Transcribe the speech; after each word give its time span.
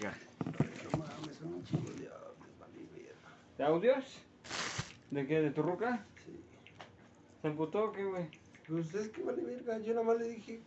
verga. 0.00 0.16
No 0.92 0.98
mames, 0.98 1.36
son 1.36 1.54
un 1.54 1.64
chingo 1.64 1.90
de 1.90 2.08
audios, 2.08 2.58
vale, 2.58 2.86
verga. 2.92 3.14
¿De 3.58 3.64
audios? 3.64 4.04
¿De 5.10 5.26
qué? 5.26 5.40
¿De 5.40 5.50
tu 5.50 5.62
ruca? 5.62 6.04
Sí. 6.24 6.40
¿Se 7.42 7.48
emputó 7.48 7.84
o 7.84 7.92
qué, 7.92 8.04
güey? 8.04 8.28
Pues 8.66 8.94
es 8.94 9.08
que 9.08 9.22
vale 9.22 9.42
verga, 9.42 9.78
yo 9.78 9.94
nada 9.94 10.06
más 10.06 10.18
le 10.18 10.28
dije, 10.28 10.60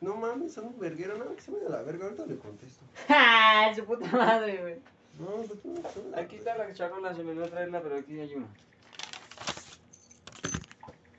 no 0.00 0.16
mames, 0.16 0.52
son 0.52 0.66
un 0.66 0.78
verguero, 0.78 1.16
no, 1.16 1.34
que 1.34 1.40
se 1.40 1.50
vaya 1.50 1.66
a 1.66 1.70
la 1.70 1.82
verga, 1.82 2.04
ahorita 2.06 2.26
le 2.26 2.36
contesto. 2.36 2.84
¡Ja! 3.08 3.72
Su 3.76 3.84
puta 3.84 4.10
madre, 4.10 4.60
güey. 4.60 4.76
No, 5.18 5.42
pues 5.42 5.64
no, 5.64 6.16
Aquí 6.16 6.36
está 6.36 6.56
la 6.56 6.72
charola, 6.72 7.14
se 7.14 7.22
me 7.22 7.30
olvidó 7.30 7.48
traerla, 7.48 7.80
pero 7.80 7.96
aquí 7.96 8.18
hay 8.18 8.34
una. 8.34 8.48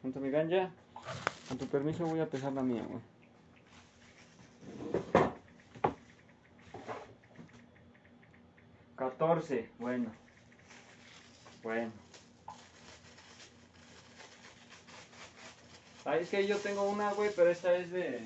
Junto 0.02 0.20
a 0.20 0.21
mi 0.21 0.30
ganja. 0.30 0.70
Con 1.48 1.57
tu 1.57 1.68
permiso 1.68 2.05
voy 2.05 2.20
a 2.20 2.30
pesar 2.30 2.52
la 2.52 2.62
mía, 2.62 2.84
güey. 2.88 3.02
Catorce, 9.18 9.69
bueno. 9.79 10.11
Bueno. 11.64 11.92
Ah, 16.04 16.18
es 16.18 16.29
que 16.29 16.46
yo 16.46 16.57
tengo 16.57 16.83
una, 16.83 17.14
güey, 17.14 17.32
pero 17.33 17.50
esta 17.50 17.74
es 17.75 17.91
de... 17.91 18.18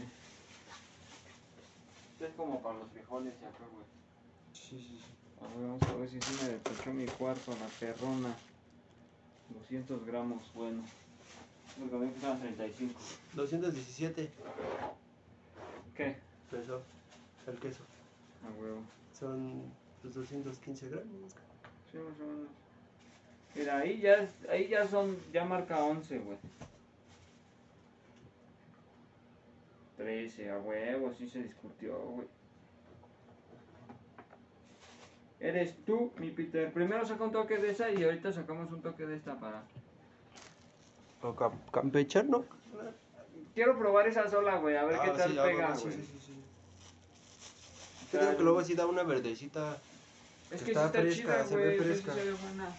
Esta 2.13 2.27
es 2.27 2.33
como 2.35 2.59
para 2.61 2.79
los 2.79 2.91
frijoles, 2.91 3.33
ya 3.39 3.49
creo, 3.51 3.69
güey. 3.69 3.85
Sí, 4.51 4.79
sí, 4.79 4.99
sí. 4.99 5.03
A 5.39 5.47
ver, 5.57 5.67
vamos 5.67 5.83
a 5.83 5.93
ver 5.93 6.09
si 6.09 6.19
sí 6.19 6.43
me 6.43 6.49
despechó 6.53 6.91
mi 6.91 7.05
cuarto, 7.05 7.51
la 7.51 7.67
perrona. 7.79 8.35
200 9.49 10.05
gramos, 10.05 10.51
bueno. 10.55 10.83
Porque 11.79 11.95
a 11.95 11.99
mí 11.99 12.07
me 12.07 12.11
pesaban 12.13 12.39
35. 12.39 12.99
217 13.35 14.31
¿Qué? 15.95 16.17
pesos 16.49 16.81
el 17.47 17.59
queso. 17.59 17.83
A 18.43 18.61
huevo. 18.61 18.81
Son 19.17 19.71
pues, 20.01 20.13
215 20.15 20.89
gramos. 20.89 21.31
Sí, 21.91 21.97
más 21.97 22.19
o 22.19 22.23
menos. 22.31 22.49
Mira, 23.55 23.77
ahí 23.79 23.99
ya, 23.99 24.13
es- 24.15 24.49
ahí 24.49 24.67
ya 24.67 24.87
son, 24.87 25.17
ya 25.33 25.43
marca 25.45 25.83
11, 25.83 26.19
güey. 26.19 26.37
13, 29.97 30.49
a 30.51 30.57
huevo, 30.59 31.13
sí 31.13 31.27
se 31.27 31.43
discutió, 31.43 31.97
güey. 31.99 32.27
Eres 35.41 35.73
tú, 35.85 36.11
mi 36.17 36.31
Peter. 36.31 36.71
Primero 36.71 37.05
saca 37.05 37.23
un 37.23 37.31
toque 37.31 37.57
de 37.57 37.71
esa 37.71 37.89
y 37.91 38.03
ahorita 38.03 38.31
sacamos 38.33 38.71
un 38.71 38.81
toque 38.81 39.05
de 39.05 39.15
esta 39.17 39.39
para... 39.39 39.63
O 41.21 41.33
cam- 41.35 41.59
campechano. 41.71 42.45
Quiero 43.55 43.77
probar 43.77 44.07
esa 44.07 44.29
sola, 44.29 44.57
güey, 44.57 44.75
a 44.77 44.85
ver 44.85 44.99
qué 44.99 45.09
Ah, 45.09 45.17
tal 45.17 45.31
sí, 45.31 45.37
pega, 45.41 45.75
sí, 45.75 45.83
güey. 45.83 45.95
sí, 45.95 46.03
sí, 46.03 46.19
sí. 46.27 46.33
Yo 48.13 48.19
creo 48.19 48.37
que 48.37 48.43
luego 48.43 48.63
sí 48.63 48.73
da 48.75 48.85
una 48.87 49.03
verdecita. 49.03 49.77
Es 50.51 50.61
que 50.63 50.71
Está 50.71 50.91
sí 50.91 50.97
está 50.97 51.01
fresca, 51.01 51.21
chida, 51.21 51.47
se 51.47 51.55
ve 51.55 51.77
fresca. 51.77 52.13
se 52.13 52.23
ve 52.23 52.33
buena. 52.33 52.75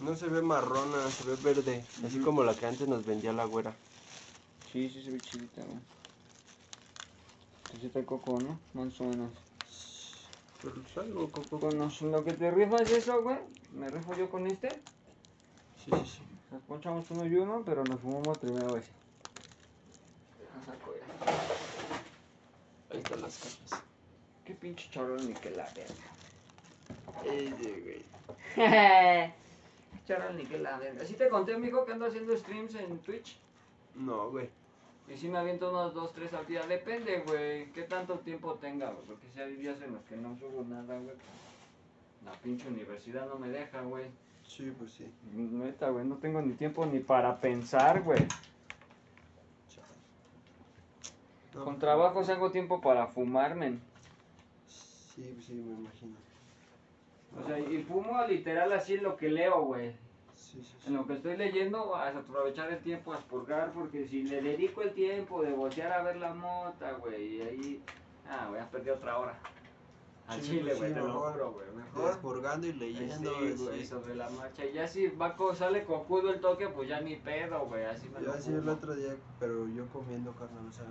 No 0.00 0.16
se 0.16 0.26
ve 0.28 0.42
marrona, 0.42 1.10
se 1.10 1.24
ve 1.24 1.36
verde. 1.36 1.84
Así 2.06 2.18
como 2.20 2.42
la 2.44 2.54
que 2.54 2.66
antes 2.66 2.86
nos 2.88 3.06
vendía 3.06 3.32
la 3.32 3.44
güera. 3.44 3.74
Sí, 4.72 4.90
sí 4.90 5.02
se 5.02 5.10
ve 5.10 5.20
chidita, 5.20 5.62
güey. 5.62 5.78
Necesita 7.72 7.98
el 8.00 8.04
coco, 8.04 8.38
¿no? 8.40 8.58
Más 8.74 9.00
o 9.00 9.04
menos. 9.04 9.30
Pues 10.60 10.74
algo, 10.96 11.30
coco. 11.30 11.58
Bueno, 11.58 11.90
lo 12.02 12.24
que 12.24 12.32
te 12.32 12.50
rifas 12.50 12.82
es 12.82 12.90
eso, 12.92 13.22
güey. 13.22 13.38
Me 13.72 13.88
rifo 13.88 14.14
yo 14.16 14.28
con 14.30 14.46
este. 14.46 14.68
Sí, 14.70 15.90
sí, 15.90 16.02
sí. 16.04 16.18
Nos 16.50 16.62
ponchamos 16.62 17.10
uno 17.10 17.26
y 17.26 17.34
uno, 17.36 17.62
pero 17.64 17.84
nos 17.84 18.00
fumamos 18.00 18.38
primero 18.38 18.76
ese. 18.76 18.88
Deja 20.38 20.66
saco 20.66 20.94
ya. 20.94 21.34
Ahí 22.94 22.98
están 22.98 23.22
las 23.22 23.36
cajas. 23.38 23.82
Qué 24.44 24.54
pinche 24.54 24.88
charol 24.90 25.26
ni 25.26 25.34
que 25.34 25.50
la 25.50 25.64
verga. 25.74 25.94
Ese, 27.24 27.80
güey. 27.80 28.04
charol 30.06 30.36
ni 30.36 30.44
que 30.44 30.58
la 30.58 30.78
verga. 30.78 31.04
¿Sí 31.04 31.14
te 31.14 31.28
conté, 31.28 31.56
mijo, 31.56 31.84
que 31.84 31.92
ando 31.92 32.06
haciendo 32.06 32.36
streams 32.36 32.74
en 32.74 32.98
Twitch? 32.98 33.38
No, 33.94 34.30
güey. 34.30 34.48
Y 35.08 35.16
si 35.16 35.28
me 35.28 35.38
aviento 35.38 35.70
unos 35.70 35.92
2, 35.94 36.12
3 36.12 36.34
al 36.34 36.46
día. 36.46 36.66
Depende, 36.66 37.22
güey. 37.26 37.70
¿Qué 37.72 37.82
tanto 37.82 38.18
tiempo 38.20 38.54
tenga, 38.54 38.90
güey? 38.90 39.06
Porque 39.06 39.26
si 39.32 39.40
hay 39.40 39.56
días 39.56 39.80
en 39.82 39.92
los 39.92 40.02
que 40.04 40.16
no 40.16 40.36
subo 40.36 40.64
nada, 40.64 40.98
güey. 40.98 41.16
La 42.24 42.32
pinche 42.32 42.68
universidad 42.68 43.28
no 43.28 43.38
me 43.38 43.48
deja, 43.48 43.82
güey. 43.82 44.06
Sí, 44.46 44.72
pues 44.78 44.92
sí. 44.92 45.10
Neta, 45.34 45.90
güey. 45.90 46.06
No 46.06 46.16
tengo 46.16 46.40
ni 46.40 46.54
tiempo 46.54 46.86
ni 46.86 47.00
para 47.00 47.38
pensar, 47.38 48.02
güey. 48.02 48.26
No, 51.54 51.64
Con 51.64 51.78
trabajos 51.78 52.28
hago 52.30 52.50
tiempo 52.50 52.80
para 52.80 53.06
fumarme. 53.06 53.78
Sí, 54.66 55.30
pues 55.34 55.46
sí, 55.46 55.52
me 55.52 55.74
imagino. 55.74 56.16
O 57.42 57.46
sea, 57.46 57.58
y 57.58 57.82
fumo 57.82 58.24
literal 58.26 58.72
así 58.72 58.94
en 58.94 59.02
lo 59.04 59.16
que 59.16 59.28
leo, 59.28 59.62
güey. 59.64 59.92
Sí, 60.34 60.62
sí, 60.62 60.76
sí. 60.80 60.88
En 60.88 60.94
lo 60.94 61.06
que 61.06 61.14
estoy 61.14 61.36
leyendo, 61.36 61.94
a 61.94 62.08
aprovechar 62.08 62.70
el 62.72 62.78
tiempo 62.80 63.12
a 63.12 63.16
expurgar, 63.16 63.72
porque 63.72 64.06
si 64.06 64.22
le 64.24 64.40
dedico 64.42 64.82
el 64.82 64.92
tiempo 64.92 65.42
de 65.42 65.52
voltear 65.52 65.92
a 65.92 66.02
ver 66.02 66.16
la 66.16 66.34
mota, 66.34 66.92
güey, 66.92 67.36
y 67.36 67.40
ahí. 67.42 67.82
Ah, 68.28 68.46
güey, 68.48 68.60
ya 68.60 68.70
perdí 68.70 68.90
otra 68.90 69.18
hora. 69.18 69.38
Al 70.26 70.40
chile, 70.40 70.74
güey, 70.74 70.94
te 70.94 71.00
lo 71.00 71.06
mejor. 71.06 71.32
juro, 71.32 71.52
güey. 71.52 71.66
Mejor. 71.76 72.06
Despurgando 72.08 72.66
y 72.66 72.72
leyendo, 72.72 73.30
Sí, 73.38 73.52
güey. 73.62 73.84
sobre 73.84 74.14
la 74.14 74.28
marcha. 74.30 74.64
Y 74.64 74.72
ya 74.72 74.88
si 74.88 75.08
va 75.08 75.36
co- 75.36 75.54
sale 75.54 75.84
cocudo 75.84 76.30
el 76.32 76.40
toque, 76.40 76.68
pues 76.68 76.88
ya 76.88 77.00
ni 77.00 77.16
pedo, 77.16 77.66
güey. 77.66 77.84
Así 77.84 78.08
me 78.08 78.24
Yo 78.24 78.32
así 78.32 78.50
el 78.52 78.66
otro 78.68 78.94
día, 78.94 79.14
pero 79.38 79.68
yo 79.68 79.86
comiendo 79.88 80.32
carnal, 80.32 80.66
o 80.66 80.72
sea, 80.72 80.86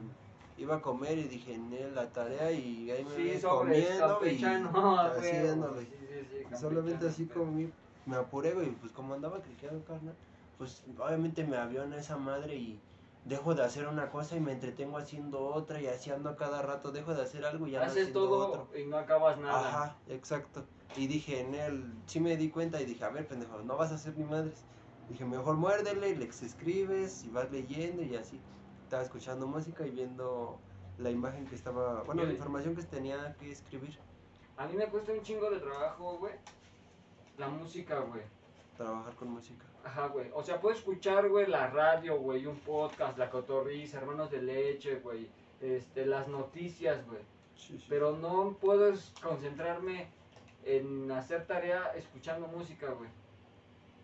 iba 0.57 0.75
a 0.75 0.81
comer 0.81 1.17
y 1.17 1.23
dije, 1.23 1.53
en 1.53 1.95
la 1.95 2.11
tarea 2.11 2.51
y 2.51 2.89
ahí 2.91 3.03
me 3.05 3.39
Sí, 3.39 3.45
comiendo 3.45 4.25
y 4.25 4.43
haciéndole. 4.43 5.85
Sí, 5.85 5.91
sí, 6.07 6.45
sí, 6.49 6.55
Solamente 6.55 7.07
así 7.07 7.25
comí, 7.27 7.71
me 8.05 8.15
apuré, 8.17 8.53
güey, 8.53 8.71
pues 8.71 8.91
como 8.91 9.13
andaba 9.13 9.41
criqueado 9.41 9.83
carnal, 9.85 10.15
pues 10.57 10.83
obviamente 10.97 11.43
me 11.45 11.57
aviona 11.57 11.97
esa 11.97 12.17
madre 12.17 12.55
y 12.55 12.79
dejo 13.23 13.55
de 13.55 13.63
hacer 13.63 13.87
una 13.87 14.09
cosa 14.09 14.35
y 14.35 14.41
me 14.41 14.51
entretengo 14.51 14.97
haciendo 14.97 15.39
otra 15.45 15.81
y 15.81 15.87
así 15.87 16.11
ando 16.11 16.29
a 16.29 16.35
cada 16.35 16.61
rato, 16.61 16.91
dejo 16.91 17.13
de 17.13 17.23
hacer 17.23 17.45
algo 17.45 17.67
y 17.67 17.75
ando 17.75 17.87
Haces 17.87 18.03
haciendo 18.09 18.27
todo 18.27 18.47
otro. 18.49 18.79
y 18.79 18.85
no 18.85 18.97
acabas 18.97 19.39
nada. 19.39 19.69
Ajá, 19.69 19.97
exacto. 20.07 20.65
Y 20.95 21.07
dije 21.07 21.39
en 21.39 21.55
él, 21.55 21.93
sí 22.05 22.19
me 22.19 22.37
di 22.37 22.49
cuenta 22.49 22.81
y 22.81 22.85
dije, 22.85 23.03
a 23.03 23.09
ver, 23.09 23.27
pendejo, 23.27 23.61
no 23.63 23.77
vas 23.77 23.91
a 23.91 23.95
hacer 23.95 24.15
ni 24.17 24.25
madres. 24.25 24.63
Dije, 25.09 25.25
mejor 25.25 25.57
muérdele 25.57 26.09
y 26.09 26.15
le 26.15 26.25
escribes 26.25 27.23
y 27.23 27.29
vas 27.29 27.51
leyendo 27.51 28.03
y 28.03 28.15
así. 28.15 28.41
Estaba 28.83 29.03
escuchando 29.03 29.47
música 29.47 29.85
y 29.85 29.91
viendo 29.91 30.59
la 30.97 31.09
imagen 31.09 31.47
que 31.47 31.55
estaba, 31.55 32.03
bueno, 32.03 32.23
la 32.23 32.33
información 32.33 32.75
que 32.75 32.83
tenía 32.83 33.35
que 33.39 33.51
escribir, 33.51 33.97
A 34.57 34.67
mí 34.67 34.75
me 34.75 34.85
cuesta 34.87 35.11
un 35.11 35.21
chingo 35.23 35.49
de 35.49 35.59
trabajo, 35.59 36.17
güey. 36.19 36.33
La 37.37 37.47
música, 37.47 37.99
güey. 37.99 38.21
trabajar 38.77 39.15
con 39.15 39.29
música. 39.29 39.65
Ajá, 39.83 40.07
güey. 40.07 40.29
O 40.33 40.43
sea, 40.43 40.61
puedo 40.61 40.75
escuchar, 40.75 41.27
güey, 41.29 41.47
la 41.47 41.67
radio, 41.67 42.17
güey, 42.19 42.45
un 42.45 42.59
podcast, 42.59 43.17
la 43.17 43.29
cotorriza, 43.29 43.97
hermanos 43.97 44.29
de 44.29 44.41
leche, 44.41 44.95
güey. 44.97 45.27
Este, 45.59 46.05
las 46.05 46.27
noticias, 46.27 47.05
güey. 47.07 47.21
Sí, 47.55 47.77
sí. 47.79 47.85
Pero 47.89 48.15
no 48.17 48.55
puedo 48.59 48.93
concentrarme 49.21 50.07
en 50.65 51.11
hacer 51.11 51.45
tarea 51.47 51.93
escuchando 51.95 52.47
música, 52.47 52.91
güey. 52.91 53.09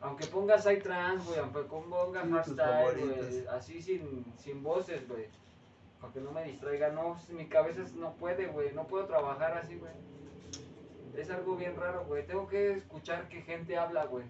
Aunque 0.01 0.25
pongas 0.27 0.63
trance, 0.63 1.25
güey, 1.27 1.39
aunque 1.39 1.59
pongas 1.63 2.29
hardstyle, 2.29 3.05
güey, 3.05 3.47
así 3.47 3.81
sin, 3.81 4.25
sin 4.37 4.63
voces, 4.63 5.07
güey. 5.07 5.27
Para 5.99 6.13
que 6.13 6.21
no 6.21 6.31
me 6.31 6.45
distraiga, 6.45 6.89
no, 6.89 7.17
mi 7.29 7.47
cabeza 7.47 7.81
no 7.95 8.13
puede, 8.13 8.47
güey, 8.47 8.73
no 8.73 8.87
puedo 8.87 9.05
trabajar 9.05 9.57
así, 9.57 9.75
güey. 9.75 9.91
Es 11.17 11.29
algo 11.29 11.57
bien 11.57 11.75
raro, 11.75 12.05
güey. 12.05 12.25
Tengo 12.25 12.47
que 12.47 12.71
escuchar 12.73 13.27
que 13.27 13.41
gente 13.41 13.77
habla, 13.77 14.05
güey. 14.05 14.23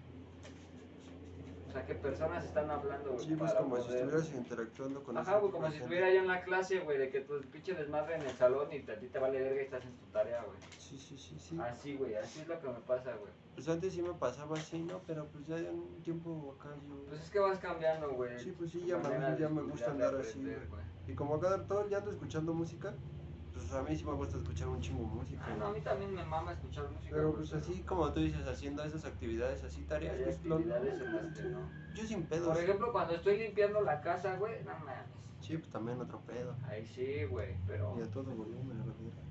O 1.70 1.72
sea, 1.72 1.86
que 1.86 1.94
personas 1.94 2.44
están 2.44 2.68
hablando, 2.68 3.12
güey. 3.12 3.24
Sí, 3.24 3.36
pues 3.36 3.52
como 3.54 3.76
si 3.80 3.92
estuvieras 3.94 4.34
interactuando 4.34 5.04
con 5.04 5.16
Ajá, 5.16 5.38
güey, 5.38 5.52
como 5.52 5.66
si 5.66 5.72
gente. 5.74 5.84
estuviera 5.84 6.12
yo 6.12 6.20
en 6.22 6.26
la 6.26 6.42
clase, 6.42 6.80
güey, 6.80 6.98
de 6.98 7.10
que 7.10 7.20
tu 7.20 7.40
pinche 7.42 7.74
desmadre 7.74 8.16
en 8.16 8.22
el 8.22 8.36
salón 8.36 8.72
y 8.72 8.80
te- 8.80 8.90
a 8.92 8.98
ti 8.98 9.06
te 9.06 9.20
vale 9.20 9.40
verga 9.40 9.60
y 9.62 9.64
estás 9.66 9.84
en 9.84 9.92
tu 9.96 10.06
tarea, 10.06 10.42
güey. 10.42 10.58
Sí, 10.78 10.98
sí, 10.98 11.16
sí, 11.16 11.38
sí. 11.38 11.56
Así, 11.60 11.94
güey, 11.96 12.16
así 12.16 12.40
es 12.40 12.48
lo 12.48 12.58
que 12.60 12.66
me 12.66 12.80
pasa, 12.80 13.14
güey. 13.14 13.30
Pues 13.54 13.68
antes 13.68 13.92
sí 13.92 14.02
me 14.02 14.14
pasaba 14.14 14.56
así, 14.56 14.80
¿no? 14.82 15.00
Pero 15.06 15.26
pues 15.26 15.46
ya 15.46 15.58
en 15.58 15.68
un 15.78 16.02
tiempo 16.02 16.56
acá 16.58 16.74
yo... 16.88 17.04
Pues 17.08 17.20
es 17.20 17.30
que 17.30 17.38
vas 17.38 17.58
cambiando, 17.60 18.10
güey. 18.14 18.36
Sí, 18.40 18.52
pues 18.58 18.72
sí, 18.72 18.84
ya 18.84 18.98
me- 18.98 19.38
ya 19.38 19.48
me 19.48 19.62
gusta 19.62 19.92
andar 19.92 20.16
así, 20.16 20.40
güey. 20.42 20.56
Y 21.06 21.14
como 21.14 21.36
acá 21.36 21.64
todo 21.68 21.82
el 21.82 21.88
día 21.88 21.98
ando 21.98 22.10
escuchando 22.10 22.52
música, 22.52 22.94
pues 23.60 23.72
a 23.72 23.82
mí 23.82 23.96
sí 23.96 24.04
me 24.04 24.12
gusta 24.12 24.36
escuchar 24.38 24.68
un 24.68 24.80
chingo 24.80 25.04
música. 25.04 25.44
Ah, 25.46 25.56
no, 25.58 25.66
a 25.66 25.72
mí 25.72 25.80
también 25.80 26.14
me 26.14 26.24
mama 26.24 26.52
escuchar 26.52 26.88
música. 26.90 27.14
Pero 27.14 27.34
pues 27.34 27.52
así 27.52 27.82
como 27.82 28.12
tú 28.12 28.20
dices, 28.20 28.46
haciendo 28.46 28.82
esas 28.84 29.04
actividades 29.04 29.62
así, 29.64 29.82
tareas, 29.82 30.16
Hay 30.16 30.24
pues, 30.24 30.36
actividades 30.36 31.00
en 31.00 31.14
las 31.14 31.38
que 31.38 31.42
no. 31.44 31.70
yo 31.94 32.04
sin 32.04 32.22
pedos. 32.24 32.48
Por 32.48 32.62
ejemplo, 32.62 32.92
cuando 32.92 33.14
estoy 33.14 33.38
limpiando 33.38 33.80
la 33.82 34.00
casa, 34.00 34.36
güey, 34.36 34.62
no 34.64 34.72
mames. 34.78 35.06
Sí, 35.40 35.56
pues 35.56 35.70
también 35.70 36.00
otro 36.00 36.20
pedo. 36.20 36.54
Ahí 36.68 36.86
sí, 36.86 37.24
güey, 37.24 37.56
pero... 37.66 37.96
Y 37.98 38.02
a 38.02 38.10
todo 38.10 38.24
volumen, 38.24 38.80
a 38.80 38.86
la 38.86 38.92
verga. 38.92 39.30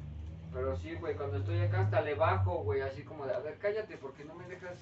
Pero 0.51 0.75
sí, 0.77 0.95
güey, 0.95 1.15
cuando 1.15 1.37
estoy 1.37 1.59
acá 1.59 1.81
hasta 1.81 2.01
le 2.01 2.15
bajo, 2.15 2.63
güey, 2.63 2.81
así 2.81 3.03
como 3.03 3.25
de, 3.25 3.33
a 3.33 3.39
ver, 3.39 3.57
cállate, 3.59 3.97
porque 3.97 4.25
no 4.25 4.33
me 4.33 4.47
dejas 4.47 4.77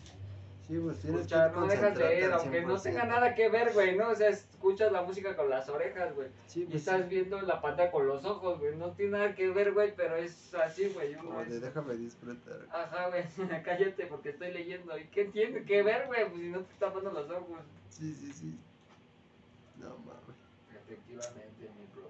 Sí, 0.68 0.78
pues 0.80 1.00
tienes 1.00 1.28
que 1.28 1.36
no 1.36 1.66
dejas 1.66 1.98
leer, 1.98 2.25
al 2.25 2.40
aunque 2.40 2.62
no 2.62 2.75
100%. 2.78 2.84
tenga 2.84 3.06
nada 3.06 3.34
que 3.36 3.48
ver, 3.48 3.72
güey, 3.74 3.96
¿no? 3.96 4.10
O 4.10 4.16
sea, 4.16 4.28
escuchas 4.28 4.92
la 4.92 5.02
música 5.02 5.34
con 5.38 5.50
las 5.50 5.69
orejas, 5.69 6.14
güey. 6.14 6.28
Sí, 6.46 6.64
Y 6.64 6.66
pues 6.66 6.75
estás 6.80 7.04
sí. 7.04 7.08
viendo 7.08 7.42
la 7.42 7.62
pantalla 7.62 7.90
con 7.90 8.06
los 8.06 8.25
ojos, 8.25 8.60
güey. 8.60 8.75
No 8.75 8.92
tiene 8.92 9.14
nada 9.14 9.34
que 9.34 9.50
ver, 9.50 9.72
güey, 9.74 9.96
pero 9.96 10.18
es 10.18 10.54
así, 10.56 10.90
güey. 10.90 11.14
De 11.14 11.56
es- 11.56 11.62
déjame 11.62 11.96
disfrutar. 11.96 12.66
Ajá, 12.69 13.08
güey, 13.08 13.24
cállate 13.64 14.08
porque 14.08 14.30
estoy 14.31 14.52
leyendo. 14.52 14.98
¿Y 14.98 15.06
qué 15.06 15.24
tiene 15.25 15.64
que 15.64 15.84
ver, 15.84 16.08
güey? 16.08 16.28
Pues 16.30 16.42
si 16.42 16.50
no 16.50 16.60
te 16.60 16.74
está 16.74 16.88
tapando 16.88 17.12
los 17.12 17.30
ojos. 17.30 17.62
Sí, 17.90 18.13
sí, 18.13 18.34
sí. 18.34 18.60
No 19.78 19.98
mames. 20.00 20.36
Efectivamente, 20.75 21.70
mi 21.80 21.86
bro. 21.96 22.10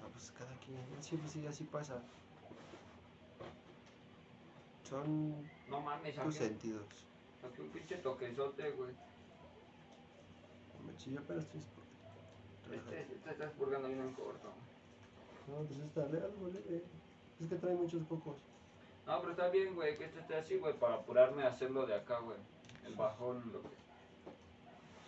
No, 0.00 0.08
pues 0.12 0.32
cada 0.32 0.52
quien. 0.60 0.78
Sí, 1.00 1.16
pues 1.18 1.30
sí, 1.32 1.46
así 1.46 1.64
pasa. 1.64 2.02
Son 4.90 5.48
No 5.68 5.80
mames, 5.80 6.16
tus 6.16 6.34
sentidos. 6.34 6.84
aquí 7.46 7.62
un 7.62 7.68
pinche 7.70 7.96
toquezote, 7.98 8.72
güey. 8.72 8.92
Me 10.84 10.96
chillo, 10.96 11.20
pero 11.28 11.38
estoy 11.38 11.60
Este, 12.72 13.00
este 13.02 13.30
estás 13.30 13.52
purgando 13.52 13.86
bien 13.86 14.00
en 14.00 14.12
corto. 14.14 14.52
No, 15.46 15.58
pues 15.58 15.78
es 15.78 15.94
darle 15.94 16.20
algo 16.20 16.48
leve. 16.48 16.84
Es 17.40 17.48
que 17.48 17.54
trae 17.56 17.74
muchos 17.74 18.02
cocos. 18.08 18.38
No, 19.06 19.20
pero 19.20 19.30
está 19.30 19.48
bien, 19.48 19.74
güey, 19.74 19.96
que 19.96 20.04
este 20.06 20.20
esté 20.20 20.36
así, 20.36 20.58
güey, 20.58 20.74
para 20.74 20.94
apurarme 20.94 21.44
a 21.44 21.48
hacerlo 21.48 21.86
de 21.86 21.94
acá, 21.94 22.18
güey. 22.18 22.36
El 22.84 22.94
bajón, 22.94 23.52
lo 23.52 23.62
que... 23.62 23.68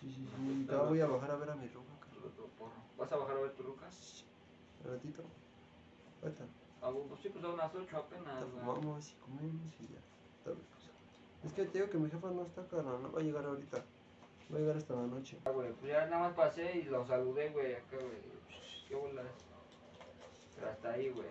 Sí, 0.00 0.12
sí, 0.12 0.29
sí. 0.37 0.67
Ya 0.69 0.82
voy 0.82 1.00
a 1.00 1.06
bajar 1.06 1.31
a 1.32 1.37
ver 1.37 1.50
a 1.50 1.56
mi 1.56 1.67
ruca. 1.69 1.90
porro. 2.58 2.73
¿Vas 2.96 3.12
a 3.12 3.17
bajar 3.17 3.37
a 3.37 3.40
ver 3.40 3.52
tu 3.52 3.64
Lucas? 3.64 4.25
Un 4.84 4.93
ratito. 4.93 5.23
Ahorita. 6.23 6.44
Ah, 6.44 6.46
pues 6.49 6.62
sí, 7.23 7.29
pues 7.29 7.44
a 7.44 7.49
unas 7.49 7.75
8 7.75 7.96
apenas. 7.96 8.44
Vamos 8.67 9.11
y 9.11 9.14
comemos 9.14 9.75
y 9.81 9.87
ya. 9.94 10.00
Pues. 10.44 10.56
Es 11.44 11.52
que 11.52 11.64
te 11.64 11.79
digo 11.79 11.90
que 11.90 11.99
mi 11.99 12.11
jefa 12.11 12.31
no 12.31 12.43
está 12.43 12.67
cara, 12.67 12.82
no 12.82 13.12
va 13.12 13.20
a 13.20 13.23
llegar 13.23 13.44
ahorita. 13.44 13.84
Va 14.52 14.56
a 14.56 14.61
llegar 14.61 14.76
hasta 14.76 14.94
la 14.94 15.06
noche. 15.06 15.38
Ah, 15.44 15.50
güey, 15.50 15.73
pues 15.73 15.93
ya 15.93 16.06
nada 16.06 16.29
más 16.29 16.34
pasé 16.34 16.79
y 16.79 16.82
lo 16.84 17.05
saludé, 17.06 17.50
güey, 17.50 17.75
acá, 17.75 17.96
güey. 17.96 18.32
Qué 18.88 18.94
bolas. 18.94 19.26
Pero 20.56 20.70
hasta 20.70 20.93
ahí, 20.93 21.11
güey. 21.11 21.29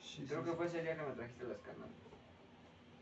Sí, 0.00 0.24
Creo 0.26 0.42
sí, 0.42 0.50
que 0.50 0.56
fue 0.56 0.66
ese 0.66 0.82
día 0.82 0.96
que 0.96 1.02
me 1.02 1.12
trajiste 1.12 1.44
las 1.44 1.58
canas. 1.58 1.88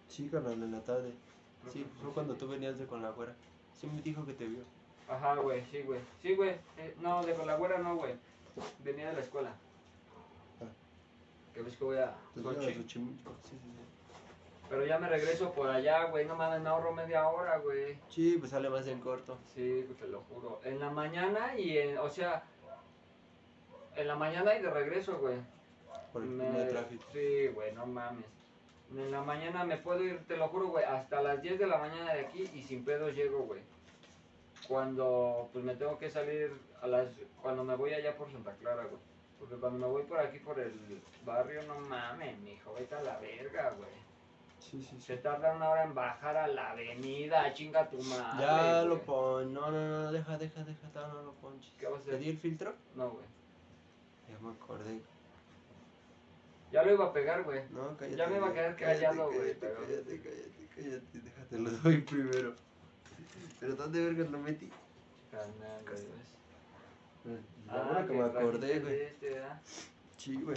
Sí, 0.08 0.28
carnal, 0.28 0.54
en 0.54 0.72
la 0.72 0.80
tarde. 0.80 1.12
Creo 1.60 1.72
Sí, 1.72 1.86
fue 2.00 2.06
ese 2.08 2.14
cuando 2.14 2.34
tú 2.34 2.48
venías 2.48 2.78
de 2.78 2.86
con 2.86 3.02
la 3.02 3.10
güera. 3.10 3.34
Sí 3.74 3.86
me 3.86 4.00
dijo 4.02 4.24
que 4.24 4.34
te 4.34 4.46
vio. 4.46 4.64
Ajá, 5.08 5.36
güey, 5.36 5.64
sí, 5.70 5.82
güey. 5.82 6.00
Sí, 6.22 6.34
güey. 6.34 6.56
Eh, 6.78 6.94
no, 7.00 7.22
de 7.24 7.34
con 7.34 7.46
la 7.46 7.56
güera 7.56 7.78
no, 7.78 7.96
güey. 7.96 8.14
Venía 8.82 9.08
de 9.08 9.14
la 9.14 9.20
escuela. 9.20 9.54
Que 11.54 11.62
ves 11.62 11.76
que 11.76 11.84
voy 11.84 11.98
a. 11.98 12.14
Xochimilco. 12.34 13.32
Sí, 13.44 13.50
sí, 13.50 13.58
sí. 13.62 13.80
Pero 14.68 14.84
ya 14.86 14.98
me 14.98 15.08
regreso 15.08 15.52
por 15.52 15.68
allá, 15.70 16.04
güey. 16.06 16.26
No 16.26 16.34
me 16.36 16.44
ahorro 16.44 16.92
media 16.92 17.28
hora, 17.28 17.58
güey. 17.58 17.98
Sí, 18.08 18.36
pues 18.38 18.50
sale 18.50 18.68
más 18.68 18.86
en 18.88 19.00
corto. 19.00 19.38
Sí, 19.54 19.84
pues 19.86 19.98
te 19.98 20.08
lo 20.08 20.20
juro. 20.22 20.60
En 20.64 20.80
la 20.80 20.90
mañana 20.90 21.56
y 21.56 21.78
en, 21.78 21.98
o 21.98 22.10
sea, 22.10 22.42
en 23.94 24.08
la 24.08 24.16
mañana 24.16 24.54
y 24.56 24.62
de 24.62 24.70
regreso, 24.70 25.18
güey. 25.18 25.36
Por 26.12 26.22
el 26.22 26.28
Me- 26.30 26.64
tráfico. 26.66 27.04
Sí, 27.12 27.48
güey, 27.48 27.72
no 27.72 27.86
mames. 27.86 28.26
En 28.90 29.10
la 29.10 29.22
mañana 29.22 29.64
me 29.64 29.76
puedo 29.78 30.02
ir, 30.04 30.24
te 30.26 30.36
lo 30.36 30.48
juro, 30.48 30.68
güey, 30.68 30.84
hasta 30.84 31.20
las 31.22 31.40
10 31.42 31.58
de 31.58 31.66
la 31.66 31.78
mañana 31.78 32.14
de 32.14 32.20
aquí 32.20 32.48
y 32.54 32.62
sin 32.62 32.84
pedos 32.84 33.14
llego, 33.14 33.40
güey. 33.40 33.60
Cuando, 34.68 35.48
pues 35.52 35.64
me 35.64 35.74
tengo 35.74 35.98
que 35.98 36.10
salir 36.10 36.52
a 36.80 36.86
las, 36.86 37.08
cuando 37.42 37.64
me 37.64 37.74
voy 37.76 37.92
allá 37.92 38.16
por 38.16 38.30
Santa 38.30 38.52
Clara, 38.54 38.84
güey. 38.84 39.00
Porque 39.38 39.56
cuando 39.56 39.78
me 39.78 39.86
voy 39.92 40.02
por 40.04 40.18
aquí, 40.20 40.38
por 40.38 40.58
el 40.58 41.02
barrio, 41.24 41.62
no 41.64 41.78
mames, 41.80 42.38
mijo, 42.40 42.72
vete 42.74 42.94
a 42.94 43.02
la 43.02 43.18
verga, 43.18 43.70
güey. 43.76 43.90
Sí, 44.58 44.80
sí, 44.82 44.96
sí. 44.96 45.02
Se 45.02 45.16
tarda 45.18 45.54
una 45.54 45.68
hora 45.70 45.84
en 45.84 45.94
bajar 45.94 46.36
a 46.36 46.46
la 46.48 46.70
avenida, 46.70 47.52
chinga 47.52 47.88
tu 47.90 48.00
madre. 48.02 48.40
Ya 48.46 48.76
güey. 48.80 48.88
lo 48.88 49.02
pon. 49.02 49.52
No, 49.52 49.70
no, 49.70 49.88
no, 49.88 50.12
deja, 50.12 50.38
deja, 50.38 50.64
deja. 50.64 50.88
No, 50.94 51.22
lo 51.22 51.32
ponches. 51.34 51.72
¿Qué 51.78 51.86
vas 51.86 52.00
a 52.00 52.04
¿Te 52.04 52.10
di 52.12 52.16
hacer? 52.16 52.28
el 52.30 52.38
filtro? 52.38 52.74
No, 52.94 53.10
güey. 53.10 53.24
Ya 54.30 54.38
me 54.38 54.52
acordé. 54.52 55.00
Ya 56.72 56.82
lo 56.82 56.92
iba 56.94 57.04
a 57.04 57.12
pegar, 57.12 57.42
güey. 57.44 57.62
No, 57.70 57.96
cállate. 57.96 58.16
Ya 58.16 58.26
me 58.26 58.36
iba 58.38 58.48
a 58.48 58.52
quedar 58.54 58.76
cállate, 58.76 59.00
callado, 59.04 59.26
güey, 59.26 59.38
Cállate, 59.38 59.54
pero- 59.60 59.80
cállate, 59.80 60.20
cállate, 60.22 60.68
cállate. 60.74 61.18
Déjate, 61.20 61.58
lo 61.58 61.70
doy 61.70 62.00
primero. 62.00 62.54
Pero 63.60 63.76
¿dónde 63.76 64.04
vergas 64.04 64.30
lo 64.30 64.38
metí? 64.38 64.70
Carnal, 65.30 65.82
güey. 65.84 67.38
Ahora 67.68 68.06
que 68.06 68.12
me 68.12 68.22
acordé, 68.24 68.80
güey. 68.80 69.00
Este. 69.02 69.42
Sí, 70.16 70.36
güey. 70.40 70.56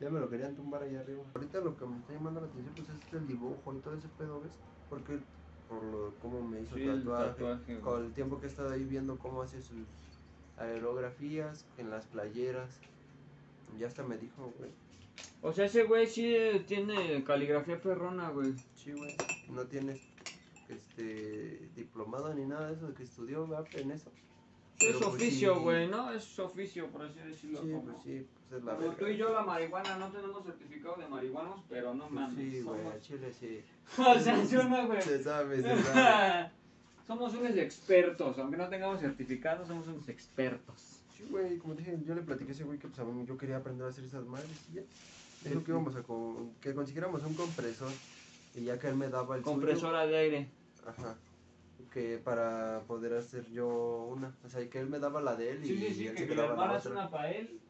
Ya 0.00 0.10
me 0.10 0.18
lo 0.20 0.28
querían 0.28 0.54
tumbar 0.56 0.82
allá 0.82 1.00
arriba. 1.00 1.22
Ahorita 1.34 1.60
lo 1.60 1.76
que 1.76 1.86
me 1.86 1.96
está 1.98 2.12
llamando 2.12 2.40
la 2.40 2.46
atención 2.48 2.74
pues 2.74 2.88
es 2.88 3.12
el 3.12 3.26
dibujo 3.28 3.74
y 3.74 3.78
todo 3.78 3.94
ese 3.94 4.08
pedo, 4.18 4.40
¿ves? 4.40 4.52
Porque 4.90 5.18
por 5.68 5.82
lo 5.84 6.14
cómo 6.20 6.42
me 6.42 6.60
hizo 6.60 6.74
Sí, 6.74 6.82
el 6.82 6.98
tatuaje, 7.00 7.30
tatuaje, 7.30 7.64
güey. 7.74 7.80
con 7.80 8.04
el 8.04 8.12
tiempo 8.12 8.40
que 8.40 8.46
he 8.46 8.48
estado 8.48 8.70
ahí 8.70 8.84
viendo 8.84 9.16
cómo 9.18 9.42
hace 9.42 9.62
sus 9.62 9.86
aerografías 10.58 11.64
en 11.78 11.90
las 11.90 12.06
playeras. 12.06 12.70
Ya 13.78 13.86
hasta 13.86 14.02
me 14.02 14.18
dijo, 14.18 14.52
güey. 14.58 14.70
O 15.40 15.52
sea, 15.52 15.66
ese 15.66 15.84
güey 15.84 16.06
sí 16.06 16.34
eh, 16.34 16.64
tiene 16.66 17.22
caligrafía 17.24 17.80
perrona, 17.80 18.30
güey. 18.30 18.54
Sí, 18.74 18.92
güey. 18.92 19.16
No 19.50 19.64
tienes 19.66 20.00
este 20.68 21.68
diplomado 21.76 22.32
ni 22.34 22.44
nada 22.44 22.68
de 22.68 22.74
eso 22.74 22.88
de 22.88 22.94
que 22.94 23.02
estudió 23.04 23.46
¿verdad? 23.46 23.66
en 23.74 23.92
eso. 23.92 24.10
Es 24.82 24.96
Pero, 24.96 24.98
pues, 25.10 25.14
oficio, 25.22 25.54
sí. 25.54 25.60
güey, 25.60 25.88
¿no? 25.88 26.12
Es 26.12 26.38
oficio, 26.38 26.86
por 26.88 27.02
así 27.02 27.18
decirlo. 27.20 27.62
Sí, 27.62 27.70
como, 27.70 27.82
pues 27.84 27.96
sí, 28.04 28.26
pues 28.48 28.58
es 28.60 28.64
la 28.64 28.76
como 28.76 28.92
tú 28.92 29.06
y 29.06 29.16
yo 29.16 29.32
la 29.32 29.42
marihuana 29.42 29.96
no 29.98 30.08
tenemos 30.10 30.44
certificado 30.44 30.96
de 30.96 31.08
marihuanos, 31.08 31.60
pero 31.68 31.94
no 31.94 32.04
Pues 32.08 32.12
mames. 32.12 32.36
sí, 32.52 32.60
güey, 32.62 32.78
somos... 32.80 32.94
a 32.94 33.00
Chile 33.00 33.32
sí. 33.32 33.60
o 33.98 34.18
sea, 34.18 34.44
¿sí 34.46 34.56
o 34.56 34.64
no, 34.64 34.86
güey? 34.86 35.02
Se 35.02 35.22
sabe, 35.22 35.62
se 35.62 35.82
sabe. 35.84 36.50
somos 37.06 37.34
unos 37.34 37.56
expertos, 37.56 38.38
aunque 38.38 38.56
no 38.56 38.68
tengamos 38.68 39.00
certificado, 39.00 39.64
somos 39.66 39.86
unos 39.88 40.08
expertos. 40.08 40.98
Sí, 41.16 41.24
güey, 41.30 41.58
como 41.58 41.74
dije, 41.74 41.98
yo 42.06 42.14
le 42.14 42.22
platiqué 42.22 42.50
a 42.50 42.54
ese 42.54 42.64
güey 42.64 42.78
que 42.78 42.88
pues 42.88 42.98
a 42.98 43.04
mí 43.04 43.24
yo 43.26 43.36
quería 43.38 43.58
aprender 43.58 43.86
a 43.86 43.90
hacer 43.90 44.04
esas 44.04 44.24
madres 44.26 44.50
y 44.72 44.76
ya. 44.76 44.82
Dijo 45.44 45.64
que 45.64 45.70
íbamos 45.72 45.94
a 45.96 46.02
con- 46.02 46.52
que 46.60 46.72
consiguiéramos 46.74 47.22
un 47.24 47.34
compresor 47.34 47.90
y 48.54 48.62
ya 48.64 48.78
que 48.78 48.88
él 48.88 48.94
me 48.96 49.08
daba 49.08 49.36
el 49.36 49.42
suyo, 49.42 49.54
Compresora 49.54 50.06
de 50.06 50.16
aire. 50.16 50.48
ajá, 50.86 51.16
que 51.92 52.18
para 52.18 52.82
poder 52.86 53.14
hacer 53.14 53.48
yo 53.50 54.06
una, 54.10 54.34
o 54.44 54.48
sea, 54.48 54.68
que 54.68 54.80
él 54.80 54.88
me 54.88 54.98
daba 54.98 55.20
la 55.20 55.36
de 55.36 55.50
él 55.52 55.64
y, 55.64 55.68
Sí, 55.68 55.76
sí, 55.76 55.94
sí, 55.94 56.06
él 56.06 56.14
que, 56.14 56.22
se 56.22 56.28
quedaba 56.28 56.66
la 56.66 56.78
otra. 56.78 56.90
una 56.90 57.10
para 57.10 57.30
él 57.30 57.60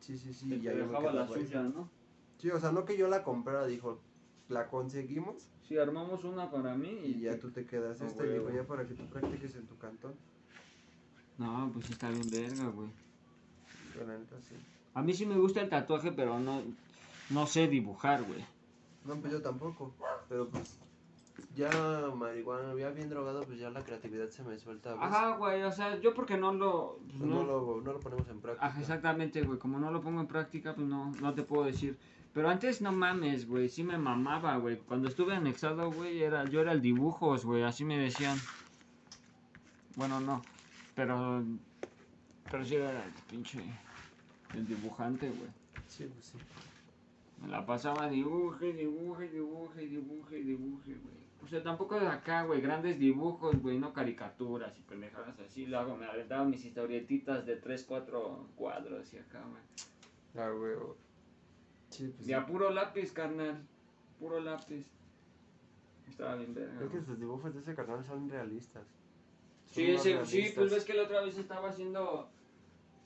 Sí, 0.00 0.16
sí, 0.18 0.32
sí, 0.32 0.54
y 0.54 0.60
ya 0.60 0.72
yo 0.74 0.86
me 0.86 1.12
la 1.12 1.26
suya, 1.26 1.62
¿no? 1.62 1.88
Sí, 2.38 2.50
o 2.50 2.58
sea, 2.58 2.72
no 2.72 2.84
que 2.84 2.96
yo 2.96 3.08
la 3.08 3.22
comprara, 3.22 3.66
dijo, 3.66 4.00
la 4.48 4.68
conseguimos 4.68 5.48
Sí, 5.62 5.78
armamos 5.78 6.24
una 6.24 6.50
para 6.50 6.74
mí 6.74 6.88
y, 7.04 7.10
y 7.12 7.20
ya 7.20 7.38
tú 7.38 7.50
te 7.50 7.64
quedas 7.64 8.00
esta 8.00 8.26
y 8.26 8.54
ya 8.54 8.64
para 8.64 8.86
que 8.86 8.94
tú 8.94 9.04
practiques 9.06 9.54
en 9.54 9.66
tu 9.66 9.76
cantón. 9.78 10.14
No, 11.38 11.70
pues 11.72 11.88
está 11.90 12.10
bien 12.10 12.28
verga, 12.30 12.68
güey. 12.70 12.88
Sí. 14.48 14.54
A 14.94 15.02
mí 15.02 15.14
sí 15.14 15.26
me 15.26 15.38
gusta 15.38 15.60
el 15.60 15.68
tatuaje, 15.68 16.12
pero 16.12 16.40
no, 16.40 16.62
no 17.30 17.46
sé 17.46 17.68
dibujar, 17.68 18.24
güey. 18.24 18.44
No, 19.04 19.16
pues 19.20 19.32
yo 19.32 19.40
tampoco, 19.40 19.94
pero 20.28 20.48
pues 20.48 20.78
ya 21.54 21.70
marihuana, 22.16 22.74
ya 22.78 22.90
bien 22.90 23.08
drogado, 23.08 23.42
pues 23.42 23.58
ya 23.58 23.70
la 23.70 23.82
creatividad 23.82 24.28
se 24.30 24.42
me 24.42 24.58
suelta. 24.58 24.94
¿ves? 24.94 25.02
Ajá, 25.02 25.36
güey, 25.36 25.62
o 25.62 25.72
sea, 25.72 25.98
yo 26.00 26.14
porque 26.14 26.36
no 26.36 26.52
lo... 26.52 26.98
pues, 27.04 27.16
Pues 27.18 27.28
no, 27.30 27.36
no- 27.36 27.44
lo, 27.44 27.80
no 27.82 27.92
lo 27.92 28.00
ponemos 28.00 28.28
en 28.28 28.40
práctica. 28.40 28.66
Ajá, 28.66 28.80
exactamente, 28.80 29.42
güey, 29.42 29.58
como 29.58 29.78
no 29.78 29.90
lo 29.90 30.00
pongo 30.00 30.20
en 30.20 30.26
práctica, 30.26 30.74
pues 30.74 30.86
no, 30.86 31.12
no 31.20 31.34
te 31.34 31.42
puedo 31.42 31.64
decir. 31.64 31.96
Pero 32.32 32.48
antes 32.48 32.80
no 32.80 32.92
mames, 32.92 33.46
güey, 33.48 33.68
sí 33.68 33.82
me 33.82 33.98
mamaba, 33.98 34.56
güey. 34.58 34.78
Cuando 34.78 35.08
estuve 35.08 35.34
anexado, 35.34 35.90
güey, 35.90 36.22
era, 36.22 36.44
yo 36.44 36.60
era 36.60 36.72
el 36.72 36.80
dibujos, 36.80 37.44
güey, 37.44 37.62
así 37.64 37.84
me 37.84 37.98
decían. 37.98 38.38
Bueno, 39.96 40.20
no, 40.20 40.40
pero... 40.94 41.42
Pero 42.50 42.64
sí 42.64 42.76
era 42.76 43.04
el 43.04 43.12
pinche... 43.28 43.60
El 44.54 44.66
dibujante, 44.66 45.28
güey. 45.28 45.48
Sí, 45.86 46.04
pues 46.12 46.26
sí. 46.26 46.38
Me 47.40 47.48
la 47.48 47.64
pasaba 47.64 48.08
dibuje, 48.08 48.72
dibuje, 48.72 49.28
dibuje, 49.28 49.86
dibuje, 49.86 50.36
dibuje, 50.36 50.92
güey. 50.94 51.19
O 51.42 51.46
sea, 51.48 51.62
tampoco 51.62 51.98
de 51.98 52.06
acá, 52.06 52.42
güey, 52.44 52.60
grandes 52.60 52.98
dibujos, 52.98 53.56
güey, 53.62 53.78
no 53.78 53.92
caricaturas 53.92 54.76
y 54.78 54.82
pendejadas 54.82 55.38
así. 55.40 55.66
Luego 55.66 55.96
me 55.96 56.06
aventaba 56.06 56.44
mis 56.44 56.64
historietitas 56.64 57.46
de 57.46 57.56
3, 57.56 57.84
4 57.88 58.46
cuadros 58.56 59.12
y 59.14 59.18
acá, 59.18 59.42
güey. 59.48 59.62
Ah, 60.46 60.50
güey. 60.50 60.74
Sí, 61.88 62.12
pues 62.14 62.28
Y 62.28 62.32
a 62.34 62.46
puro 62.46 62.70
lápiz, 62.70 63.12
carnal. 63.12 63.66
Puro 64.18 64.38
lápiz. 64.40 64.86
Estaba 66.08 66.36
bien 66.36 66.54
verga. 66.54 66.84
Es 66.84 66.90
que 66.90 67.00
sus 67.02 67.18
dibujos 67.18 67.54
de 67.54 67.60
ese 67.60 67.74
carnal 67.74 68.04
son 68.04 68.28
realistas. 68.28 68.84
Son 68.84 69.74
Sí, 69.74 69.90
ese- 69.92 70.26
sí, 70.26 70.52
pues 70.54 70.70
ves 70.70 70.84
que 70.84 70.94
la 70.94 71.04
otra 71.04 71.22
vez 71.22 71.38
estaba 71.38 71.70
haciendo... 71.70 72.28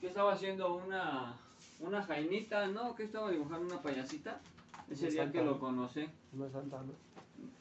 ¿Qué 0.00 0.09
estaba 0.09 0.33
haciendo? 0.33 0.75
Una... 0.75 1.37
Una 1.81 2.03
jainita, 2.03 2.67
¿no? 2.67 2.95
Que 2.95 3.05
estaba 3.05 3.31
dibujando 3.31 3.67
una 3.67 3.81
payasita. 3.83 4.41
Ese 4.91 5.05
Una 5.07 5.12
día 5.12 5.33
que 5.33 5.38
lo 5.45 5.53
¿no? 5.53 5.61
conocí. 5.61 6.09
Una 6.33 6.49
santa, 6.50 6.83
¿no? 6.83 6.93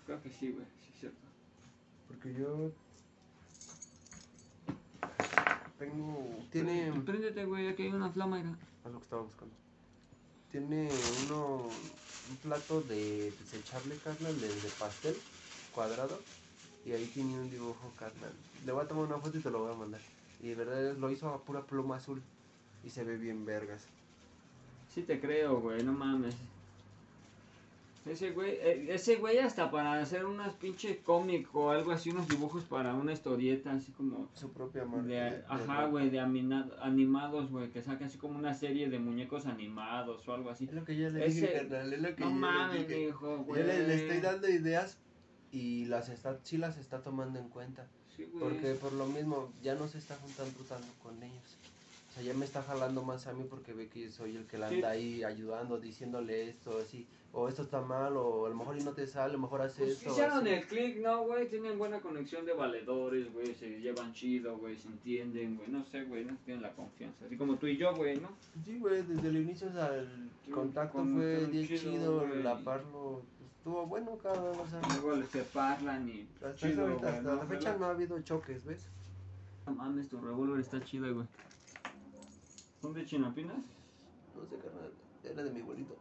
Creo 0.06 0.22
que 0.22 0.30
sí, 0.30 0.52
güey, 0.52 0.66
sí, 0.82 0.90
es 0.94 1.00
cierto. 1.00 1.28
Porque 2.08 2.34
yo... 2.34 2.72
Tengo... 5.80 6.46
Tiene... 6.52 6.92
Préndete, 7.02 7.46
güey, 7.46 7.68
aquí 7.68 7.84
hay 7.84 7.94
una 7.94 8.10
flama, 8.10 8.38
mira. 8.38 8.58
Es 8.86 8.92
lo 8.92 9.00
que 9.00 9.04
estaba 9.04 9.22
buscando. 9.22 9.54
Tiene 10.52 10.90
uno... 11.26 11.68
un 12.30 12.38
plato 12.38 12.82
de 12.82 13.32
desechable, 13.32 13.98
carnal, 14.04 14.40
de, 14.40 14.48
de 14.48 14.70
pastel 14.80 15.16
cuadrado. 15.74 16.20
Y 16.86 16.92
ahí 16.92 17.06
tiene 17.14 17.40
un 17.40 17.50
dibujo, 17.50 17.94
carnal. 17.98 18.34
Le 18.66 18.72
voy 18.72 18.84
a 18.84 18.88
tomar 18.88 19.06
una 19.06 19.18
foto 19.20 19.38
y 19.38 19.42
te 19.42 19.50
lo 19.50 19.64
voy 19.64 19.74
a 19.74 19.78
mandar. 19.78 20.02
Y 20.42 20.50
de 20.50 20.56
verdad 20.56 20.98
lo 20.98 21.10
hizo 21.12 21.30
a 21.30 21.42
pura 21.42 21.62
pluma 21.62 21.96
azul. 21.96 22.22
Y 22.84 22.90
se 22.90 23.06
ve 23.06 23.18
bien 23.18 23.46
vergas. 23.46 23.86
Sí 24.94 25.02
te 25.04 25.20
creo, 25.20 25.62
güey, 25.62 25.82
no 25.84 25.94
mames. 25.94 26.36
Ese 28.06 28.32
güey, 28.32 28.52
eh, 28.52 28.88
ese 28.90 29.16
güey 29.16 29.38
hasta 29.38 29.72
para 29.72 30.00
hacer 30.02 30.26
unas 30.26 30.54
pinche 30.56 31.02
cómic 31.02 31.48
o 31.56 31.72
algo 31.72 31.92
así, 31.92 32.10
unos 32.10 32.28
dibujos 32.28 32.64
para 32.66 32.94
una 32.96 33.14
historieta, 33.14 33.72
así 33.72 33.94
como... 33.94 34.30
Su 34.34 34.52
propia 34.52 34.84
marca. 34.84 35.08
De, 35.08 35.14
de- 35.16 35.44
ajá, 35.48 35.86
güey, 35.86 36.10
de 36.10 36.20
animados, 36.20 37.50
güey, 37.50 37.70
que 37.70 37.82
saca 37.82 38.06
así 38.06 38.18
como 38.18 38.38
una 38.38 38.54
serie 38.54 38.90
de 38.90 39.00
muñecos 39.00 39.46
animados 39.46 40.28
o 40.28 40.34
algo 40.34 40.50
así. 40.50 40.66
Es 40.66 40.74
lo 40.74 40.84
que 40.84 40.98
yo 40.98 41.10
le 41.12 41.26
Ese- 41.26 41.42
dije, 41.42 41.54
carnal. 41.54 41.94
Es 41.94 42.02
lo 42.02 42.16
que 42.16 42.22
No 42.24 42.30
yo 42.30 42.36
le 42.36 42.42
mames, 42.42 42.88
dije. 42.88 43.08
hijo, 43.08 43.38
Yo 43.38 43.44
güey. 43.44 43.64
le, 43.64 43.88
le 43.88 43.96
estoy 43.96 44.20
dando 44.20 44.50
ideas 44.50 45.00
y 45.52 45.86
las 45.86 46.10
está, 46.10 46.40
sí 46.44 46.58
las 46.58 46.78
está 46.78 47.02
tomando 47.02 47.40
en 47.40 47.48
cuenta. 47.50 47.88
Sí, 48.18 48.26
güey. 48.26 48.44
Porque 48.44 48.74
por 48.76 48.92
lo 48.94 49.06
mismo 49.08 49.54
ya 49.62 49.76
no 49.76 49.88
se 49.88 49.98
está 49.98 50.16
juntando 50.18 50.60
tanto 50.68 50.88
con 51.02 51.22
ellos. 51.24 51.58
O 52.14 52.16
sea, 52.16 52.24
ya 52.24 52.34
me 52.36 52.46
está 52.46 52.62
jalando 52.62 53.02
más 53.02 53.26
a 53.26 53.34
mí 53.34 53.44
porque 53.50 53.74
ve 53.74 53.88
que 53.90 54.12
soy 54.12 54.36
el 54.36 54.46
que 54.46 54.60
la 54.60 54.70
Sí. 54.70 54.76
anda 54.76 54.92
ahí 54.92 55.24
ayudando, 55.24 55.80
diciéndole 55.80 56.48
esto, 56.50 56.78
así. 56.78 57.08
O 57.32 57.50
esto 57.50 57.64
está 57.64 57.82
mal, 57.82 58.16
o 58.16 58.46
a 58.46 58.50
lo 58.50 58.56
mejor 58.56 58.78
y 58.78 58.84
no 58.84 58.92
te 58.92 59.08
sale, 59.08 59.32
a 59.32 59.34
lo 59.34 59.40
mejor 59.40 59.62
hace 59.64 59.82
Pues 59.86 59.98
esto. 59.98 60.12
hicieron 60.12 60.38
así. 60.46 60.50
el 60.50 60.68
click, 60.68 60.98
¿no, 61.02 61.24
güey? 61.24 61.50
Tienen 61.50 61.80
buena 61.80 62.00
conexión 62.00 62.46
de 62.46 62.54
valedores, 62.54 63.34
güey. 63.34 63.56
Se 63.56 63.80
llevan 63.82 64.14
chido, 64.14 64.56
güey. 64.60 64.78
Se 64.78 64.88
entienden, 64.90 65.58
güey. 65.58 65.70
No 65.72 65.84
sé, 65.86 66.04
güey. 66.04 66.24
No 66.26 66.38
tienen 66.46 66.62
la 66.62 66.72
confianza. 66.74 67.26
Así 67.26 67.36
como 67.36 67.56
tú 67.56 67.66
y 67.66 67.78
yo, 67.78 67.96
güey, 67.96 68.20
¿no? 68.20 68.30
Sí, 68.64 68.78
güey, 68.78 69.02
desde 69.02 69.30
el 69.30 69.38
inicio, 69.38 69.70
o 69.70 69.72
sea, 69.72 69.96
el 69.96 70.30
Sí, 70.46 70.52
contacto 70.52 71.00
con- 71.00 71.16
fue 71.16 71.46
bien 71.48 71.68
chido, 71.68 71.80
chido, 71.82 72.28
güey. 72.28 72.44
la 72.44 72.60
parlo 72.60 73.24
pues, 73.40 73.50
estuvo 73.58 73.88
bueno, 73.88 74.16
cabrón, 74.20 74.56
o 74.60 74.68
sea. 74.68 74.80
Luego 75.02 75.26
se 75.26 75.42
parlan 75.42 76.08
y. 76.08 76.28
Hasta, 76.36 76.54
chido, 76.54 76.86
ahorita, 76.86 77.08
hasta 77.10 77.22
¿no? 77.24 77.36
la 77.38 77.46
fecha 77.48 77.76
no 77.78 77.86
ha 77.88 77.90
habido 77.90 78.22
choques, 78.22 78.64
¿ves? 78.66 78.86
No 79.66 79.74
mames, 79.74 80.08
tu 80.10 80.22
revólver 80.22 80.60
está 80.60 80.80
chido, 80.86 81.12
güey. 81.12 81.26
¿Son 82.84 82.92
de 82.94 83.06
chinapinas? 83.06 83.56
No 84.36 84.46
sé, 84.46 84.58
carnal, 84.58 84.92
era 85.24 85.42
de 85.42 85.52
mi 85.52 85.62
abuelito. 85.62 85.96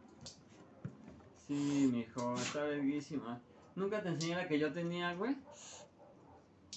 Sí, 1.47 1.89
mijo, 1.89 2.35
está 2.35 2.63
verguísima. 2.63 3.39
¿Nunca 3.77 4.03
te 4.03 4.09
enseñé 4.09 4.35
la 4.35 4.49
que 4.49 4.59
yo 4.59 4.73
tenía, 4.73 5.13
güey? 5.15 5.33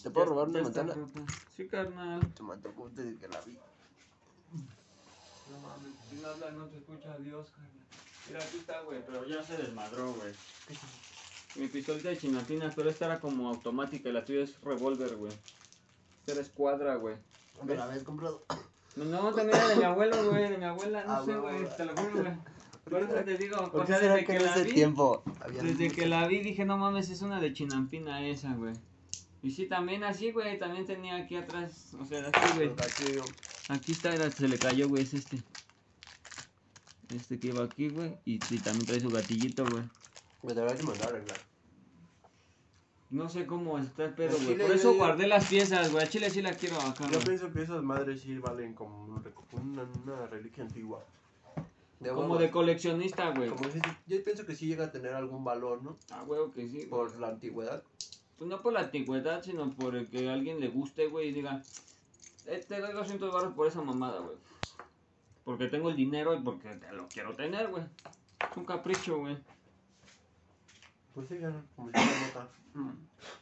¿Te 0.05 0.09
Ya- 0.11 0.13
ya 0.53 0.61
está 0.63 0.83
rota. 0.95 0.95
Sí, 1.57 1.67
carnal. 1.67 2.21
Te 2.35 2.43
mató 2.45 2.73
como 2.73 2.89
te 2.91 3.03
dije 3.03 3.19
que 3.19 3.27
la 3.27 3.41
vi. 3.41 3.55
No 5.51 5.59
mames, 5.59 5.93
si 6.09 6.17
no 6.23 6.29
hablas 6.29 6.55
no 6.55 6.67
te 6.67 6.77
escucha 6.77 7.19
Dios, 7.19 7.51
carnal. 7.51 7.71
Mira, 8.29 8.45
aquí 8.45 8.59
está, 8.59 8.81
güey, 8.83 9.05
pero 9.05 9.27
ya 9.27 9.43
se 9.43 9.57
desmadró, 9.57 10.13
güey. 10.13 10.33
Mi 11.57 11.67
pistolita 11.67 12.11
de 12.11 12.19
chinapinas, 12.19 12.75
pero 12.77 12.91
esta 12.91 13.07
era 13.07 13.19
como 13.19 13.49
automática 13.49 14.09
y 14.09 14.13
la 14.13 14.25
tuya 14.25 14.45
es 14.45 14.61
revólver, 14.61 15.17
güey. 15.17 15.33
Esta 16.21 16.31
era 16.33 16.43
escuadra, 16.43 16.95
güey. 16.95 17.17
¿Me 17.65 17.75
la 17.75 17.87
habías 17.87 18.05
comprado? 18.05 18.45
No, 18.97 19.33
también 19.35 19.59
era 19.59 19.69
de 19.69 19.76
mi 19.76 19.85
abuelo, 19.85 20.31
güey, 20.31 20.49
de 20.50 20.59
mi 20.59 20.65
abuela, 20.65 21.05
no 21.05 21.12
Ah, 21.12 21.23
sé, 21.25 21.37
güey, 21.37 21.76
te 21.76 21.85
lo 21.85 21.95
juro, 21.97 22.23
güey. 22.23 22.35
Por 22.88 23.03
eso 23.03 23.15
te 23.25 23.37
digo, 23.37 23.71
¿Por 23.71 23.83
o 23.83 23.87
sea, 23.87 23.99
desde 23.99 24.25
que 24.25 24.37
en 24.37 24.45
la 24.45 24.50
ese 24.53 24.65
vi, 24.65 24.73
tiempo 24.73 25.23
desde 25.61 25.91
que 25.91 26.07
la 26.07 26.26
vi 26.29 26.41
dije, 26.41 26.65
no 26.65 26.79
mames, 26.79 27.11
es 27.11 27.21
una 27.21 27.41
de 27.41 27.53
chinampina 27.53 28.26
esa, 28.26 28.55
güey. 28.55 28.75
Y 29.43 29.50
sí, 29.50 29.67
también 29.67 30.05
así, 30.05 30.31
güey, 30.33 30.59
también 30.59 30.87
tenía 30.87 31.17
aquí 31.17 31.37
atrás, 31.37 31.95
o 32.00 32.05
sea, 32.05 32.21
así, 32.21 32.55
güey. 32.57 32.71
Aquí 33.69 33.93
está, 33.93 34.15
era, 34.15 34.31
se 34.31 34.49
le 34.49 34.59
cayó, 34.59 34.88
güey, 34.88 35.03
es 35.03 35.15
este. 35.15 35.43
Este 37.15 37.38
que 37.38 37.49
iba 37.49 37.65
aquí, 37.65 37.88
güey, 37.88 38.17
y, 38.25 38.35
y 38.35 38.59
también 38.59 38.87
trae 38.87 39.00
su 39.00 39.11
gatillito, 39.11 39.65
güey. 39.65 39.85
Me 40.43 40.55
te 40.55 40.76
que 40.76 40.83
mandar 40.85 41.07
a 41.07 41.11
arreglar. 41.11 41.56
No 43.11 43.29
sé 43.29 43.47
cómo 43.47 43.79
está 43.79 44.05
el 44.07 44.15
pedo, 44.15 44.37
güey. 44.45 44.59
Por 44.59 44.73
eso 44.73 44.95
guardé 44.95 45.27
las 45.29 45.47
piezas, 45.47 45.93
güey. 45.93 46.05
A 46.05 46.09
Chile 46.09 46.29
sí 46.29 46.43
la 46.43 46.53
quiero 46.55 46.77
acá, 46.81 47.09
Yo 47.11 47.21
pienso 47.21 47.53
que 47.53 47.63
esas 47.63 47.83
madres 47.83 48.21
sí 48.23 48.37
valen 48.39 48.75
como 48.75 49.05
una, 49.05 49.23
una 50.05 50.27
reliquia 50.27 50.65
antigua. 50.65 51.05
De 52.01 52.11
Como 52.11 52.23
huevos. 52.23 52.41
de 52.41 52.51
coleccionista, 52.51 53.31
güey. 53.31 53.49
Si- 53.73 53.81
yo 54.07 54.23
pienso 54.25 54.45
que 54.45 54.55
sí 54.55 54.67
llega 54.67 54.87
a 54.87 54.93
tener 54.93 55.15
algún 55.15 55.45
valor, 55.45 55.83
¿no? 55.83 55.97
Ah, 56.11 56.25
güey, 56.27 56.51
que 56.51 56.63
sí. 56.69 56.77
güey. 56.79 56.89
Por 56.89 57.19
la 57.19 57.29
antigüedad. 57.29 57.83
Pues 58.37 58.51
no 58.51 58.61
por 58.61 58.73
la 58.75 58.81
antigüedad, 58.81 59.43
sino 59.43 59.71
por 59.71 59.95
el 59.97 60.09
que 60.11 60.29
a 60.29 60.35
alguien 60.35 60.61
le 60.61 60.69
guste, 60.69 61.07
güey, 61.07 61.29
y 61.29 61.33
diga, 61.33 61.63
eh, 62.47 62.63
te 62.69 62.81
doy 62.81 62.93
200 62.93 63.33
barros 63.33 63.55
por 63.55 63.67
esa 63.67 63.81
mamada, 63.81 64.19
güey. 64.21 64.37
Porque 65.45 65.69
tengo 65.69 65.89
el 65.91 65.97
dinero 65.97 66.35
y 66.35 66.41
porque 66.43 66.69
te 66.75 66.93
lo 66.93 67.07
quiero 67.09 67.33
tener, 67.35 67.69
güey. 67.69 67.85
Es 68.51 68.57
un 68.57 68.65
capricho, 68.67 69.19
güey. 69.21 69.39
Pues 71.16 71.28
sí, 71.28 71.38
ya, 71.38 71.50
como 71.75 71.88
si 71.88 71.94
fuera 71.94 72.26
nota. 72.26 72.49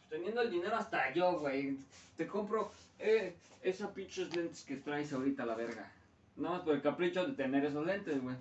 Teniendo 0.09 0.43
el 0.43 0.51
dinero 0.53 0.77
hasta 0.77 1.13
yo, 1.13 1.41
güey. 1.41 1.77
Te 2.17 2.25
compro 2.25 2.71
eh, 3.01 3.35
esas 3.63 3.91
pinches 3.91 4.35
lentes 4.37 4.63
que 4.63 4.77
traes 4.77 5.13
ahorita 5.13 5.43
a 5.43 5.47
la 5.47 5.57
verga. 5.57 5.91
Nada 6.37 6.55
más 6.55 6.65
por 6.65 6.77
el 6.77 6.83
capricho 6.83 7.27
de 7.27 7.33
tener 7.33 7.65
esos 7.65 7.85
lentes, 7.85 8.23
güey. 8.23 8.37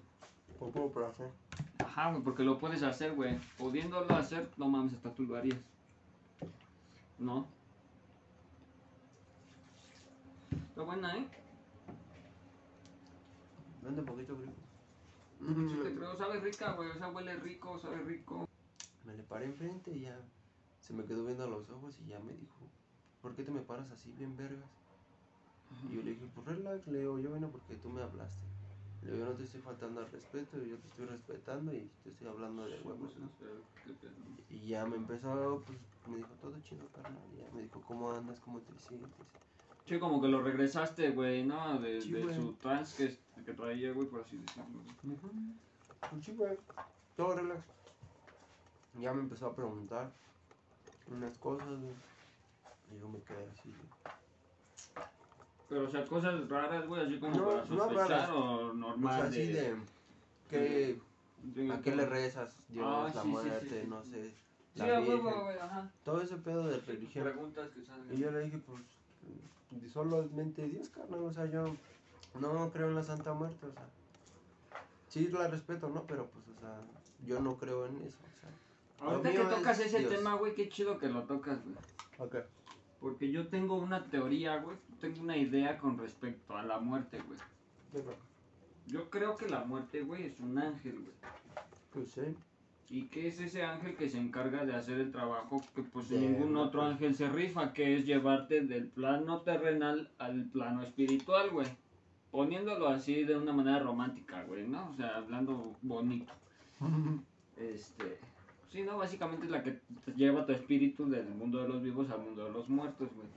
Por 0.60 0.70
puro 0.70 0.92
placer. 0.92 1.32
Ajá, 1.80 2.12
güey, 2.12 2.22
porque 2.22 2.44
lo 2.44 2.60
puedes 2.60 2.84
hacer, 2.84 3.16
güey. 3.16 3.36
Pudiéndolo 3.58 4.16
hacer, 4.16 4.48
no 4.58 4.70
mames, 4.70 4.94
hasta 4.94 5.10
tú 5.10 5.24
lo 5.24 5.36
harías. 5.36 5.58
¿No? 7.18 7.48
Está 10.70 10.84
buena, 10.84 11.18
¿eh? 11.18 11.26
Vende 13.82 14.02
un 14.02 14.06
poquito, 14.06 14.38
gringo. 14.38 15.72
Sí 15.72 15.80
te 15.84 15.96
creo, 15.96 16.16
sabe 16.16 16.40
rica, 16.40 16.74
güey. 16.74 16.92
O 16.92 16.96
sea, 16.96 17.08
huele 17.08 17.36
rico, 17.38 17.80
sabe 17.80 17.98
rico. 18.04 18.48
Me 19.06 19.16
le 19.16 19.24
paré 19.24 19.46
enfrente 19.46 19.92
y 19.92 20.02
ya 20.02 20.20
se 20.82 20.94
me 20.94 21.06
quedó 21.06 21.26
viendo 21.26 21.44
a 21.44 21.48
los 21.48 21.70
ojos 21.70 21.98
y 22.04 22.10
ya 22.10 22.20
me 22.20 22.34
dijo, 22.34 22.68
¿por 23.22 23.36
qué 23.36 23.44
te 23.44 23.52
me 23.52 23.62
paras 23.62 23.90
así 23.92 24.12
bien 24.18 24.36
vergas? 24.36 24.70
Y 25.90 25.96
yo 25.96 26.04
le 26.04 26.12
dije, 26.12 26.26
pues 26.36 26.46
relax, 26.46 26.88
Leo, 26.88 27.20
yo 27.20 27.34
vine 27.34 27.48
porque 27.48 27.76
tú 27.76 27.90
me 27.90 28.02
hablaste. 28.02 28.46
Le 29.02 29.12
digo, 29.12 29.26
yo 29.26 29.32
no 29.32 29.36
te 29.38 29.44
estoy 29.44 29.62
faltando 29.62 30.02
al 30.02 30.12
respeto, 30.12 30.58
yo 30.58 30.78
te 30.78 30.88
estoy 30.88 31.06
respetando 31.06 31.74
y 31.74 31.90
te 32.04 32.10
estoy 32.12 32.28
hablando 32.28 32.66
de 32.66 32.80
huevos. 32.82 33.14
¿no? 33.18 33.30
Y 34.50 34.68
ya 34.68 34.86
me 34.86 34.98
empezó, 34.98 35.64
pues 35.66 35.78
me 36.08 36.18
dijo, 36.18 36.30
todo 36.42 36.54
chido, 36.62 36.86
carnal. 36.94 37.22
Y 37.34 37.40
ya 37.40 37.50
me 37.54 37.64
dijo, 37.64 37.82
¿cómo 37.82 38.12
andas? 38.12 38.40
¿Cómo 38.40 38.60
te 38.60 38.78
sientes? 38.80 39.10
Sí, 39.86 40.00
como 40.00 40.22
que 40.22 40.30
lo 40.30 40.42
regresaste, 40.42 41.12
güey, 41.12 41.44
¿no? 41.44 41.80
De, 41.80 42.02
Sí, 42.02 42.12
de 42.12 42.34
su 42.34 42.54
trans 42.54 42.94
que, 42.94 43.18
que 43.44 43.54
traía, 43.54 43.92
güey, 43.92 44.08
por 44.08 44.22
así 44.22 44.38
decirlo. 44.38 44.82
Pues 46.10 46.24
sí, 46.24 46.34
güey, 46.34 46.58
todo 47.18 47.36
relax. 47.36 47.66
Ya 49.00 49.14
me 49.14 49.22
empezó 49.22 49.48
a 49.48 49.56
preguntar 49.56 50.12
unas 51.12 51.38
cosas, 51.38 51.68
güey. 51.68 51.94
Y 52.96 53.00
yo 53.00 53.10
me 53.10 53.20
quedé 53.22 53.48
así, 53.52 53.70
güey. 53.70 55.06
Pero, 55.70 55.88
o 55.88 55.90
sea, 55.90 56.06
cosas 56.06 56.48
raras, 56.50 56.86
güey, 56.88 57.02
así 57.06 57.20
como 57.20 57.36
No, 57.36 57.46
para 57.46 57.66
no 57.66 57.76
sospechar 57.78 58.10
raras. 58.10 58.30
o 58.32 58.58
Pues 58.68 58.76
normal. 58.76 59.22
así 59.24 59.48
de, 59.48 59.76
¿qué, 60.50 61.00
de- 61.44 61.72
¿a 61.74 61.82
qué 61.82 61.96
le 61.96 62.06
rezas? 62.06 62.56
Dios, 62.70 62.86
Ah, 62.88 63.12
la 63.16 63.22
sí, 63.24 63.28
muerte, 63.28 63.60
sí, 63.62 63.70
sí. 63.82 63.88
no 63.88 64.04
sé. 64.04 64.30
Sí, 64.74 64.80
La 64.80 64.98
a 64.98 65.00
Virgen. 65.00 65.26
huevo, 65.26 65.44
güey, 65.46 65.58
ajá. 65.58 65.90
Todo 66.04 66.22
ese 66.22 66.36
pedo 66.38 66.68
de 66.68 66.80
religión. 66.82 67.24
Preguntas 67.26 67.70
que 67.72 67.84
salen. 67.84 68.14
Y 68.14 68.18
yo 68.18 68.32
le 68.32 68.40
dije, 68.42 68.60
pues, 68.60 69.92
solamente 69.92 70.68
Dios, 70.68 70.90
carnal, 70.90 71.24
o 71.24 71.34
sea, 71.34 71.46
yo 71.48 71.76
no 72.40 72.72
creo 72.72 72.90
en 72.90 72.96
la 72.96 73.04
Santa 73.04 73.34
Muerte, 73.34 73.66
o 73.66 73.72
sea. 73.72 73.86
Sí 75.08 75.28
la 75.30 75.48
respeto, 75.48 75.90
¿no? 75.90 76.04
Pero, 76.04 76.26
pues, 76.28 76.46
o 76.58 76.60
sea, 76.60 76.80
yo 77.26 77.40
no 77.40 77.56
creo 77.58 77.86
en 77.88 77.98
eso, 78.02 78.18
o 78.20 78.40
sea. 78.42 78.50
Ahorita 79.04 79.32
que 79.32 79.56
tocas 79.56 79.80
es 79.80 79.88
ese 79.88 80.00
Dios. 80.00 80.16
tema, 80.16 80.36
güey, 80.36 80.56
qué 80.56 80.70
chido 80.70 80.98
que 80.98 81.10
lo 81.10 81.24
tocas, 81.24 81.64
güey. 81.64 81.76
Ok. 82.20 82.36
Porque 83.00 83.32
yo 83.32 83.48
tengo 83.48 83.76
una 83.76 84.06
teoría, 84.10 84.58
güey. 84.58 84.78
Tengo 85.02 85.22
una 85.22 85.36
idea 85.36 85.78
con 85.78 85.98
respecto 85.98 86.56
a 86.56 86.64
la 86.64 86.80
muerte, 86.80 87.20
güey. 87.28 87.40
Yo 88.88 89.10
creo 89.10 89.36
que 89.36 89.48
la 89.50 89.64
muerte, 89.66 90.02
güey, 90.02 90.24
es 90.28 90.40
un 90.40 90.58
ángel, 90.58 90.94
güey. 91.00 91.14
Pues 91.92 92.12
sí. 92.12 92.22
Y 92.90 93.08
que 93.08 93.28
es 93.28 93.40
ese 93.40 93.64
ángel 93.64 93.96
que 93.96 94.10
se 94.10 94.20
encarga 94.20 94.66
de 94.66 94.74
hacer 94.74 95.00
el 95.00 95.12
trabajo 95.12 95.62
que 95.76 95.82
pues 95.84 96.10
De 96.10 96.20
ningún 96.20 96.56
otro 96.58 96.84
ángel 96.84 97.16
se 97.16 97.28
rifa, 97.28 97.74
que 97.74 97.98
es 97.98 98.06
llevarte 98.06 98.62
del 98.62 98.88
plano 98.88 99.42
terrenal 99.42 100.12
al 100.18 100.46
plano 100.46 100.84
espiritual, 100.84 101.50
güey. 101.50 101.68
Poniéndolo 102.32 102.88
así 102.88 103.24
de 103.24 103.38
una 103.38 103.52
manera 103.52 103.80
romántica, 103.80 104.44
güey, 104.44 104.68
¿no? 104.68 104.90
O 104.90 104.94
sea, 104.94 105.18
hablando 105.18 105.76
bonito. 105.82 106.34
Este, 107.56 108.18
sí, 108.74 108.82
no, 108.82 108.98
básicamente 108.98 109.46
es 109.46 109.52
la 109.52 109.64
que 109.64 109.80
lleva 110.16 110.46
tu 110.46 110.52
espíritu 110.52 111.08
del 111.08 111.30
mundo 111.30 111.62
de 111.62 111.70
los 111.70 111.84
vivos 111.84 112.10
al 112.10 112.22
mundo 112.22 112.44
de 112.44 112.52
los 112.52 112.68
muertos, 112.68 113.10
güey. 113.14 113.28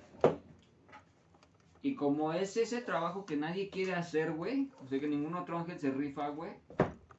Y 1.82 1.94
como 1.94 2.32
es 2.32 2.56
ese 2.56 2.80
trabajo 2.80 3.26
que 3.26 3.36
nadie 3.36 3.68
quiere 3.68 3.94
hacer, 3.94 4.32
güey, 4.32 4.70
o 4.82 4.88
sea 4.88 4.98
que 4.98 5.06
ningún 5.06 5.34
otro 5.34 5.58
ángel 5.58 5.78
se 5.78 5.90
rifa, 5.90 6.30
güey, 6.30 6.52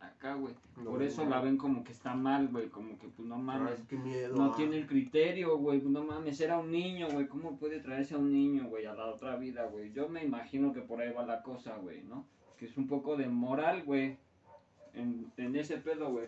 acá, 0.02 0.34
güey. 0.34 0.56
No, 0.76 0.90
Por 0.90 1.04
eso 1.04 1.24
no. 1.24 1.30
la 1.30 1.42
ven 1.42 1.58
como 1.58 1.84
que 1.84 1.92
está 1.92 2.16
mal, 2.16 2.48
güey, 2.50 2.70
como 2.70 2.98
que 2.98 3.08
pues 3.08 3.28
no 3.28 3.38
mames. 3.38 3.76
Ay, 3.78 3.86
qué 3.88 3.96
miedo. 3.96 4.36
No 4.36 4.46
ah. 4.46 4.54
tiene 4.58 4.78
el 4.78 4.88
criterio, 4.88 5.56
güey, 5.58 5.80
pues 5.80 5.92
no 5.92 6.04
mames, 6.04 6.42
era 6.42 6.58
un 6.58 6.72
niño, 6.72 7.08
güey, 7.12 7.28
¿cómo 7.28 7.58
puede 7.58 7.80
traerse 7.80 8.16
a 8.16 8.18
un 8.18 8.34
niño, 8.34 8.68
güey, 8.68 8.86
a 8.86 8.96
la 8.96 9.06
otra 9.06 9.38
vida, 9.38 9.68
güey? 9.68 9.94
Yo 9.94 10.10
me 10.10 10.24
imagino 10.24 10.74
que 10.74 10.82
por 10.82 11.00
ahí 11.00 11.14
va 11.14 11.24
la 11.24 11.44
cosa, 11.44 11.78
güey, 11.78 12.02
¿no? 12.02 12.26
Que 12.58 12.66
es 12.66 12.76
un 12.78 12.88
poco 12.88 13.16
de 13.16 13.30
moral, 13.30 13.84
güey, 13.84 14.18
en, 14.96 15.32
en 15.38 15.56
ese 15.56 15.78
pedo, 15.78 16.12
güey. 16.12 16.28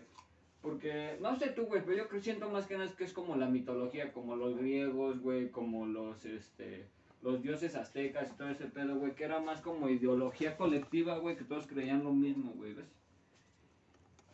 Porque, 0.62 1.16
no 1.20 1.38
sé 1.38 1.48
tú, 1.50 1.64
güey, 1.64 1.82
pero 1.82 1.96
yo 1.96 2.08
creo, 2.08 2.22
siento 2.22 2.50
más 2.50 2.66
que 2.66 2.76
nada 2.76 2.94
que 2.94 3.04
es 3.04 3.14
como 3.14 3.36
la 3.36 3.48
mitología, 3.48 4.12
como 4.12 4.36
los 4.36 4.58
griegos, 4.58 5.18
güey, 5.20 5.50
como 5.50 5.86
los, 5.86 6.24
este, 6.26 6.86
los 7.22 7.42
dioses 7.42 7.74
aztecas 7.74 8.30
y 8.30 8.36
todo 8.36 8.50
ese 8.50 8.66
pedo, 8.66 8.96
güey, 8.96 9.14
que 9.14 9.24
era 9.24 9.40
más 9.40 9.62
como 9.62 9.88
ideología 9.88 10.58
colectiva, 10.58 11.18
güey, 11.18 11.36
que 11.36 11.44
todos 11.44 11.66
creían 11.66 12.04
lo 12.04 12.12
mismo, 12.12 12.52
güey, 12.52 12.74
¿ves? 12.74 12.88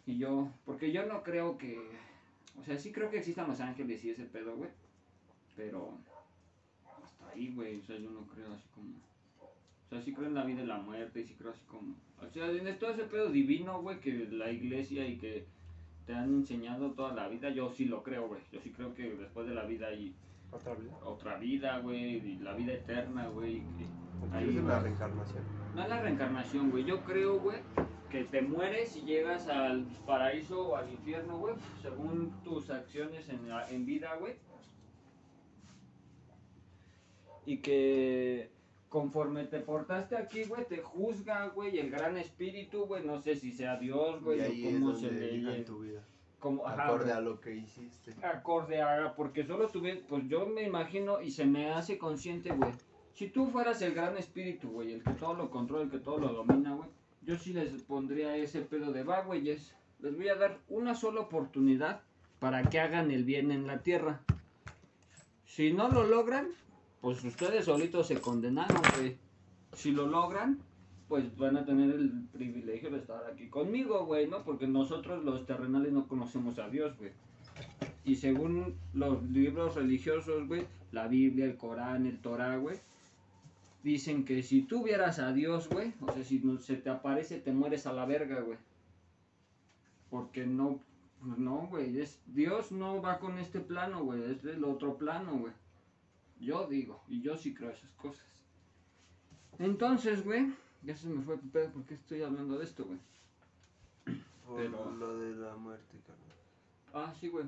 Y 0.04 0.18
yo, 0.18 0.50
porque 0.64 0.90
yo 0.90 1.06
no 1.06 1.22
creo 1.22 1.58
que, 1.58 1.78
o 2.58 2.64
sea, 2.64 2.76
sí 2.76 2.92
creo 2.92 3.10
que 3.10 3.18
existan 3.18 3.48
los 3.48 3.60
ángeles 3.60 4.04
y 4.04 4.10
ese 4.10 4.24
pedo, 4.24 4.56
güey, 4.56 4.70
pero 5.56 5.96
hasta 7.04 7.28
ahí, 7.30 7.52
güey, 7.54 7.78
o 7.78 7.82
sea, 7.82 7.96
yo 7.98 8.10
no 8.10 8.26
creo 8.26 8.52
así 8.52 8.68
como, 8.74 8.88
o 8.90 9.88
sea, 9.88 10.02
sí 10.02 10.12
creo 10.12 10.26
en 10.26 10.34
la 10.34 10.44
vida 10.44 10.62
y 10.62 10.66
la 10.66 10.78
muerte 10.78 11.20
y 11.20 11.24
sí 11.24 11.34
creo 11.34 11.52
así 11.52 11.62
como, 11.66 11.94
o 12.20 12.28
sea, 12.30 12.50
en 12.50 12.78
todo 12.80 12.90
ese 12.90 13.04
pedo 13.04 13.30
divino, 13.30 13.80
güey, 13.82 14.00
que 14.00 14.26
la 14.30 14.50
iglesia 14.50 15.06
y 15.06 15.18
que 15.18 15.46
te 16.06 16.14
han 16.14 16.34
enseñado 16.34 16.92
toda 16.92 17.12
la 17.14 17.28
vida, 17.28 17.50
yo 17.50 17.70
sí 17.70 17.84
lo 17.86 18.02
creo, 18.02 18.28
güey, 18.28 18.40
yo 18.52 18.60
sí 18.60 18.70
creo 18.70 18.94
que 18.94 19.10
después 19.16 19.46
de 19.48 19.54
la 19.54 19.64
vida 19.64 19.88
hay 19.88 20.14
¿Otra 20.52 20.74
vida? 20.74 20.92
otra 21.04 21.36
vida, 21.38 21.78
güey, 21.80 22.16
y 22.16 22.38
la 22.38 22.54
vida 22.54 22.72
eterna, 22.74 23.26
güey, 23.28 23.62
Ahí 24.32 24.56
es 24.56 24.64
la 24.64 24.80
reencarnación. 24.80 25.42
no 25.74 25.82
es 25.82 25.88
la 25.88 26.00
reencarnación, 26.00 26.70
güey. 26.70 26.84
Yo 26.84 27.02
creo, 27.04 27.38
güey, 27.40 27.58
que 28.10 28.24
te 28.24 28.40
mueres 28.40 28.96
y 28.96 29.02
llegas 29.02 29.48
al 29.48 29.84
paraíso 30.06 30.68
o 30.68 30.76
al 30.76 30.90
infierno, 30.90 31.36
güey, 31.38 31.54
según 31.82 32.30
tus 32.44 32.70
acciones 32.70 33.28
en, 33.28 33.48
la- 33.48 33.68
en 33.70 33.84
vida, 33.84 34.14
güey. 34.16 34.34
Y 37.44 37.58
que 37.58 38.50
conforme 38.96 39.44
te 39.44 39.60
portaste 39.60 40.16
aquí, 40.16 40.44
güey, 40.44 40.64
te 40.64 40.78
juzga, 40.78 41.48
güey, 41.48 41.78
el 41.78 41.90
gran 41.90 42.16
espíritu, 42.16 42.86
güey, 42.86 43.04
no 43.04 43.20
sé 43.20 43.36
si 43.36 43.52
sea 43.52 43.76
Dios, 43.76 44.22
güey, 44.22 44.40
o 44.40 44.44
es 44.44 44.74
cómo 44.74 44.94
se 44.94 45.10
le... 45.10 45.64
tu 45.64 45.80
vida. 45.80 46.02
Como, 46.38 46.66
Acorde 46.66 47.12
a 47.12 47.20
lo 47.20 47.38
que 47.38 47.54
hiciste. 47.54 48.14
acorde 48.22 48.80
a, 48.80 49.12
porque 49.14 49.44
solo 49.44 49.68
tuve, 49.68 49.96
pues 50.08 50.26
yo 50.28 50.46
me 50.46 50.62
imagino 50.62 51.20
y 51.20 51.30
se 51.30 51.44
me 51.44 51.74
hace 51.74 51.98
consciente, 51.98 52.52
güey. 52.52 52.72
Si 53.12 53.28
tú 53.28 53.48
fueras 53.48 53.82
el 53.82 53.92
gran 53.92 54.16
espíritu, 54.16 54.70
güey, 54.70 54.94
el 54.94 55.04
que 55.04 55.12
todo 55.12 55.34
lo 55.34 55.50
controla, 55.50 55.84
el 55.84 55.90
que 55.90 55.98
todo 55.98 56.16
lo 56.16 56.32
domina, 56.32 56.74
güey, 56.74 56.88
yo 57.20 57.36
sí 57.36 57.52
les 57.52 57.82
pondría 57.82 58.34
ese 58.34 58.62
pedo 58.62 58.92
de 58.94 59.02
va, 59.02 59.20
güeyes. 59.20 59.74
Les 60.00 60.16
voy 60.16 60.30
a 60.30 60.36
dar 60.36 60.56
una 60.70 60.94
sola 60.94 61.20
oportunidad 61.20 62.00
para 62.38 62.62
que 62.62 62.80
hagan 62.80 63.10
el 63.10 63.24
bien 63.24 63.50
en 63.50 63.66
la 63.66 63.82
tierra. 63.82 64.22
Si 65.44 65.74
no 65.74 65.88
lo 65.90 66.04
logran, 66.04 66.48
pues 67.06 67.22
ustedes 67.22 67.66
solitos 67.66 68.08
se 68.08 68.20
condenaron, 68.20 68.82
güey. 68.96 69.16
Si 69.74 69.92
lo 69.92 70.08
logran, 70.08 70.58
pues 71.06 71.36
van 71.36 71.56
a 71.56 71.64
tener 71.64 71.94
el 71.94 72.10
privilegio 72.32 72.90
de 72.90 72.98
estar 72.98 73.24
aquí 73.32 73.46
conmigo, 73.46 74.04
güey, 74.06 74.26
¿no? 74.26 74.42
Porque 74.42 74.66
nosotros 74.66 75.22
los 75.22 75.46
terrenales 75.46 75.92
no 75.92 76.08
conocemos 76.08 76.58
a 76.58 76.68
Dios, 76.68 76.98
güey. 76.98 77.12
Y 78.04 78.16
según 78.16 78.74
los 78.92 79.22
libros 79.30 79.76
religiosos, 79.76 80.48
güey, 80.48 80.66
la 80.90 81.06
Biblia, 81.06 81.44
el 81.44 81.56
Corán, 81.56 82.06
el 82.06 82.18
Torah, 82.18 82.56
güey, 82.56 82.80
dicen 83.84 84.24
que 84.24 84.42
si 84.42 84.62
tú 84.62 84.82
vieras 84.82 85.20
a 85.20 85.32
Dios, 85.32 85.68
güey, 85.68 85.94
o 86.00 86.12
sea, 86.12 86.24
si 86.24 86.42
se 86.58 86.74
te 86.74 86.90
aparece, 86.90 87.38
te 87.38 87.52
mueres 87.52 87.86
a 87.86 87.92
la 87.92 88.04
verga, 88.04 88.40
güey. 88.40 88.58
Porque 90.10 90.44
no, 90.44 90.80
no, 91.22 91.68
güey, 91.68 92.04
Dios 92.26 92.72
no 92.72 93.00
va 93.00 93.20
con 93.20 93.38
este 93.38 93.60
plano, 93.60 94.02
güey, 94.02 94.24
es 94.24 94.42
del 94.42 94.64
otro 94.64 94.96
plano, 94.96 95.38
güey. 95.38 95.52
Yo 96.40 96.66
digo, 96.66 97.02
y 97.08 97.22
yo 97.22 97.36
sí 97.36 97.54
creo 97.54 97.70
esas 97.70 97.90
cosas. 97.92 98.24
Entonces, 99.58 100.24
güey, 100.24 100.52
ya 100.82 100.96
se 100.96 101.08
me 101.08 101.22
fue 101.22 101.38
pedo, 101.38 101.70
¿por 101.70 101.84
qué 101.84 101.94
estoy 101.94 102.22
hablando 102.22 102.58
de 102.58 102.64
esto, 102.64 102.84
güey? 102.84 102.98
Por 104.46 104.56
Pero- 104.58 104.90
lo 104.92 105.18
de 105.18 105.34
la 105.36 105.56
muerte, 105.56 105.98
carnal. 106.06 107.06
Ah, 107.08 107.14
sí, 107.18 107.28
güey. 107.28 107.46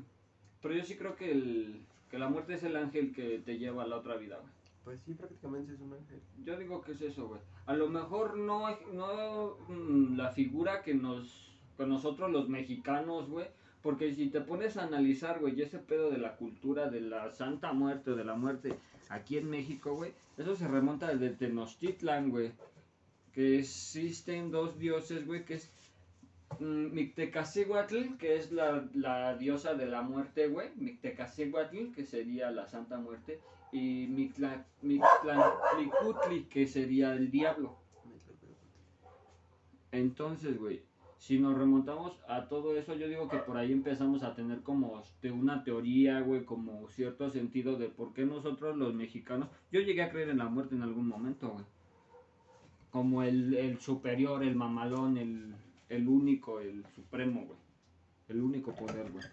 Pero 0.62 0.74
yo 0.74 0.84
sí 0.84 0.96
creo 0.96 1.16
que, 1.16 1.30
el, 1.30 1.80
que 2.10 2.18
la 2.18 2.28
muerte 2.28 2.54
es 2.54 2.62
el 2.64 2.76
ángel 2.76 3.14
que 3.14 3.38
te 3.38 3.58
lleva 3.58 3.84
a 3.84 3.86
la 3.86 3.96
otra 3.98 4.16
vida, 4.16 4.36
güey. 4.38 4.52
Pues 4.84 5.00
sí, 5.04 5.12
prácticamente 5.12 5.74
es 5.74 5.80
un 5.80 5.92
ángel. 5.92 6.20
Yo 6.44 6.58
digo 6.58 6.80
que 6.80 6.92
es 6.92 7.00
eso, 7.02 7.28
güey. 7.28 7.40
A 7.66 7.74
lo 7.74 7.88
mejor 7.88 8.36
no, 8.38 8.68
no 8.92 9.56
mm, 9.68 10.16
la 10.16 10.30
figura 10.32 10.82
que 10.82 10.94
nos, 10.94 11.52
que 11.76 11.86
nosotros 11.86 12.30
los 12.30 12.48
mexicanos, 12.48 13.28
güey. 13.28 13.46
Porque 13.82 14.12
si 14.14 14.28
te 14.28 14.40
pones 14.40 14.76
a 14.76 14.84
analizar, 14.84 15.38
güey, 15.40 15.60
ese 15.62 15.78
pedo 15.78 16.10
de 16.10 16.18
la 16.18 16.36
cultura 16.36 16.90
de 16.90 17.00
la 17.00 17.30
Santa 17.30 17.72
Muerte 17.72 18.14
de 18.14 18.24
la 18.24 18.34
muerte 18.34 18.74
aquí 19.08 19.38
en 19.38 19.48
México, 19.48 19.94
güey, 19.94 20.12
eso 20.36 20.56
se 20.56 20.66
remonta 20.66 21.08
desde 21.14 21.36
Tenochtitlan, 21.36 22.30
güey. 22.30 22.52
Que 23.32 23.58
existen 23.60 24.50
dos 24.50 24.78
dioses, 24.78 25.26
güey, 25.26 25.44
que 25.44 25.54
es 25.54 25.70
mm, 26.58 28.16
que 28.18 28.36
es 28.36 28.50
la, 28.50 28.88
la 28.94 29.36
diosa 29.36 29.74
de 29.74 29.86
la 29.86 30.02
muerte, 30.02 30.48
güey. 30.48 30.70
Mictecacihuatl, 30.76 31.92
que 31.94 32.04
sería 32.04 32.50
la 32.50 32.66
Santa 32.66 32.98
Muerte. 32.98 33.40
Y 33.70 34.06
Mictla- 34.08 34.64
Mictlantlicutli, 34.82 36.44
que 36.44 36.66
sería 36.66 37.12
el 37.12 37.30
diablo. 37.30 37.76
Entonces, 39.92 40.58
güey, 40.58 40.82
si 41.18 41.38
nos 41.38 41.58
remontamos 41.58 42.16
a 42.28 42.46
todo 42.48 42.76
eso, 42.76 42.94
yo 42.94 43.08
digo 43.08 43.28
que 43.28 43.38
por 43.38 43.56
ahí 43.56 43.72
empezamos 43.72 44.22
a 44.22 44.34
tener 44.34 44.62
como 44.62 45.00
este, 45.00 45.30
una 45.32 45.64
teoría, 45.64 46.20
güey, 46.20 46.44
como 46.44 46.88
cierto 46.90 47.28
sentido 47.28 47.76
de 47.76 47.88
por 47.88 48.12
qué 48.14 48.24
nosotros 48.24 48.76
los 48.76 48.94
mexicanos, 48.94 49.48
yo 49.72 49.80
llegué 49.80 50.02
a 50.02 50.10
creer 50.10 50.30
en 50.30 50.38
la 50.38 50.48
muerte 50.48 50.76
en 50.76 50.82
algún 50.82 51.08
momento, 51.08 51.48
güey. 51.50 51.64
Como 52.90 53.22
el, 53.22 53.54
el 53.54 53.80
superior, 53.80 54.42
el 54.42 54.54
mamalón, 54.54 55.18
el, 55.18 55.54
el 55.88 56.08
único, 56.08 56.60
el 56.60 56.86
supremo, 56.94 57.44
güey. 57.44 57.58
El 58.28 58.40
único 58.40 58.74
poder, 58.74 59.10
güey. 59.10 59.24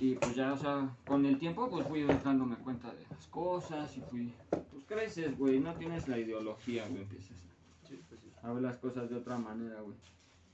Y 0.00 0.14
pues 0.14 0.34
ya, 0.34 0.54
o 0.54 0.56
sea, 0.56 0.96
con 1.06 1.26
el 1.26 1.38
tiempo 1.38 1.68
pues 1.68 1.86
fui 1.86 2.02
dándome 2.24 2.56
cuenta 2.56 2.90
de 2.92 3.04
las 3.10 3.26
cosas 3.28 3.94
y 3.98 4.00
fui, 4.00 4.32
pues 4.48 4.84
creces, 4.86 5.36
güey, 5.36 5.60
no 5.60 5.74
tienes 5.74 6.08
la 6.08 6.18
ideología, 6.18 6.88
güey, 6.88 7.02
empiezas 7.02 7.36
Sí, 7.86 8.00
pues 8.08 8.20
sí. 8.20 8.30
a 8.42 8.52
ver 8.52 8.62
las 8.62 8.78
cosas 8.78 9.10
de 9.10 9.16
otra 9.16 9.36
manera, 9.36 9.80
güey. 9.82 9.96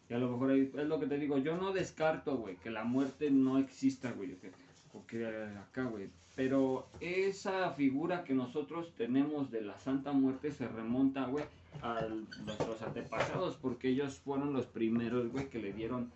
Y 0.08 0.14
a 0.14 0.18
lo 0.18 0.30
mejor 0.30 0.52
es 0.52 0.72
lo 0.74 1.00
que 1.00 1.06
te 1.06 1.18
digo, 1.18 1.38
yo 1.38 1.56
no 1.56 1.72
descarto, 1.72 2.36
güey, 2.36 2.56
que 2.56 2.70
la 2.70 2.84
muerte 2.84 3.30
no 3.30 3.58
exista, 3.58 4.12
güey, 4.12 4.32
o 4.32 4.40
que, 4.40 4.52
o 4.92 5.06
que 5.06 5.26
acá, 5.26 5.84
güey. 5.84 6.08
Pero 6.36 6.86
esa 7.00 7.70
figura 7.72 8.22
que 8.22 8.34
nosotros 8.34 8.92
tenemos 8.96 9.50
de 9.50 9.62
la 9.62 9.78
Santa 9.78 10.12
Muerte 10.12 10.52
se 10.52 10.68
remonta, 10.68 11.24
güey, 11.26 11.44
a 11.82 12.02
nuestros 12.44 12.82
antepasados, 12.82 13.56
porque 13.56 13.88
ellos 13.88 14.18
fueron 14.18 14.52
los 14.52 14.66
primeros, 14.66 15.32
güey, 15.32 15.48
que 15.48 15.58
le 15.58 15.72
dieron, 15.72 16.12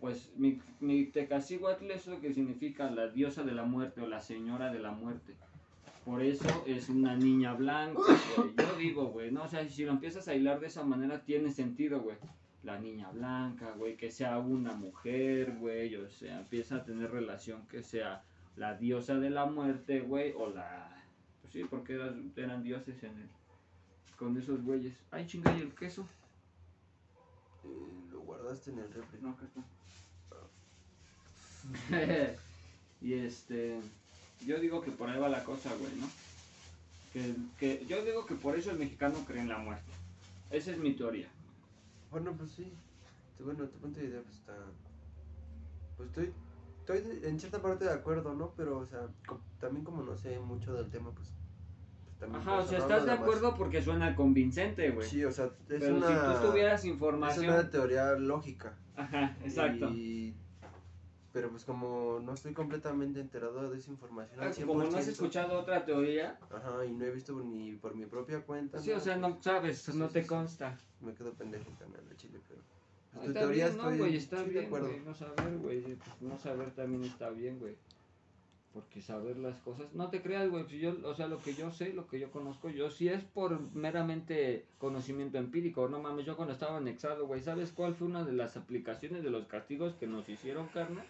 pues, 0.00 0.32
mi, 0.36 0.60
mi 0.80 1.04
Tecacíhuatl 1.04 1.90
es 1.90 2.06
lo 2.06 2.20
que 2.20 2.32
significa 2.32 2.90
la 2.90 3.08
diosa 3.08 3.44
de 3.44 3.52
la 3.52 3.64
muerte 3.64 4.00
o 4.00 4.08
la 4.08 4.20
señora 4.20 4.72
de 4.72 4.80
la 4.80 4.92
muerte. 4.92 5.34
Por 6.04 6.22
eso 6.22 6.64
es 6.66 6.88
una 6.88 7.14
niña 7.14 7.52
blanca, 7.52 8.00
güey. 8.36 8.54
Yo 8.56 8.76
digo, 8.78 9.06
güey, 9.08 9.30
no, 9.30 9.42
o 9.42 9.48
sea, 9.48 9.68
si 9.68 9.84
lo 9.84 9.92
empiezas 9.92 10.26
a 10.26 10.34
hilar 10.34 10.58
de 10.58 10.68
esa 10.68 10.82
manera, 10.82 11.22
tiene 11.22 11.52
sentido, 11.52 12.00
güey. 12.00 12.16
La 12.62 12.78
niña 12.78 13.10
blanca, 13.10 13.72
güey, 13.72 13.96
que 13.96 14.10
sea 14.10 14.38
una 14.38 14.72
mujer, 14.72 15.56
güey, 15.58 15.94
o 15.96 16.10
sea, 16.10 16.40
empieza 16.40 16.76
a 16.76 16.84
tener 16.84 17.10
relación 17.10 17.66
que 17.68 17.82
sea 17.82 18.24
la 18.56 18.74
diosa 18.74 19.18
de 19.18 19.30
la 19.30 19.46
muerte, 19.46 20.00
güey, 20.00 20.32
o 20.36 20.50
la... 20.50 21.02
Pues 21.40 21.52
sí, 21.52 21.64
porque 21.64 21.94
eran, 21.94 22.32
eran 22.36 22.62
dioses 22.62 23.02
en 23.04 23.16
el... 23.16 23.28
con 24.16 24.36
esos 24.36 24.62
güeyes. 24.62 24.94
Ay, 25.10 25.26
chinga, 25.26 25.56
¿y 25.56 25.60
el 25.60 25.74
queso? 25.74 26.06
Eh, 27.64 28.08
lo 28.10 28.20
guardaste 28.20 28.72
en 28.72 28.80
el 28.80 28.92
refri. 28.92 29.20
No, 29.20 29.30
acá 29.30 29.46
está. 29.46 29.62
y 33.00 33.12
este, 33.14 33.80
yo 34.46 34.58
digo 34.58 34.80
que 34.80 34.90
por 34.90 35.08
ahí 35.08 35.18
va 35.18 35.28
la 35.28 35.44
cosa, 35.44 35.72
güey, 35.74 35.94
¿no? 35.96 36.08
Que, 37.12 37.34
que 37.58 37.86
yo 37.86 38.04
digo 38.04 38.26
que 38.26 38.34
por 38.34 38.58
eso 38.58 38.70
el 38.70 38.78
mexicano 38.78 39.24
cree 39.26 39.40
en 39.40 39.48
la 39.48 39.58
muerte. 39.58 39.92
Esa 40.50 40.72
es 40.72 40.78
mi 40.78 40.94
teoría. 40.94 41.28
Bueno, 42.10 42.34
pues 42.36 42.50
sí. 42.52 42.72
Sí, 43.36 43.42
Bueno, 43.42 43.64
tu 43.68 43.78
punto 43.78 44.00
de 44.00 44.06
idea 44.06 44.20
pues 44.22 44.36
está... 44.36 44.54
Pues 45.96 46.08
estoy, 46.10 46.32
estoy 46.80 47.20
en 47.28 47.38
cierta 47.40 47.60
parte 47.60 47.84
de 47.84 47.92
acuerdo, 47.92 48.34
¿no? 48.34 48.52
Pero, 48.56 48.78
o 48.78 48.86
sea, 48.86 49.08
co- 49.26 49.40
también 49.58 49.84
como 49.84 50.02
no 50.02 50.16
sé 50.16 50.38
mucho 50.38 50.72
del 50.74 50.90
tema, 50.90 51.10
pues... 51.12 51.32
pues 52.04 52.16
también 52.18 52.40
Ajá, 52.40 52.58
o 52.60 52.66
sea, 52.66 52.78
estás 52.78 53.04
de 53.04 53.16
más. 53.16 53.56
porque 53.56 53.82
suena 53.82 54.14
convincente, 54.14 54.90
güey. 54.90 55.08
Sí, 55.08 55.24
o 55.24 55.32
sea, 55.32 55.46
es 55.46 55.52
Pero 55.66 55.96
una... 55.96 56.06
si 56.06 56.14
tú 56.40 56.48
tuvieras 56.48 56.80
Es 56.80 56.86
información... 56.86 57.46
una 57.46 57.68
teoría 57.70 58.12
lógica. 58.14 58.78
Ajá, 58.94 59.36
exacto. 59.44 59.90
Y- 59.90 60.36
Pero 61.38 61.50
pues 61.50 61.64
como 61.64 62.18
no 62.20 62.34
estoy 62.34 62.52
completamente 62.52 63.20
enterado 63.20 63.70
de 63.70 63.78
esa 63.78 63.92
información 63.92 64.40
al 64.40 64.48
Ah, 64.48 64.52
100%. 64.52 64.66
Como 64.66 64.82
no 64.82 64.98
has 64.98 65.06
escuchado 65.06 65.60
otra 65.60 65.84
teoría, 65.84 66.36
Ajá, 66.50 66.84
y 66.84 66.90
no 66.90 67.04
he 67.04 67.12
visto 67.12 67.32
ni 67.44 67.76
por 67.76 67.94
mi 67.94 68.06
propia 68.06 68.40
cuenta. 68.40 68.80
sí, 68.80 68.90
o 68.90 68.98
sea, 68.98 69.20
pues, 69.20 69.34
no 69.36 69.40
sabes, 69.40 69.94
no 69.94 70.08
sí, 70.08 70.14
te 70.14 70.22
sí. 70.22 70.26
consta. 70.28 70.76
Me 71.00 71.14
quedo 71.14 71.32
pendejo 71.34 71.70
canal 71.78 72.08
de 72.08 72.16
Chile, 72.16 72.40
pero... 72.48 72.60
pues, 73.12 73.22
Ah, 73.22 73.26
tu 73.26 73.32
teoría 73.32 73.66
bien, 73.66 73.76
no, 73.78 73.82
estoy, 73.84 73.98
güey, 73.98 74.16
está 74.16 74.42
bien, 74.42 74.68
güey, 74.68 75.00
no 75.04 75.14
saber, 75.14 75.58
güey, 75.58 75.80
pues, 75.94 76.22
no 76.22 76.38
saber 76.40 76.72
también 76.72 77.04
está 77.04 77.30
bien, 77.30 77.60
güey. 77.60 77.76
Porque 78.72 79.00
saber 79.00 79.38
las 79.38 79.58
cosas, 79.60 79.92
no 79.94 80.10
te 80.10 80.20
creas, 80.20 80.50
güey, 80.50 80.64
si 80.68 80.78
yo, 80.80 80.94
o 81.04 81.14
sea, 81.14 81.28
lo 81.28 81.38
que 81.38 81.54
yo 81.54 81.70
sé, 81.70 81.92
lo 81.94 82.06
que 82.08 82.18
yo 82.18 82.30
conozco, 82.32 82.68
yo 82.68 82.90
sí 82.90 83.08
es 83.08 83.22
por 83.24 83.60
meramente 83.74 84.66
conocimiento 84.78 85.38
empírico, 85.38 85.88
no 85.88 86.00
mames, 86.02 86.26
yo 86.26 86.36
cuando 86.36 86.52
estaba 86.52 86.76
anexado, 86.78 87.26
güey, 87.28 87.40
¿sabes 87.40 87.70
cuál 87.72 87.94
fue 87.94 88.08
una 88.08 88.24
de 88.24 88.32
las 88.32 88.56
aplicaciones 88.56 89.22
de 89.22 89.30
los 89.30 89.46
castigos 89.46 89.94
que 89.94 90.06
nos 90.08 90.28
hicieron, 90.28 90.66
carnal? 90.68 91.04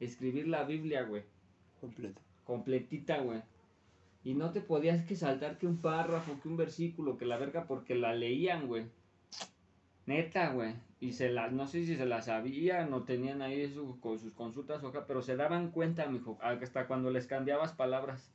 Escribir 0.00 0.48
la 0.48 0.64
Biblia, 0.64 1.02
güey, 1.02 1.22
Completo. 1.80 2.20
completita, 2.44 3.18
güey. 3.18 3.42
Y 4.24 4.34
no 4.34 4.50
te 4.50 4.60
podías 4.60 5.04
que 5.06 5.14
saltar 5.16 5.56
que 5.58 5.66
un 5.66 5.78
párrafo, 5.78 6.38
que 6.42 6.48
un 6.48 6.56
versículo, 6.56 7.16
que 7.16 7.26
la 7.26 7.36
verga, 7.38 7.66
porque 7.66 7.94
la 7.94 8.14
leían, 8.14 8.66
güey. 8.66 8.86
Neta, 10.06 10.50
güey. 10.50 10.74
Y 11.00 11.12
se 11.12 11.30
las, 11.30 11.52
no 11.52 11.66
sé 11.66 11.84
si 11.84 11.96
se 11.96 12.06
las 12.06 12.26
sabían 12.26 12.92
o 12.92 13.02
tenían 13.04 13.42
ahí 13.42 13.68
su- 13.72 13.98
con 14.00 14.18
sus 14.18 14.32
consultas 14.32 14.82
o 14.82 14.92
pero 15.06 15.22
se 15.22 15.36
daban 15.36 15.70
cuenta, 15.70 16.06
mijo, 16.06 16.38
hasta 16.40 16.86
cuando 16.86 17.10
les 17.10 17.26
cambiabas 17.26 17.72
palabras. 17.72 18.32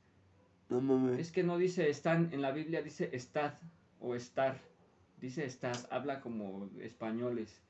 No 0.70 0.80
mames. 0.82 1.20
Es 1.20 1.32
que 1.32 1.44
no 1.44 1.58
dice 1.58 1.90
están, 1.90 2.30
en 2.34 2.42
la 2.42 2.52
Biblia 2.52 2.82
dice 2.82 3.10
estad 3.14 3.54
o 4.00 4.16
estar. 4.16 4.58
Dice 5.20 5.46
estad, 5.46 5.76
habla 5.90 6.22
como 6.22 6.70
españoles. 6.80 7.62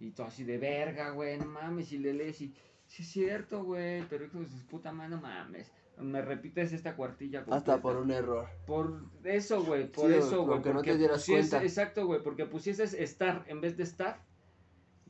Y 0.00 0.10
todo 0.10 0.26
así 0.26 0.44
de 0.44 0.58
verga, 0.58 1.10
güey, 1.10 1.38
no 1.38 1.46
mames, 1.46 1.92
y 1.92 1.98
le 1.98 2.12
lees 2.14 2.40
y... 2.40 2.54
Sí 2.92 3.04
es 3.04 3.08
cierto, 3.08 3.64
güey, 3.64 4.02
pero 4.10 4.26
hijo 4.26 4.40
de 4.40 4.50
su 4.50 4.66
puta 4.66 4.92
mano, 4.92 5.18
mames. 5.18 5.72
Me 5.96 6.20
repites 6.20 6.74
esta 6.74 6.94
cuartilla 6.94 7.42
Hasta 7.50 7.80
por 7.80 7.96
un 7.96 8.10
error. 8.10 8.46
Por 8.66 9.00
eso, 9.24 9.62
güey, 9.64 9.90
por 9.90 10.10
Sí, 10.10 10.18
eso, 10.18 10.42
güey. 10.42 10.54
aunque 10.56 10.74
no 10.74 10.82
te 10.82 10.90
porque 10.90 10.98
dieras 10.98 11.24
cuenta. 11.24 11.62
Exacto, 11.62 12.04
güey, 12.04 12.22
porque 12.22 12.44
pusieses 12.44 12.92
estar 12.92 13.44
en 13.46 13.62
vez 13.62 13.78
de 13.78 13.84
estar. 13.84 14.20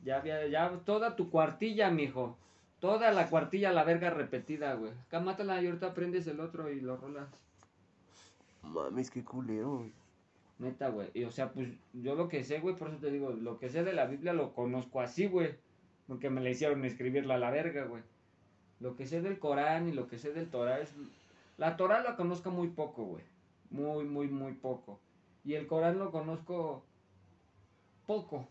Ya 0.01 0.15
había, 0.19 0.47
ya 0.47 0.69
toda 0.85 1.17
tu 1.17 1.29
cuartilla, 1.29 1.91
mijo. 1.91 2.37
Toda 2.79 3.11
la 3.11 3.29
cuartilla, 3.29 3.73
la 3.73 3.83
verga 3.83 4.11
repetida, 4.11 4.75
güey. 4.75 4.93
Acá 5.07 5.19
mátala 5.19 5.61
y 5.61 5.65
ahorita 5.65 5.93
prendes 5.93 6.25
el 6.27 6.39
otro 6.39 6.71
y 6.71 6.79
lo 6.79 6.95
rolas. 6.95 7.27
Mames, 8.61 9.11
qué 9.11 9.25
culero. 9.25 9.79
güey. 9.79 9.91
Neta, 10.59 10.87
güey. 10.87 11.09
Y 11.13 11.25
o 11.25 11.31
sea, 11.31 11.51
pues 11.51 11.67
yo 11.91 12.15
lo 12.15 12.29
que 12.29 12.45
sé, 12.45 12.61
güey, 12.61 12.77
por 12.77 12.87
eso 12.87 12.99
te 12.99 13.11
digo, 13.11 13.31
lo 13.31 13.59
que 13.59 13.67
sé 13.67 13.83
de 13.83 13.91
la 13.91 14.05
Biblia 14.05 14.31
lo 14.31 14.53
conozco 14.53 15.01
así, 15.01 15.27
güey. 15.27 15.55
Porque 16.07 16.29
me 16.29 16.41
la 16.41 16.49
hicieron 16.49 16.83
escribirla 16.85 17.35
a 17.35 17.39
la 17.39 17.51
verga, 17.51 17.85
güey. 17.85 18.03
Lo 18.79 18.95
que 18.95 19.07
sé 19.07 19.21
del 19.21 19.39
Corán 19.39 19.87
y 19.87 19.93
lo 19.93 20.07
que 20.07 20.17
sé 20.17 20.33
del 20.33 20.49
Torah 20.49 20.79
es... 20.79 20.93
La 21.57 21.77
Torah 21.77 22.01
la 22.01 22.15
conozco 22.15 22.51
muy 22.51 22.69
poco, 22.69 23.05
güey. 23.05 23.23
Muy, 23.69 24.05
muy, 24.05 24.27
muy 24.27 24.53
poco. 24.53 24.99
Y 25.45 25.53
el 25.53 25.67
Corán 25.67 25.99
lo 25.99 26.11
conozco 26.11 26.83
poco. 28.05 28.47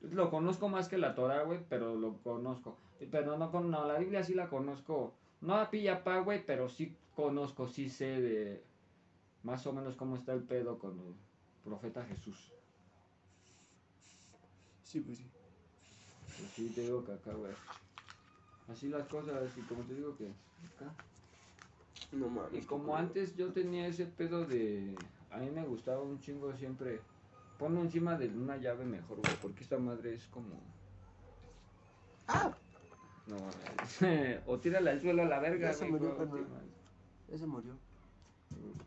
Lo 0.00 0.30
conozco 0.30 0.68
más 0.68 0.88
que 0.88 0.98
la 0.98 1.14
Torah, 1.14 1.42
güey, 1.42 1.60
pero 1.68 1.94
lo 1.94 2.18
conozco. 2.18 2.76
Pero 3.10 3.36
no, 3.36 3.50
con, 3.50 3.70
no, 3.70 3.86
la 3.86 3.98
Biblia 3.98 4.22
sí 4.22 4.34
la 4.34 4.48
conozco. 4.48 5.14
No 5.40 5.56
a 5.56 5.70
pilla 5.70 6.04
pa, 6.04 6.20
güey, 6.20 6.44
pero 6.44 6.68
sí 6.68 6.96
conozco, 7.14 7.66
sí 7.66 7.88
sé 7.88 8.20
de 8.20 8.62
más 9.42 9.66
o 9.66 9.72
menos 9.72 9.96
cómo 9.96 10.16
está 10.16 10.32
el 10.32 10.42
pedo 10.42 10.78
con 10.78 10.98
el 10.98 11.14
profeta 11.64 12.04
Jesús. 12.04 12.52
Sí, 14.82 15.00
pues 15.00 15.18
sí. 15.18 15.35
Pues 16.38 16.50
sí, 16.54 16.72
te 16.74 16.82
digo 16.82 17.04
que 17.04 17.12
acá, 17.12 17.32
güey. 17.32 17.52
Así 18.68 18.88
las 18.88 19.06
cosas, 19.08 19.50
y 19.56 19.60
como 19.62 19.82
te 19.82 19.94
digo 19.94 20.16
que 20.16 20.26
acá. 20.26 20.92
No 22.12 22.28
mames. 22.28 22.62
Y 22.62 22.66
como 22.66 22.96
antes 22.96 23.36
yo 23.36 23.52
tenía 23.52 23.86
ese 23.86 24.06
pedo 24.06 24.44
de... 24.44 24.94
A 25.30 25.38
mí 25.38 25.50
me 25.50 25.64
gustaba 25.64 26.02
un 26.02 26.20
chingo 26.20 26.52
siempre... 26.54 27.00
Ponlo 27.58 27.80
encima 27.80 28.18
de 28.18 28.28
una 28.28 28.58
llave 28.58 28.84
mejor, 28.84 29.16
güey, 29.16 29.34
porque 29.40 29.62
esta 29.62 29.78
madre 29.78 30.14
es 30.14 30.26
como... 30.26 30.60
¡Ah! 32.28 32.54
No, 33.26 33.36
mames. 33.36 34.40
o 34.46 34.58
tírala 34.58 34.90
al 34.90 35.00
suelo 35.00 35.22
a 35.22 35.26
la 35.26 35.40
verga, 35.40 35.68
Ya 35.68 35.72
se 35.72 35.88
güey, 35.88 35.92
murió, 35.92 36.16
güey, 36.16 36.28
murió. 37.46 37.76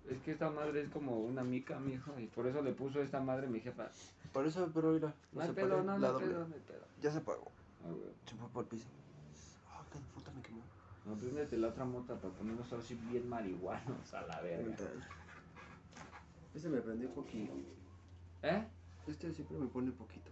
Es 0.10 0.20
que 0.22 0.32
esta 0.32 0.50
madre 0.50 0.82
es 0.82 0.90
como 0.90 1.20
una 1.20 1.44
mica, 1.44 1.80
mijo, 1.80 2.20
y 2.20 2.28
por 2.28 2.48
eso 2.48 2.62
le 2.62 2.72
puso 2.72 3.02
esta 3.02 3.20
madre 3.20 3.48
mi 3.48 3.60
jefa. 3.60 3.90
Por 4.34 4.46
eso, 4.46 4.70
pero 4.74 4.92
mira. 4.92 5.14
No 5.32 5.42
hay 5.42 5.52
pedo, 5.52 5.84
no, 5.84 5.98
no 5.98 6.08
hay 6.08 6.24
pedo, 6.24 6.48
no 6.48 6.56
hay 6.56 6.62
pedo. 6.62 6.86
Ya 7.02 7.12
se 7.12 7.20
apagó. 7.20 7.52
Ah, 7.84 7.90
güey. 7.90 8.12
Se 8.26 8.36
fue 8.36 8.50
por 8.50 8.64
el 8.64 8.70
piso. 8.70 8.88
Ah, 9.68 9.84
qué 9.92 10.00
puta 10.14 10.32
me 10.32 10.42
quemó. 10.42 10.62
No, 11.06 11.16
préndete 11.16 11.58
la 11.58 11.70
otra 11.70 11.86
mota 11.86 12.16
para 12.16 12.34
ponernos 12.34 12.72
así 12.74 12.96
bien 13.10 13.28
marihuanos 13.30 14.14
a 14.14 14.22
la 14.22 14.42
verga. 14.42 14.76
Este 16.54 16.70
me 16.70 16.82
prendió 16.82 17.10
poquito. 17.14 17.54
¿Eh? 18.44 18.64
Este 19.08 19.32
siempre 19.32 19.58
me 19.58 19.68
pone 19.68 19.92
poquito. 19.92 20.32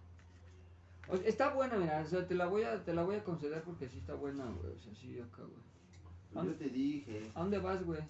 O 1.08 1.18
sea, 1.18 1.28
está 1.28 1.54
buena, 1.54 1.78
mira, 1.78 2.02
o 2.02 2.06
sea, 2.06 2.28
te 2.28 2.36
la 2.36 2.48
voy 2.48 2.64
a, 2.64 2.84
te 2.84 2.94
la 2.94 3.04
voy 3.04 3.16
a 3.16 3.24
conceder 3.24 3.64
porque 3.64 3.88
sí 3.88 4.00
está 4.00 4.14
buena, 4.14 4.46
güey. 4.46 4.74
O 4.74 4.82
sea, 4.82 4.94
sí 4.96 5.20
acá, 5.20 5.44
güey. 5.44 6.46
Yo 6.46 6.56
te 6.56 6.70
dije. 6.70 7.32
¿A 7.34 7.40
dónde 7.40 7.60
vas, 7.60 7.84
güey? 7.84 8.02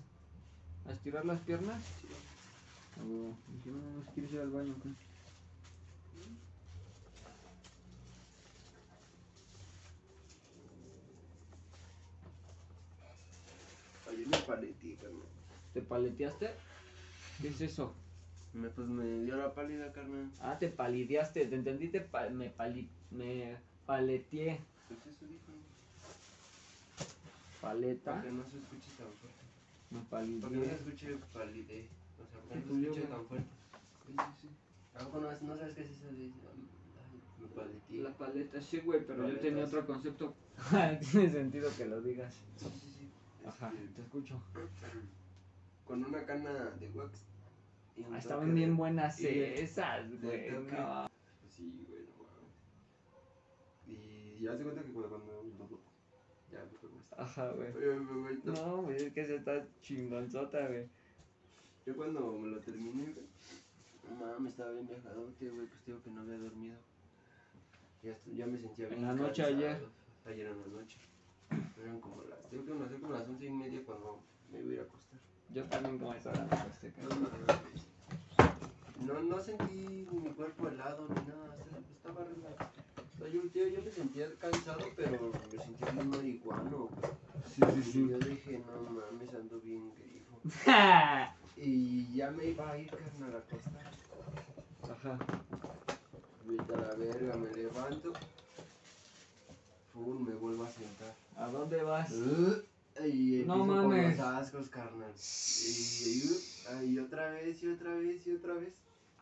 ¿A 0.87 0.91
estirar 0.93 1.25
las 1.25 1.39
piernas? 1.41 1.81
Güey. 2.95 3.31
¿Y 3.53 3.61
si 3.63 3.69
no, 3.69 3.77
no 3.77 4.13
quieres 4.13 4.31
ir 4.33 4.39
al 4.39 4.49
baño, 4.49 4.73
qué? 4.81 4.89
Ayer 14.09 14.27
me 14.27 14.37
paletí, 14.39 14.95
carnal. 14.95 15.21
¿Te 15.73 15.81
paleteaste? 15.81 16.49
¿Qué 17.41 17.49
es 17.49 17.61
eso? 17.61 17.93
Me, 18.53 18.69
pues 18.69 18.87
me 18.87 19.05
dio 19.23 19.35
la 19.35 19.53
pálida, 19.53 19.91
carnal. 19.91 20.29
Ah, 20.41 20.57
te 20.57 20.69
palideaste, 20.69 21.45
te 21.45 21.55
entendí, 21.55 21.89
te 21.89 22.01
pa- 22.01 22.29
me, 22.29 22.49
pali 22.49 22.89
me 23.11 23.57
paleteé. 23.85 24.59
Pues 24.87 24.99
eso 25.15 25.25
dijo. 25.25 25.51
Paleta, 27.61 28.11
Para 28.11 28.23
que 28.23 28.31
no 28.31 28.43
se 28.49 28.57
escuche 28.57 28.91
tan 28.97 29.07
fuerte. 29.19 29.46
Me 29.89 29.99
Para 30.01 30.23
que 30.25 30.29
no 30.31 30.49
se 30.49 30.73
escuche 30.75 31.17
palide. 31.33 31.89
O 32.19 32.25
sea, 32.25 32.39
para 32.41 32.55
Sí, 32.61 32.61
que 32.61 32.67
pues 32.67 32.79
no 32.79 32.81
se 32.81 32.87
escuche 32.89 33.07
tan 33.07 33.25
fuerte. 33.25 33.47
Sí, 34.05 34.13
sí, 34.17 34.41
sí. 34.41 34.49
¿A 34.95 34.99
poco 34.99 35.19
no, 35.19 35.31
no 35.31 35.57
sabes 35.57 35.75
qué 35.75 35.81
es 35.81 35.91
eso? 35.91 36.05
de- 36.07 36.31
Me 37.39 37.47
paleteé. 37.55 38.01
La 38.01 38.17
paleta, 38.17 38.61
sí, 38.61 38.79
güey, 38.79 39.05
pero 39.05 39.27
yo 39.29 39.39
tenía 39.39 39.63
otro 39.65 39.85
concepto. 39.85 40.35
Tiene 41.11 41.29
sentido 41.29 41.69
que 41.77 41.85
lo 41.85 42.01
digas. 42.01 42.33
Sí, 42.57 42.65
sí, 42.81 42.91
sí. 42.97 43.11
Ajá, 43.47 43.71
Este, 43.73 43.87
te 43.95 44.01
escucho. 44.01 44.41
con 45.85 46.03
una 46.03 46.25
cana 46.25 46.71
de 46.79 46.89
wax. 46.89 47.21
Ah, 48.11 48.17
estaban 48.17 48.49
de- 48.49 48.53
bien 48.55 48.75
buenas 48.77 49.19
y- 49.21 49.27
esas, 49.27 50.09
güey. 50.21 50.47
cabrón. 50.49 51.09
Sí, 51.49 51.85
güey, 51.87 52.03
no. 52.07 53.91
Y 53.91 54.39
ya 54.43 54.55
se 54.57 54.63
cuenta 54.63 54.81
que 54.83 54.91
cuando, 54.91 55.09
cuando 55.57 55.79
ya. 56.51 56.59
Ajá, 57.15 57.49
güey. 57.51 57.73
Me- 57.73 57.99
me- 57.99 58.39
no. 58.43 58.53
No, 58.53 58.81
güey, 58.83 58.97
es 58.97 59.13
que 59.13 59.25
se 59.25 59.35
está 59.37 59.65
chingonzota, 59.81 60.67
güey. 60.67 60.87
Yo 61.85 61.95
cuando 61.95 62.33
me 62.33 62.49
lo 62.49 62.59
terminé, 62.59 63.03
güey, 63.13 63.25
no 64.09 64.25
mames, 64.25 64.51
estaba 64.51 64.71
bien 64.71 64.87
viajadote, 64.87 65.49
güey, 65.49 65.67
pues 65.67 65.85
digo 65.85 66.01
que 66.03 66.09
no 66.11 66.21
había 66.21 66.37
dormido. 66.37 66.75
Ya, 68.03 68.17
ya 68.35 68.45
me 68.45 68.57
sentía 68.59 68.87
bien 68.87 68.99
En 68.99 69.07
la 69.07 69.13
noche 69.13 69.43
cansado. 69.43 69.57
ayer. 69.57 69.87
Ayer 70.25 70.47
en 70.47 70.59
la 70.61 70.67
noche. 70.81 70.97
Eran 71.81 71.99
como 72.01 72.23
las, 72.23 72.51
digo 72.51 72.65
que 72.65 72.87
ser 72.89 72.99
como 73.01 73.13
las 73.13 73.27
once 73.29 73.45
y 73.45 73.49
media 73.51 73.81
cuando 73.85 74.19
me 74.51 74.59
iba 74.59 74.69
a 74.69 74.73
ir 74.73 74.79
a 74.79 74.83
acostar. 74.83 75.19
Yo 75.53 75.63
también 75.65 75.97
como 75.97 76.13
esa 76.13 76.29
hora 76.31 76.45
me 76.45 76.57
acosté, 76.57 76.93
No, 78.99 79.13
no, 79.13 79.21
no 79.21 79.39
sentí 79.41 80.07
mi 80.11 80.29
cuerpo 80.33 80.67
helado 80.67 81.07
ni 81.07 81.15
nada, 81.27 81.55
estaba- 81.95 82.25
relax. 82.25 82.86
O 83.17 83.19
sea, 83.19 83.29
yo, 83.29 83.41
yo, 83.53 83.67
yo 83.67 83.81
me 83.81 83.91
sentía 83.91 84.27
cansado, 84.39 84.79
pero 84.95 85.31
me 85.51 85.63
sentía 85.63 85.89
bien 85.91 86.09
marihuano, 86.09 86.89
güey. 86.89 87.11
Sí, 87.47 87.61
sí, 87.73 87.79
Y 87.79 87.91
sí. 87.91 88.07
yo 88.09 88.19
dije, 88.19 88.59
no 88.65 88.81
mames, 88.91 89.33
ando 89.33 89.59
bien 89.61 89.91
grifo. 89.95 90.39
Y 91.59 92.13
ya 92.13 92.29
me 92.29 92.45
iba 92.45 92.69
a 92.71 92.77
ir, 92.77 92.87
carnal, 92.91 93.33
a 93.35 93.39
acostar. 93.39 93.91
Ajá. 94.91 95.17
Vete 96.45 96.73
a 96.75 96.77
la 96.77 96.93
verga, 96.95 97.35
me 97.35 97.51
levanto. 97.51 98.13
Me 99.95 100.35
vuelvo 100.35 100.63
a 100.65 100.69
sentar. 100.69 101.15
¿A 101.35 101.47
dónde 101.47 101.81
vas? 101.81 102.11
Uh, 102.11 102.61
y 103.03 103.43
No 103.47 103.57
con 103.65 103.67
mames. 103.89 104.17
los 104.19 104.27
ascos, 104.27 104.69
carnal. 104.69 105.11
Y, 105.65 106.11
y, 106.85 106.93
y 106.93 106.99
otra 106.99 107.31
vez, 107.31 107.63
y 107.63 107.69
otra 107.69 107.95
vez, 107.95 108.27
y 108.27 108.33
otra 108.35 108.53
vez. 108.53 108.73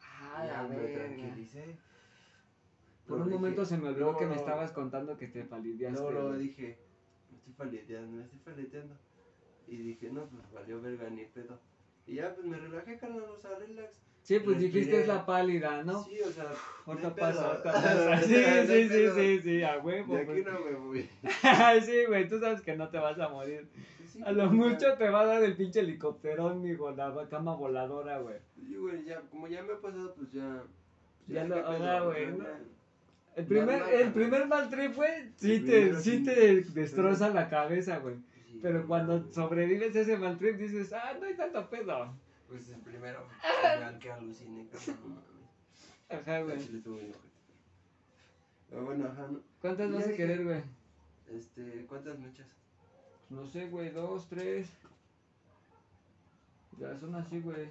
Ah, 0.04 0.44
ya 0.46 0.62
la 0.64 0.68
me 0.68 0.88
tranquilicé. 0.88 1.78
Por 3.08 3.18
un 3.20 3.26
dije, 3.26 3.36
momento 3.38 3.66
se 3.66 3.78
me 3.78 3.90
olvidó 3.90 4.14
no, 4.14 4.18
que 4.18 4.26
me 4.26 4.36
estabas 4.36 4.72
contando 4.72 5.18
que 5.18 5.28
te 5.28 5.44
palideaste. 5.44 6.02
No, 6.02 6.12
no, 6.12 6.34
dije, 6.34 6.78
me 7.32 7.38
estoy 7.38 7.54
paleteando, 7.54 8.18
me 8.18 8.24
estoy 8.24 8.40
paleteando. 8.40 8.96
Y 9.68 9.78
dije, 9.78 10.10
no, 10.12 10.26
pues 10.26 10.42
valió 10.54 10.82
verga 10.82 11.10
ni 11.10 11.26
pedo. 11.26 11.60
Y 12.08 12.16
ya, 12.16 12.34
pues 12.36 12.46
me 12.48 12.58
relajé, 12.58 12.98
carnal, 12.98 13.24
o 13.24 13.38
sea, 13.38 13.58
relax. 13.58 14.02
Sí, 14.22 14.40
pues 14.40 14.58
Respiré. 14.58 14.74
dijiste 14.74 15.02
es 15.02 15.08
la 15.08 15.24
pálida, 15.26 15.84
¿no? 15.84 16.04
Sí, 16.04 16.20
o 16.22 16.32
sea, 16.32 16.46
Ahorita 16.88 17.10
no 17.10 17.14
hay 17.16 17.20
pasa, 17.20 17.62
pedo. 17.64 17.72
ahorita 17.72 17.72
pasa. 17.74 18.22
Sí, 18.24 18.36
sí, 18.68 18.90
sí, 18.90 19.10
sí, 19.16 19.40
sí, 19.42 19.64
a 19.64 19.78
huevo, 19.80 20.16
De 20.16 20.22
aquí 20.22 20.32
güey. 20.32 20.44
no 20.44 20.60
me 20.62 20.72
voy. 20.74 21.10
sí, 21.86 22.06
güey, 22.08 22.28
tú 22.28 22.40
sabes 22.40 22.62
que 22.62 22.76
no 22.76 22.90
te 22.90 22.98
vas 22.98 23.20
a 23.20 23.30
morir. 23.30 23.68
Sí, 24.08 24.22
A 24.24 24.32
lo 24.32 24.46
pues, 24.48 24.52
mucho 24.54 24.80
ya- 24.88 24.98
te 24.98 25.10
va 25.10 25.22
a 25.22 25.26
dar 25.26 25.44
el 25.44 25.56
pinche 25.56 25.82
helicóptero, 25.82 26.56
mijo, 26.56 26.90
la 26.92 27.28
cama 27.30 27.56
voladora, 27.56 28.20
güey. 28.20 28.38
Sí, 28.56 28.76
güey, 28.76 29.04
ya, 29.06 29.22
como 29.30 29.48
ya 29.48 29.62
me 29.62 29.74
ha 29.74 29.80
pasado, 29.82 30.14
pues 30.16 30.32
ya. 30.32 30.64
Ya 31.28 31.42
qué 31.44 31.48
lo- 31.50 32.02
o 32.02 32.06
güey. 32.06 32.26
El 33.36 33.46
primer, 33.48 33.82
el 33.94 34.14
primer 34.14 34.48
mal 34.48 34.70
trip, 34.70 34.96
güey, 34.96 35.30
sí 35.36 35.54
El 35.56 35.66
te, 35.66 36.00
sí 36.02 36.24
te 36.24 36.62
destroza 36.64 37.30
la 37.30 37.50
cabeza, 37.50 37.98
güey. 38.00 38.16
sí. 38.48 38.60
Pero 38.62 38.88
cuando 38.88 39.32
sobrevives 39.34 39.96
ese 39.96 40.18
mal 40.18 40.38
trip 40.38 40.58
dices, 40.58 40.94
ah, 40.94 41.14
no 41.20 41.26
hay 41.26 41.36
tanto 41.36 41.70
pedo. 41.70 42.14
Pues 42.48 42.70
el 42.70 42.80
primero, 42.80 43.28
vean 43.64 44.00
que 44.00 44.12
aluciné. 44.12 44.68
Ajá, 46.10 46.42
güey. 46.42 46.58
Pero 48.70 48.86
bueno, 48.86 49.08
ajá, 49.08 49.28
¿no? 49.28 49.40
¿Cuántas 49.62 49.92
vas 49.92 50.08
a 50.08 50.14
querer, 50.14 50.44
güey? 50.44 50.62
Este, 51.28 51.86
¿cuántas 51.88 52.18
mechas? 52.20 52.48
No 53.30 53.46
sé, 53.48 53.68
güey, 53.68 53.90
dos, 53.90 54.28
tres. 54.30 54.70
Ya 56.78 56.98
son 57.00 57.16
así, 57.16 57.40
güey. 57.42 57.70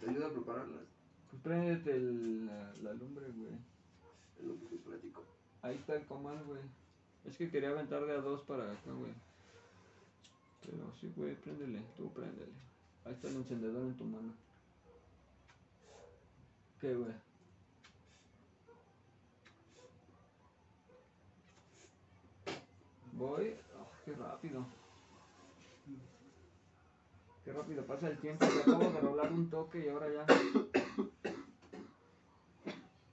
¿Te 0.00 0.10
ayuda 0.10 0.26
a 0.28 0.30
prepararlas? 0.30 0.84
Pues 1.30 1.42
préndete 1.42 1.92
el- 1.96 2.46
la, 2.46 2.72
la 2.82 2.92
lumbre, 2.94 3.26
güey. 3.34 3.52
Lo 4.42 4.68
que 4.68 4.76
platico. 4.76 5.22
Ahí 5.62 5.76
está 5.76 5.94
el 5.94 6.06
comal, 6.06 6.42
güey. 6.44 6.60
Es 7.24 7.36
que 7.36 7.50
quería 7.50 7.70
aventar 7.70 8.04
de 8.04 8.12
a 8.12 8.20
dos 8.20 8.42
para 8.42 8.64
acá, 8.64 8.92
güey. 8.92 9.12
Pero 10.64 10.92
sí, 11.00 11.12
güey, 11.16 11.34
préndele, 11.36 11.80
tú 11.96 12.12
préndele. 12.12 12.52
Ahí 13.04 13.12
está 13.12 13.28
el 13.28 13.36
encendedor 13.36 13.82
en 13.82 13.96
tu 13.96 14.04
mano. 14.04 14.32
¿Qué, 16.80 16.94
güey? 16.94 17.12
Voy. 23.12 23.54
Oh, 23.78 23.88
qué 24.04 24.14
rápido. 24.14 24.66
Qué 27.44 27.52
rápido 27.52 27.86
pasa 27.86 28.08
el 28.08 28.18
tiempo. 28.18 28.46
Ya 28.46 28.60
acabo 28.62 28.90
de 28.90 29.00
rolar 29.00 29.32
un 29.32 29.50
toque 29.50 29.84
y 29.84 29.88
ahora 29.88 30.06
ya. 30.12 30.26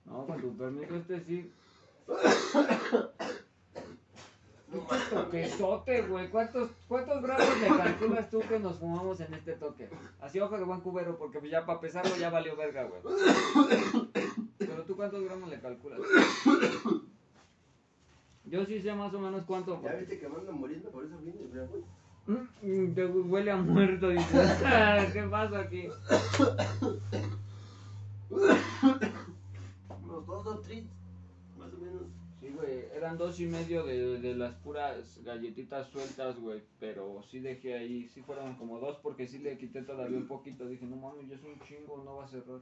No, 0.10 0.26
con 0.26 0.42
tu 0.42 0.58
permiso, 0.58 0.96
este 0.96 1.24
sí. 1.24 1.52
Toquesote, 5.10 6.02
güey. 6.04 6.30
¿Cuántos, 6.30 6.70
¿Cuántos 6.88 7.22
gramos 7.22 7.60
le 7.60 7.68
calculas 7.68 8.30
tú 8.30 8.40
que 8.48 8.60
nos 8.60 8.78
fumamos 8.78 9.20
en 9.20 9.34
este 9.34 9.54
toque? 9.54 9.90
Así 10.22 10.40
ojo 10.40 10.58
de 10.58 10.64
buen 10.64 10.82
cubero, 10.82 11.18
porque 11.18 11.48
ya 11.50 11.66
para 11.66 11.80
pesarlo 11.80 12.16
ya 12.18 12.30
valió 12.30 12.56
verga, 12.56 12.84
güey. 12.84 13.02
Pero 14.58 14.84
tú 14.84 14.96
cuántos 14.96 15.24
gramos 15.24 15.50
le 15.50 15.60
calculas? 15.60 16.00
Yo 18.46 18.66
sí 18.66 18.82
sé 18.82 18.94
más 18.94 19.14
o 19.14 19.20
menos 19.20 19.44
cuánto. 19.46 19.82
Ya 19.84 19.94
viste 19.94 20.20
que 20.20 20.28
me 20.28 20.38
ando 20.38 20.52
muriendo, 20.54 20.90
por 20.90 21.06
eso 21.06 21.18
vine, 21.20 21.40
mira, 21.52 21.66
güey. 21.66 21.84
Mm, 22.62 22.94
Te 22.94 23.06
huele 23.06 23.52
a 23.52 23.58
muerto, 23.58 24.10
dices. 24.10 24.62
¿Qué 25.14 25.24
pasa 25.24 25.60
aquí? 25.60 25.88
Unos 30.04 30.26
dos 30.28 30.46
o 30.48 30.60
tres, 30.60 30.84
más 31.58 31.74
o 31.74 31.78
menos. 31.78 32.04
Sí, 32.40 32.49
güey, 32.60 32.86
eran 32.94 33.18
dos 33.18 33.40
y 33.40 33.46
medio 33.46 33.86
de, 33.86 34.20
de 34.20 34.36
las 34.36 34.54
puras 34.56 35.20
galletitas 35.24 35.88
sueltas, 35.88 36.40
güey, 36.40 36.62
pero 36.80 37.24
sí 37.24 37.40
dejé 37.40 37.76
ahí, 37.76 38.10
sí 38.10 38.22
fueron 38.22 38.56
como 38.56 38.80
dos 38.80 38.98
porque 39.02 39.28
sí 39.28 39.40
le 39.40 39.58
quité 39.58 39.82
todavía 39.82 40.18
un 40.18 40.28
poquito, 40.28 40.68
dije, 40.68 40.86
no 40.86 40.98
mames, 40.98 41.30
ya 41.30 41.36
es 41.36 41.44
un 41.44 41.60
chingo, 41.62 42.04
no 42.04 42.18
va 42.18 42.26
a 42.26 42.28
cerrar. 42.28 42.62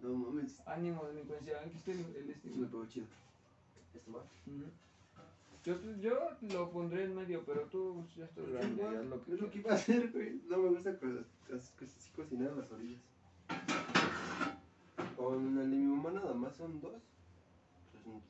No 0.00 0.14
mames, 0.14 0.60
Ánimo, 0.66 1.04
delincuencia, 1.06 1.60
aquí 1.60 1.76
está 1.76 1.92
el, 1.92 2.00
el 2.16 2.56
me 2.56 2.66
pegó 2.66 2.86
chido. 2.86 3.06
¿Esto 3.94 4.12
va? 4.12 4.24
yo, 5.64 5.74
yo 5.98 6.30
lo 6.52 6.70
pondré 6.70 7.04
en 7.04 7.14
medio, 7.14 7.42
pero 7.44 7.62
tú 7.66 8.04
ya 8.16 8.24
estás 8.24 8.48
grande, 8.48 8.82
haz 8.82 9.06
lo 9.06 9.24
que 9.24 9.34
Es 9.34 9.40
lo 9.40 9.50
que 9.50 9.58
iba 9.58 9.72
a 9.72 9.74
hacer, 9.74 10.10
güey. 10.12 10.40
No 10.48 10.58
me 10.58 10.68
gusta 10.70 10.96
cocinar 12.16 12.52
a 12.52 12.56
las 12.56 12.70
orillas. 12.70 13.00
Con 15.16 15.58
el 15.58 15.70
de 15.70 15.76
mi 15.76 15.86
mamá 15.86 16.10
nada 16.12 16.34
más 16.34 16.56
son 16.56 16.80
dos. 16.80 17.02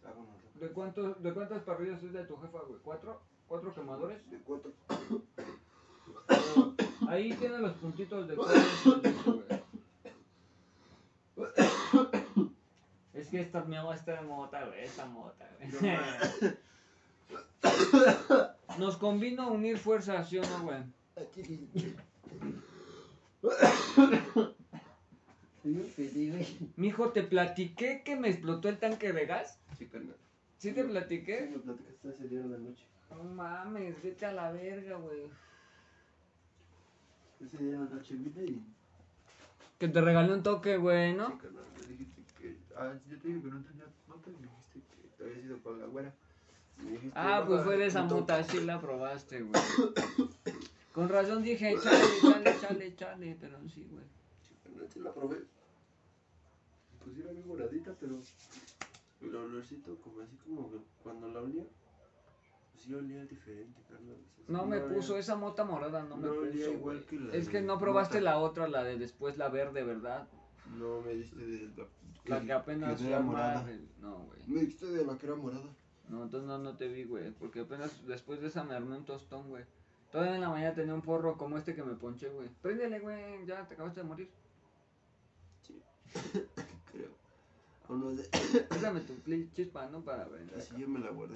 Hago 0.04 0.20
unos. 0.20 0.60
¿De, 0.60 0.68
cuánto, 0.68 1.14
¿De 1.14 1.32
cuántas 1.32 1.62
parrillas 1.62 2.02
es 2.02 2.12
de 2.12 2.24
tu 2.24 2.36
jefa, 2.36 2.58
güey? 2.66 2.78
¿Cuatro? 2.82 3.20
¿Cuatro 3.48 3.74
quemadores? 3.74 4.30
De 4.30 4.38
cuatro. 4.38 4.72
Ahí 7.08 7.32
tiene 7.34 7.58
los 7.58 7.72
puntitos 7.74 8.28
de 8.28 8.36
güey. 8.36 8.48
Es 13.14 13.28
que 13.28 13.40
esta 13.40 13.64
mi 13.64 13.76
agua 13.76 13.94
está 13.94 14.12
de 14.12 14.22
mota, 14.22 14.64
güey, 14.66 14.84
esta 14.84 15.06
mota, 15.06 15.48
güey. 15.58 16.56
Nos 18.78 18.96
convino 18.96 19.50
unir 19.50 19.78
fuerzas, 19.78 20.28
¿sí 20.28 20.38
o 20.38 20.42
no, 20.42 20.62
güey? 20.62 20.78
Aquí 21.16 21.42
dice. 21.42 21.96
Soy 23.42 23.52
un 23.56 23.56
pedi, 24.00 24.20
güey. 24.34 24.54
Mijo, 26.76 27.10
¿te 27.10 27.22
platiqué 27.22 28.02
que 28.04 28.16
me 28.16 28.28
explotó 28.28 28.68
el 28.68 28.78
tanque 28.78 29.12
de 29.12 29.26
gas? 29.26 29.58
Sí, 29.78 29.86
carnal. 29.86 30.16
¿Sí 30.58 30.72
te 30.72 30.82
Sí, 30.82 30.88
platiqué? 30.88 31.48
me 31.52 31.58
platicaste 31.58 32.08
ese 32.10 32.28
día 32.28 32.40
en 32.40 32.50
la 32.52 32.58
noche. 32.58 32.84
No 33.10 33.24
mames, 33.24 34.02
vete 34.02 34.26
a 34.26 34.32
la 34.32 34.52
verga, 34.52 34.96
güey. 34.96 35.22
Ese 37.44 37.56
día 37.58 37.74
en 37.74 37.84
la 37.84 37.90
noche 37.90 38.14
vine 38.14 38.44
y. 38.44 38.62
Que 39.78 39.88
te 39.88 40.00
regalé 40.00 40.32
un 40.34 40.42
toque, 40.42 40.76
güey, 40.76 41.12
Sí, 41.12 41.16
¿no? 41.16 41.38
carnal, 41.38 41.64
me 41.80 41.86
dijiste 41.88 42.22
que. 42.38 42.56
Ah, 42.76 42.92
yo 43.08 43.18
te 43.18 43.28
dije 43.28 43.40
que 43.42 43.48
no 43.48 43.62
tenía 43.62 43.84
nota 44.08 44.30
y 44.30 44.32
me 44.34 44.48
dijiste 44.48 44.80
que 45.02 45.08
te 45.16 45.24
había 45.24 45.42
sido 45.42 45.58
con 45.62 45.78
la 45.80 45.86
güera. 45.86 46.12
Dijiste, 46.78 47.10
Ah, 47.14 47.42
pues 47.46 47.58
"Baja 47.58 47.64
fue 47.64 47.76
de 47.76 47.86
esa 47.86 48.02
un 48.02 48.08
toque". 48.08 48.20
mota, 48.20 48.44
sí 48.44 48.60
la 48.60 48.80
probaste, 48.80 49.42
güey. 49.42 49.52
Con 50.92 51.08
razón 51.08 51.42
dije, 51.42 51.76
chale, 51.82 52.04
chale, 52.20 52.56
chale, 52.60 52.96
chale, 52.96 53.36
pero 53.40 53.58
sí, 53.72 53.86
güey. 53.90 54.04
La 54.96 55.12
probé. 55.12 55.38
Pues 57.04 57.18
era 57.18 57.30
bien 57.32 57.46
moradita, 57.48 57.94
pero. 58.00 58.18
El 59.22 59.36
olorcito, 59.36 59.96
como 60.02 60.22
así 60.22 60.36
como 60.36 60.70
que 60.70 60.78
cuando 61.02 61.28
la 61.28 61.40
olía. 61.40 61.64
Pues 62.72 62.84
sí 62.84 62.94
olía 62.94 63.24
diferente, 63.26 63.78
sí 63.86 63.94
No 64.48 64.64
me 64.64 64.78
olía- 64.78 64.94
puso 64.96 65.18
esa 65.18 65.36
mota 65.36 65.64
morada, 65.64 66.02
no 66.04 66.16
me 66.16 66.28
No 66.28 66.32
olía 66.34 66.52
puso. 66.66 66.72
igual 66.72 66.96
güey. 66.96 67.06
que 67.06 67.20
la 67.20 67.34
Es 67.34 67.48
que 67.48 67.58
de 67.60 67.66
no 67.66 67.78
probaste 67.78 68.18
mota. 68.20 68.30
la 68.30 68.38
otra, 68.38 68.68
la 68.68 68.82
de 68.84 68.96
después 68.98 69.36
la 69.36 69.48
verde, 69.50 69.84
¿verdad? 69.84 70.26
No 70.78 71.02
me 71.02 71.14
diste 71.14 71.36
de 71.36 71.68
la. 71.76 71.86
La 72.26 72.40
que 72.44 72.52
apenas 72.52 72.92
que 72.92 72.96
fue 72.98 73.06
era 73.08 73.18
a 73.18 73.22
morada. 73.22 73.62
mar- 73.62 73.72
No, 74.00 74.16
güey. 74.24 74.38
Me 74.46 74.60
dijiste 74.60 74.86
de 74.86 75.04
la 75.04 75.18
que 75.18 75.26
era 75.26 75.34
morada. 75.36 75.68
No, 76.08 76.22
entonces 76.24 76.48
no, 76.48 76.58
no 76.58 76.76
te 76.76 76.88
vi, 76.88 77.04
güey. 77.04 77.30
Porque 77.32 77.60
apenas 77.60 78.06
después 78.06 78.40
de 78.40 78.48
esa 78.48 78.64
me 78.64 78.74
armé 78.74 78.96
un 78.96 79.04
tostón, 79.04 79.48
güey. 79.48 79.64
Todavía 80.10 80.34
en 80.36 80.40
la 80.40 80.48
mañana 80.48 80.74
tenía 80.74 80.94
un 80.94 81.02
porro 81.02 81.36
como 81.36 81.56
este 81.58 81.74
que 81.74 81.82
me 81.82 81.94
ponché, 81.94 82.28
güey. 82.30 82.48
Préndele, 82.62 82.98
güey. 83.00 83.44
Ya 83.46 83.66
te 83.68 83.74
acabaste 83.74 84.00
de 84.00 84.06
morir. 84.06 84.30
Creo. 86.92 87.10
O 87.88 87.94
no 87.94 88.16
sé. 88.16 88.28
Dame 88.82 89.00
tu 89.00 89.14
chispa, 89.54 89.88
¿no? 89.88 90.00
Para 90.00 90.24
ver. 90.24 90.48
Así 90.56 90.74
yo 90.78 90.88
me 90.88 91.00
la 91.00 91.10
guardé. 91.10 91.34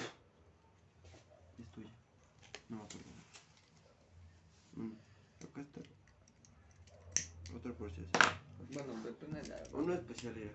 Es 1.58 1.66
tuya. 1.72 1.90
No 2.68 2.76
me 2.78 2.82
acuerdo. 2.84 3.08
Mm, 4.76 4.92
acá 5.44 5.60
está. 5.60 5.80
Otra 7.56 7.72
por 7.72 7.90
si. 7.90 8.02
Bueno, 8.72 8.94
pero 9.02 9.14
préndela, 9.16 9.56
güey. 9.70 9.84
Uno 9.84 9.94
especial 9.94 10.36
era. 10.36 10.50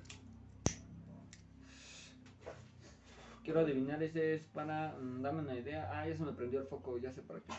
Quiero 3.44 3.62
adivinar, 3.62 4.04
ese 4.04 4.36
es 4.36 4.42
para. 4.54 4.96
mm, 5.00 5.22
dame 5.22 5.40
una 5.40 5.56
idea. 5.56 5.90
Ah, 5.94 6.08
ya 6.08 6.16
se 6.18 6.24
me 6.24 6.34
prendió 6.34 6.60
el 6.62 6.68
foco, 6.68 6.98
ya 6.98 7.12
sé 7.14 7.22
para 7.22 7.40
qué. 7.40 7.54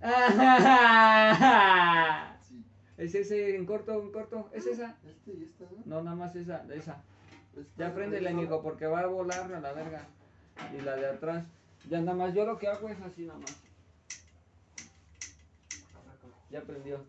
Sí. 2.48 2.64
Es 2.98 3.14
ese 3.14 3.56
en 3.56 3.64
corto, 3.64 3.92
en 4.02 4.10
corto. 4.12 4.50
¿Es 4.52 4.66
esa? 4.66 4.96
Este 5.06 5.32
y 5.32 5.44
esta, 5.44 5.64
¿no? 5.64 5.82
No, 5.86 6.02
nada 6.02 6.16
más 6.16 6.34
esa, 6.36 6.64
esa. 6.74 7.02
Esta, 7.56 7.72
Ya 7.76 7.94
préndele, 7.94 8.28
esta. 8.28 8.38
amigo, 8.38 8.62
porque 8.62 8.86
va 8.86 9.00
a 9.00 9.06
volar 9.06 9.52
a 9.52 9.60
la 9.60 9.72
verga. 9.72 10.06
Y 10.76 10.80
la 10.82 10.96
de 10.96 11.06
atrás. 11.06 11.44
Ya 11.88 12.00
nada 12.00 12.16
más, 12.16 12.34
yo 12.34 12.44
lo 12.44 12.58
que 12.58 12.66
hago 12.68 12.88
es 12.88 13.00
así 13.00 13.24
nada 13.24 13.38
más. 13.38 13.56
Ya 16.50 16.62
prendió. 16.62 16.98
¿Sí 16.98 17.04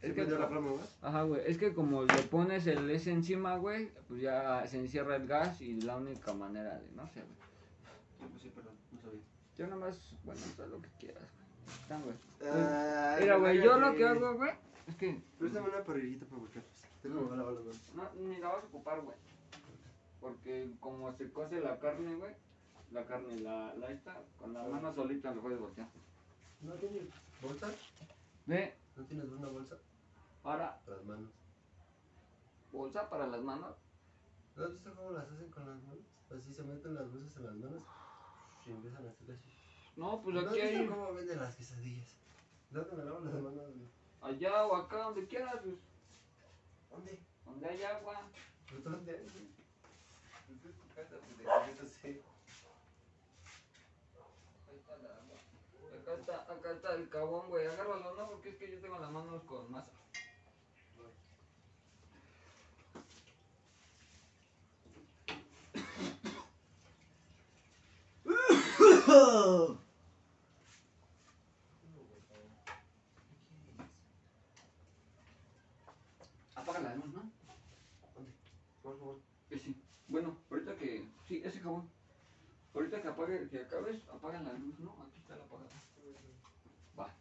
Es 0.00 0.08
que- 0.08 0.14
prendió 0.14 0.38
la 0.38 0.48
flama. 0.48 0.70
Ajá, 1.02 1.22
güey. 1.22 1.42
Es 1.46 1.58
que 1.58 1.72
como 1.74 2.02
le 2.04 2.22
pones 2.24 2.66
el 2.66 2.88
S 2.90 3.10
encima, 3.10 3.56
güey, 3.56 3.90
pues 4.08 4.20
ya 4.20 4.66
se 4.66 4.78
encierra 4.78 5.16
el 5.16 5.26
gas 5.26 5.60
y 5.60 5.80
la 5.80 5.96
única 5.96 6.32
manera 6.34 6.78
de, 6.78 6.90
no 6.94 7.06
sé, 7.08 7.20
güey. 7.20 7.34
Sí, 8.20 8.26
pues 8.30 8.42
sí, 8.42 8.48
perdón, 8.54 8.74
no 8.92 9.00
sabía. 9.00 9.20
Yo 9.58 9.66
nada 9.66 9.76
más, 9.80 10.14
bueno, 10.24 10.40
haz 10.42 10.68
lo 10.68 10.80
que 10.80 10.88
quieras, 10.98 11.22
güey. 11.22 11.80
Están, 11.82 12.02
güey. 12.02 12.14
Ah, 12.52 13.16
Mira, 13.20 13.36
güey, 13.36 13.62
yo 13.62 13.78
lo 13.78 13.94
que 13.94 14.04
hago, 14.06 14.34
güey, 14.34 14.50
es 14.86 14.96
que 14.96 15.22
Préstame 15.38 15.68
una 15.68 15.84
parrillita 15.84 16.26
para 16.26 16.40
voltear. 16.40 16.64
Tengo 17.02 17.30
que 17.30 17.36
lavar 17.36 17.54
las 17.54 17.64
manos. 17.64 17.80
no, 17.94 18.28
ni 18.28 18.36
la 18.38 18.48
vas 18.48 18.64
a 18.64 18.66
ocupar, 18.66 19.00
güey. 19.00 19.16
Porque 20.20 20.70
como 20.80 21.12
se 21.16 21.30
cose 21.30 21.60
la 21.60 21.78
carne, 21.78 22.14
güey, 22.16 22.32
la 22.92 23.04
carne, 23.04 23.40
la, 23.40 23.74
la 23.74 23.90
esta, 23.90 24.22
con 24.38 24.54
la 24.54 24.62
mano 24.64 24.94
solita 24.94 25.34
lo 25.34 25.42
puedes 25.42 25.60
voltear. 25.60 25.88
¿No 26.62 26.72
tienes 26.74 27.02
bolsa? 27.42 27.68
Ve, 28.46 28.74
¿No 28.96 29.04
tienes 29.04 29.26
una 29.30 29.48
bolsa? 29.48 29.76
para 30.42 30.78
Para 30.80 30.96
las 30.98 31.06
manos. 31.06 31.30
bolsa 32.72 33.08
para 33.10 33.26
las 33.26 33.42
manos. 33.42 33.76
¿No 34.56 34.64
has 34.64 34.72
visto 34.72 34.94
cómo 34.94 35.10
las 35.10 35.30
hacen 35.30 35.50
con 35.50 35.66
las 35.68 35.82
manos? 35.82 36.04
Así 36.30 36.52
se 36.54 36.62
meten 36.62 36.94
las 36.94 37.10
bolsas 37.12 37.36
en 37.36 37.46
las 37.46 37.54
manos 37.56 37.82
y 38.66 38.70
empiezan 38.70 39.06
a 39.06 39.10
hacer 39.10 39.30
así. 39.32 39.50
No, 39.96 40.22
pues 40.22 40.34
¿No 40.34 40.40
has 40.40 40.46
aquí 40.48 40.60
visto 40.62 40.78
hay, 40.78 40.86
cómo 40.86 41.12
venden 41.12 41.38
las 41.40 41.54
quesadillas? 41.56 42.16
¿Dónde 42.70 42.96
me 42.96 43.04
lavo 43.04 43.20
las 43.20 43.34
manos? 43.34 43.54
güey? 43.54 43.88
Allá 44.24 44.66
o 44.66 44.74
acá, 44.76 44.96
donde 45.04 45.26
quieras, 45.26 45.56
pues, 45.62 45.76
¿Dónde? 46.90 47.18
donde 47.44 47.68
hay 47.68 47.82
agua. 47.82 48.22
¿Pues 48.68 48.82
dónde? 48.84 49.12
Pues 49.12 50.64
es 50.64 50.76
tu 50.80 50.88
casa, 50.94 51.16
pendejo, 51.26 51.50
yo 51.66 51.82
no 51.82 51.88
sé. 51.88 52.22
Ahí 54.68 54.76
está 54.76 54.96
la 54.98 55.08
agua. 55.20 55.36
Acá 56.00 56.14
está. 56.14 56.52
acá 56.52 56.70
está 56.72 56.94
el 56.94 57.08
cabón, 57.08 57.48
güey. 57.48 57.66
Agárralo, 57.66 58.14
¿no? 58.14 58.28
Porque 58.30 58.50
es 58.50 58.56
que 58.56 58.70
yo 58.70 58.80
tengo 58.80 58.98
las 58.98 59.10
manos 59.10 59.42
con 59.44 59.70
masa. 59.70 59.90
Apaga 76.54 76.80
la 76.80 76.94
luz, 76.94 77.12
¿no? 77.14 77.30
Por 78.82 78.98
favor. 78.98 79.20
Que 79.48 79.58
sí. 79.58 79.76
Bueno, 80.08 80.36
ahorita 80.50 80.76
que. 80.76 81.08
Sí, 81.26 81.42
ese 81.44 81.60
jabón. 81.60 81.88
Ahorita 82.74 83.00
que 83.02 83.08
apague, 83.08 83.48
que 83.48 83.60
acabes, 83.60 84.08
apaga 84.08 84.40
la 84.42 84.52
luz, 84.54 84.78
¿no? 84.80 84.90
Aquí 85.04 85.18
está 85.18 85.36
la 85.36 85.44
apagada. 85.44 85.70
Va. 86.98 87.14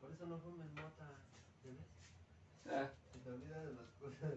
Por 0.00 0.12
eso 0.12 0.26
no 0.26 0.38
fumes 0.38 0.70
mota. 0.74 1.08
¿Entiendes? 1.56 1.86
Ah, 2.66 2.90
Se 3.12 3.18
te 3.18 3.30
olvida 3.30 3.58
de 3.64 3.74
las 3.74 3.90
cosas. 4.00 4.34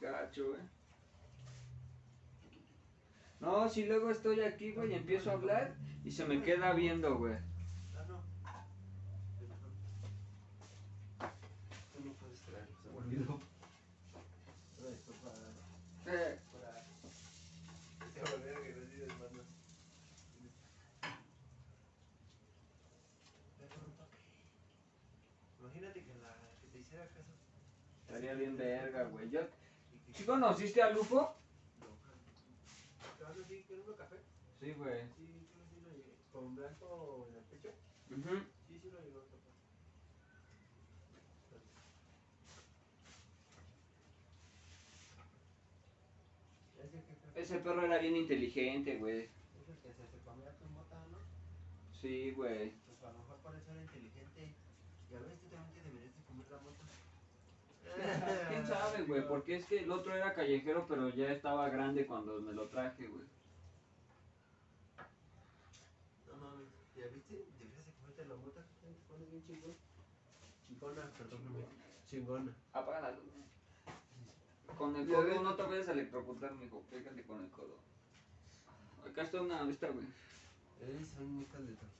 gacho, 0.00 0.48
güey. 0.48 0.60
No, 3.66 3.72
si 3.72 3.84
luego 3.84 4.12
estoy 4.12 4.42
aquí, 4.42 4.70
güey, 4.70 4.92
y 4.92 4.94
empiezo 4.94 5.28
a 5.28 5.32
hablar 5.32 5.74
y 6.04 6.12
se 6.12 6.24
me 6.24 6.40
queda 6.40 6.72
viendo, 6.72 7.18
güey. 7.18 7.34
No. 8.06 8.22
Tú 11.92 12.04
no 12.04 12.12
puedes 12.12 12.40
traerlo, 12.42 12.76
se 12.80 12.90
me 12.90 12.96
olvidó. 12.96 13.40
Trae 14.78 14.92
esto 14.92 15.12
para. 15.14 16.16
Eh. 16.16 16.38
Imagínate 25.58 26.04
que, 26.04 26.14
la, 26.22 26.36
que 26.60 26.68
te 26.68 26.78
hiciera 26.78 27.08
caso. 27.08 27.32
estaría 28.02 28.34
bien 28.34 28.56
verga, 28.56 29.02
güey. 29.06 29.28
Yo... 29.28 29.40
¿Sí 30.14 30.22
conociste 30.24 30.80
a 30.80 30.90
Lufo? 30.92 31.34
No, 31.80 31.86
¿Te 33.18 33.24
vas 33.24 33.32
a 33.32 33.38
decir 33.38 33.64
que 33.66 33.74
un 33.74 33.96
café? 33.96 34.16
Sí, 34.66 34.72
güey. 34.72 34.98
Sí, 35.14 35.46
que 35.54 35.62
sí 35.70 35.80
lo 35.80 35.90
llegué. 35.90 36.16
¿Con 36.32 36.56
blanco 36.56 37.28
en 37.30 37.36
el 37.36 37.44
pecho? 37.44 37.68
Ujú. 38.10 38.42
Sí, 38.66 38.80
sí 38.82 38.90
lo 38.90 39.00
llegó 39.00 39.20
a 39.20 39.22
tocar. 39.22 39.52
Ese 47.36 47.58
perro 47.58 47.82
era 47.84 47.98
bien 47.98 48.16
inteligente, 48.16 48.96
güey. 48.98 49.28
Es 49.54 49.68
el 49.68 49.76
que 49.76 49.92
se, 49.92 50.04
se 50.08 50.18
comía 50.24 50.50
tu 50.58 50.64
mota, 50.70 50.98
¿no? 51.12 51.18
Sí, 52.00 52.32
güey. 52.32 52.72
Pues 52.86 53.00
a 53.04 53.12
lo 53.12 53.18
mejor 53.20 53.36
por 53.36 53.54
eso 53.54 53.70
era 53.70 53.82
inteligente. 53.82 54.52
Y 55.12 55.14
a 55.14 55.20
veces 55.20 55.38
tú 55.42 55.46
también 55.46 55.74
te 55.74 55.88
deberías 55.90 56.16
de 56.16 56.22
comer 56.24 56.46
la 56.50 56.58
mota. 56.58 56.82
¿Quién 58.48 58.66
sabe, 58.66 59.04
güey? 59.04 59.28
Porque 59.28 59.54
es 59.58 59.66
que 59.66 59.84
el 59.84 59.92
otro 59.92 60.12
era 60.12 60.34
callejero, 60.34 60.86
pero 60.88 61.08
ya 61.10 61.30
estaba 61.30 61.68
grande 61.68 62.04
cuando 62.04 62.40
me 62.40 62.52
lo 62.52 62.66
traje, 62.68 63.06
güey. 63.06 63.28
No 66.26 66.36
mames, 66.36 66.68
¿ya 66.94 67.06
viste? 67.06 67.46
Deberías 67.58 67.86
de 67.86 67.92
comerte 67.92 68.24
la 68.26 68.34
mota. 68.36 68.66
Te 68.80 68.92
pones 69.08 69.30
bien 69.30 69.35
chingón. 69.46 69.74
Chingona, 70.68 71.10
perdón. 71.16 71.40
Chingona. 72.06 72.52
Apaga 72.72 73.00
la 73.00 73.10
luz. 73.12 73.24
Con 74.76 74.94
el 74.96 75.06
codo 75.08 75.42
no 75.42 75.54
te 75.54 75.62
vayas 75.62 75.88
a 75.88 75.92
electrocutar, 75.92 76.54
mijo. 76.54 76.82
Pégale 76.90 77.22
con 77.22 77.42
el 77.42 77.50
codo. 77.50 77.78
Acá 79.08 79.22
está 79.22 79.40
una, 79.40 79.68
esta, 79.70 79.88
güey. 79.88 80.04
Eh, 80.82 81.00
son 81.14 81.38
de 81.40 81.46
todo. 81.46 81.96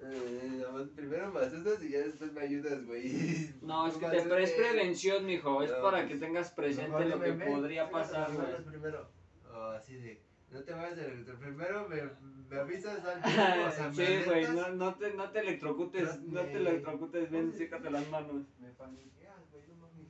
Eh, 0.00 0.64
más 0.72 0.88
primero 0.90 1.32
me 1.32 1.40
asustas 1.40 1.82
y 1.82 1.90
ya 1.90 1.98
después 1.98 2.32
me 2.32 2.40
ayudas, 2.42 2.84
güey. 2.86 3.52
No, 3.62 3.86
es 3.86 3.94
que 3.94 4.06
te 4.08 4.22
pre- 4.22 4.42
es 4.44 4.52
prevención, 4.52 5.26
mijo. 5.26 5.62
Es 5.62 5.70
para 5.72 5.98
pues, 5.98 6.08
que 6.08 6.16
tengas 6.18 6.50
presente 6.52 7.04
lo 7.04 7.20
que 7.20 7.32
podría 7.32 7.90
pasar, 7.90 8.32
güey. 8.32 8.64
primero. 8.64 9.08
O 9.52 9.62
así 9.70 9.94
de, 9.96 10.20
no 10.50 10.60
te 10.62 10.72
vayas 10.72 10.96
del 10.96 11.24
primero, 11.24 11.88
me, 11.88 12.02
me 12.48 12.56
avisas 12.60 13.04
al 13.04 13.22
tiempo, 13.22 13.66
o 13.66 13.70
sea, 13.70 13.92
Sí, 13.92 14.24
güey, 14.24 14.46
no, 14.48 14.68
no, 14.70 14.94
te, 14.94 15.14
no 15.14 15.30
te 15.30 15.40
electrocutes, 15.40 16.20
no 16.22 16.40
te 16.42 16.52
me- 16.54 16.58
electrocutes, 16.60 17.30
ven, 17.30 17.52
sécate 17.52 17.90
las 17.90 18.08
manos. 18.08 18.46
Me 18.58 18.68
paniqueas, 18.70 19.50
güey, 19.50 19.62
no 19.68 19.74
mames. 19.76 20.06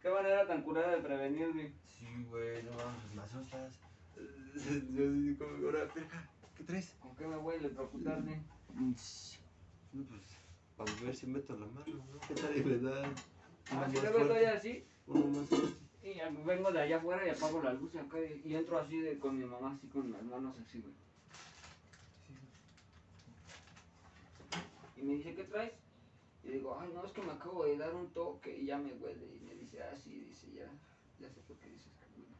Qué 0.00 0.10
manera 0.10 0.46
tan 0.46 0.62
curada 0.62 0.94
de 0.96 1.02
prevenir, 1.02 1.52
güey. 1.52 1.72
Sí, 1.88 2.06
güey, 2.28 2.62
no 2.62 2.70
mames, 2.72 3.14
me 3.14 3.22
asustas. 3.22 3.74
Yo 4.94 5.10
así 5.10 5.36
como, 5.38 5.66
ahora, 5.66 5.88
¿qué 6.56 6.64
traes? 6.64 6.94
¿Con 7.00 7.14
qué 7.16 7.26
me 7.26 7.36
voy 7.36 7.54
a 7.54 7.58
electrocutar, 7.58 8.22
güey? 8.22 8.36
No, 9.92 10.04
pues, 10.04 10.22
vamos 10.76 11.00
a 11.00 11.04
ver 11.04 11.16
si 11.16 11.26
meto 11.26 11.54
la 11.56 11.66
mano, 11.66 11.84
¿no? 12.12 12.20
¿Qué 12.28 12.34
tal 12.34 12.56
y 12.56 12.62
me 12.64 12.78
da 12.78 13.02
luego 13.72 14.18
estoy 14.18 14.26
fuerte? 14.28 14.46
así, 14.48 14.84
Uno 15.06 15.26
más 15.26 15.48
fuerte. 15.48 15.85
Ya 16.14 16.30
vengo 16.44 16.70
de 16.70 16.80
allá 16.80 16.98
afuera 16.98 17.26
y 17.26 17.30
apago 17.30 17.62
la 17.62 17.72
luz 17.72 17.94
y 17.94 17.98
acá 17.98 18.18
y, 18.20 18.54
entro 18.54 18.78
así 18.78 19.00
de, 19.00 19.18
con 19.18 19.38
mi 19.38 19.44
mamá, 19.44 19.74
así 19.76 19.86
con 19.88 20.10
las 20.12 20.22
manos 20.22 20.56
así, 20.58 20.80
güey. 20.80 20.94
Y 24.96 25.02
me 25.02 25.14
dice, 25.14 25.34
¿qué 25.34 25.44
traes? 25.44 25.72
Y 26.44 26.48
digo, 26.48 26.78
ay, 26.80 26.90
no, 26.94 27.04
es 27.04 27.12
que 27.12 27.22
me 27.22 27.32
acabo 27.32 27.64
de 27.64 27.76
dar 27.76 27.94
un 27.94 28.08
toque 28.10 28.56
y 28.56 28.66
ya 28.66 28.78
me 28.78 28.92
huele. 28.94 29.26
Y 29.34 29.44
me 29.44 29.54
dice, 29.54 29.82
ah, 29.82 29.96
sí, 29.96 30.10
dice, 30.28 30.46
ya, 30.54 30.68
ya 31.20 31.28
sé 31.28 31.40
por 31.40 31.56
qué 31.56 31.68
dices 31.68 31.92
que 31.98 32.20
huele. 32.20 32.34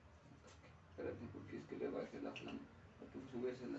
Espérate, 0.90 1.26
porque 1.32 1.58
es 1.58 1.64
que 1.64 1.76
le 1.76 1.90
bajé 1.90 2.20
la 2.22 2.32
flama, 2.32 2.60
para 2.98 3.10
que 3.10 3.18
subésela. 3.30 3.78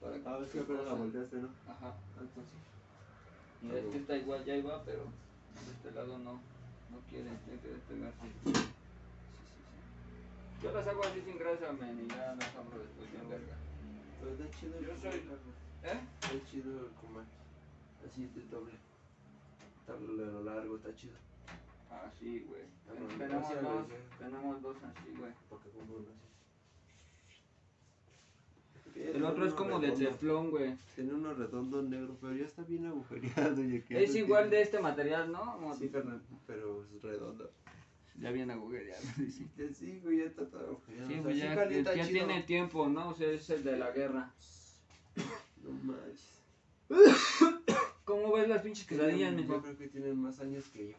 Para 0.00 0.16
que 0.16 0.22
Ah, 0.26 0.38
es 0.44 0.52
que 0.52 0.60
apenas 0.60 0.84
la 0.84 0.94
volteaste, 0.94 1.36
¿no? 1.36 1.48
Ajá, 1.68 1.94
algo 2.18 2.40
así. 2.42 3.66
Y 3.66 3.76
es 3.76 3.86
que 3.86 3.98
está 3.98 4.16
igual, 4.16 4.44
ya 4.44 4.56
iba, 4.56 4.84
pero 4.84 5.04
de 5.04 5.72
este 5.72 5.90
lado 5.92 6.18
no, 6.18 6.34
no 6.90 7.00
quiere, 7.08 7.30
tiene 7.44 7.60
que 7.60 7.68
despegarse. 7.68 8.77
Yo 10.62 10.72
las 10.72 10.86
hago 10.86 11.04
así 11.04 11.20
sin 11.20 11.38
grasa, 11.38 11.72
men, 11.72 12.04
y 12.04 12.08
ya 12.08 12.34
las 12.34 12.56
abro 12.56 12.78
después 12.78 13.10
bien 13.12 13.28
verga. 13.28 13.56
Pero 14.20 14.32
está 14.32 14.58
chido 14.58 14.78
el 14.78 14.86
Yo 14.86 14.96
soy-. 14.96 15.22
¿Eh? 15.84 16.00
Está 16.20 16.50
chido 16.50 16.86
el 16.86 16.92
comer. 16.94 17.24
Así 18.04 18.26
de 18.26 18.42
doble. 18.46 18.74
Está 19.80 19.96
lo 19.96 20.42
largo, 20.42 20.76
está 20.76 20.94
chido. 20.94 21.14
Ah, 21.90 22.10
sí, 22.18 22.44
güey. 22.48 22.62
Tenemos 23.16 23.62
dos, 23.62 23.86
tenemos 24.18 24.62
dos 24.62 24.76
así, 24.82 25.10
güey. 25.16 25.32
Porque 25.48 25.70
como 25.70 25.94
uno 25.94 26.08
así. 26.10 26.28
El 29.00 29.24
otro 29.24 29.46
es 29.46 29.54
como 29.54 29.78
de 29.78 29.92
teflón, 29.92 30.50
güey. 30.50 30.76
Tiene 30.96 31.14
uno 31.14 31.32
redondo 31.32 31.82
negro, 31.82 32.16
pero 32.20 32.34
ya 32.34 32.44
está 32.44 32.62
bien 32.62 32.86
agujereado. 32.86 33.56
Que 33.86 34.02
Es 34.02 34.14
igual 34.16 34.50
de 34.50 34.62
este 34.62 34.80
material, 34.80 35.30
¿no? 35.30 35.74
Sí, 35.78 35.88
pero 35.88 36.82
es 36.82 37.02
redondo. 37.02 37.50
Ya 38.20 38.30
bien 38.32 38.50
agujereado, 38.50 39.02
dice. 39.16 39.46
Ya 39.56 39.72
Sí, 39.72 40.00
güey, 40.02 40.18
ya 40.18 40.24
está 40.24 40.46
todo 40.48 40.66
agujereado. 40.66 41.08
Sí, 41.08 41.20
O 41.20 41.32
sea, 41.32 41.94
ya, 41.94 42.06
tiene 42.06 42.42
tiempo, 42.42 42.88
¿no? 42.88 43.10
O 43.10 43.14
sea, 43.14 43.30
es 43.30 43.48
el 43.50 43.62
de 43.64 43.76
la 43.76 43.90
guerra. 43.90 44.32
No 45.62 45.70
manches. 45.70 46.40
¿Cómo 48.04 48.32
ves 48.32 48.48
las 48.48 48.62
pinches 48.62 48.86
quesadillas, 48.86 49.34
mijo? 49.34 49.54
Yo 49.54 49.62
creo 49.62 49.76
que 49.76 49.88
tienen 49.88 50.20
más 50.20 50.40
años 50.40 50.66
que 50.68 50.88
yo. 50.88 50.96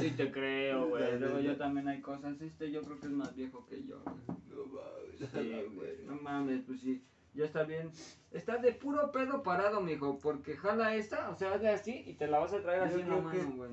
Sí 0.00 0.10
te 0.12 0.30
creo, 0.30 0.88
güey. 0.88 1.18
Luego 1.18 1.40
yo 1.40 1.56
también 1.56 1.88
hay 1.88 2.00
cosas. 2.00 2.40
Este 2.40 2.70
yo 2.70 2.82
creo 2.82 2.98
que 2.98 3.06
es 3.06 3.12
más 3.12 3.34
viejo 3.34 3.66
que 3.66 3.84
yo. 3.84 4.00
güey. 4.04 4.38
No 4.48 4.66
mames. 4.66 5.30
Sí, 5.32 5.52
güey. 5.74 6.04
No 6.06 6.16
mames, 6.16 6.62
pues 6.66 6.80
sí. 6.80 7.02
Ya 7.34 7.44
está 7.44 7.64
bien. 7.64 7.90
Está 8.32 8.58
de 8.58 8.72
puro 8.72 9.12
pedo 9.12 9.42
parado, 9.42 9.80
mijo. 9.80 10.18
Porque 10.18 10.56
jala 10.56 10.96
esta, 10.96 11.30
o 11.30 11.36
sea, 11.36 11.54
hazle 11.54 11.68
así 11.70 12.02
y 12.06 12.14
te 12.14 12.26
la 12.26 12.38
vas 12.38 12.52
a 12.52 12.62
traer 12.62 12.80
Yo 12.80 12.86
así 12.86 13.00
en 13.00 13.10
la 13.10 13.20
mano, 13.20 13.52
güey. 13.56 13.70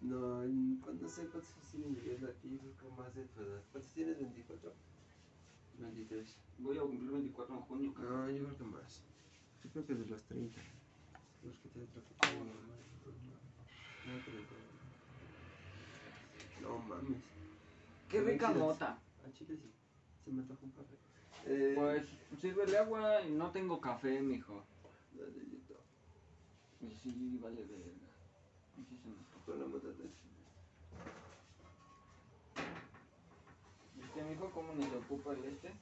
No, 0.00 0.42
en- 0.44 0.80
no 0.80 1.08
sé 1.08 1.26
cuántos 1.26 1.72
viviendo 1.72 2.28
aquí, 2.28 2.48
yo 2.50 2.58
creo 2.58 2.76
que 2.76 2.96
más 2.96 3.14
de 3.14 3.24
tu 3.24 3.40
edad. 3.40 3.62
¿Cuántos 3.72 3.92
tienes? 3.92 4.18
¿24? 4.18 4.72
23. 5.78 6.36
Voy 6.58 6.78
a 6.78 6.80
cumplir 6.82 7.10
24 7.10 7.56
de 7.56 7.62
junio, 7.62 7.94
cabrón. 7.94 8.26
No, 8.26 8.30
yo 8.30 8.44
creo 8.44 8.58
que 8.58 8.64
más. 8.64 9.02
Yo 9.64 9.70
creo 9.70 9.86
que 9.86 9.94
de 9.94 10.06
los 10.06 10.22
30. 10.24 10.60
Los 11.42 11.56
que 11.56 11.68
te 11.68 11.78
mi 11.80 11.86
mamá. 11.86 12.58
No, 14.04 14.22
30. 14.22 14.54
No 16.60 16.78
mames. 16.78 17.22
Qué 18.08 18.20
rica 18.20 18.50
mota. 18.50 18.98
A 19.24 19.32
Chile 19.32 19.56
sí. 19.56 19.70
Se 20.24 20.30
me 20.30 20.42
antoja 20.42 20.64
un 20.64 20.70
café. 20.72 20.94
Eh, 21.46 21.74
Pues 21.76 22.40
sírvele 22.40 22.78
agua 22.78 23.22
y 23.22 23.30
no 23.32 23.50
tengo 23.50 23.80
café, 23.80 24.20
mijo. 24.20 24.64
dale. 25.12 25.58
Y 26.80 26.94
sí, 26.94 27.38
vale 27.42 27.62
verga. 27.62 27.92
Sí 28.76 28.96
se 28.96 29.08
me. 29.08 29.37
Con 29.48 29.58
la 29.58 29.64
¿Viste, 33.94 34.22
mijo, 34.24 34.50
cómo 34.50 34.74
nos 34.74 34.92
ocupa 34.92 35.32
el 35.32 35.44
este? 35.46 35.72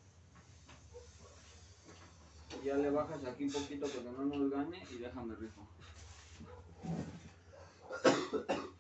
Ya 2.65 2.77
le 2.77 2.91
bajas 2.91 3.25
aquí 3.25 3.45
un 3.45 3.53
poquito 3.53 3.87
para 3.89 4.03
que 4.03 4.11
no 4.11 4.25
nos 4.25 4.51
gane 4.53 4.87
y 4.89 4.99
déjame 4.99 5.35
rifo. 5.35 5.67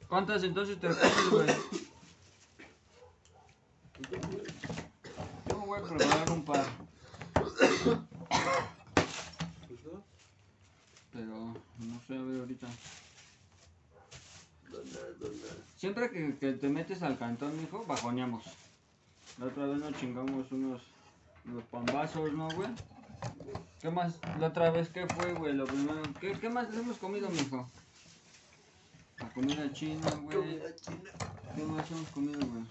¿Cuántas 0.08 0.44
entonces 0.44 0.78
te 0.78 0.86
comes, 0.86 1.30
güey? 1.32 1.48
Yo 5.48 5.58
me 5.58 5.66
voy 5.66 5.80
a 5.80 5.82
preparar 5.82 6.30
un 6.30 6.44
par, 6.44 6.66
pero 11.12 11.54
no 11.78 12.00
sé, 12.06 12.16
a 12.16 12.22
ver 12.22 12.40
ahorita. 12.40 12.68
Siempre 15.76 16.10
que, 16.10 16.36
que 16.38 16.52
te 16.52 16.68
metes 16.68 17.02
al 17.02 17.18
cantón, 17.18 17.58
mijo, 17.60 17.84
bajoneamos. 17.86 18.44
La 19.38 19.46
otra 19.46 19.66
vez 19.66 19.78
nos 19.78 19.96
chingamos 19.98 20.50
unos, 20.50 20.82
unos 21.44 21.64
pambazos, 21.64 22.32
¿no, 22.32 22.48
güey? 22.50 22.70
¿Qué 23.80 23.90
más? 23.90 24.14
La 24.38 24.48
otra 24.48 24.70
vez, 24.70 24.88
¿qué 24.88 25.06
fue, 25.06 25.32
güey? 25.34 25.54
Lo 25.54 25.66
primero, 25.66 26.02
¿qué, 26.20 26.38
¿Qué 26.38 26.48
más 26.48 26.72
hemos 26.74 26.98
comido, 26.98 27.28
mijo? 27.28 27.68
La 29.18 29.32
comida 29.32 29.72
china, 29.72 30.10
güey. 30.22 30.36
Comida 30.36 30.76
china. 30.76 31.10
¿Qué 31.54 31.62
más 31.62 31.90
hemos 31.90 32.08
comido, 32.10 32.40
güey? 32.40 32.64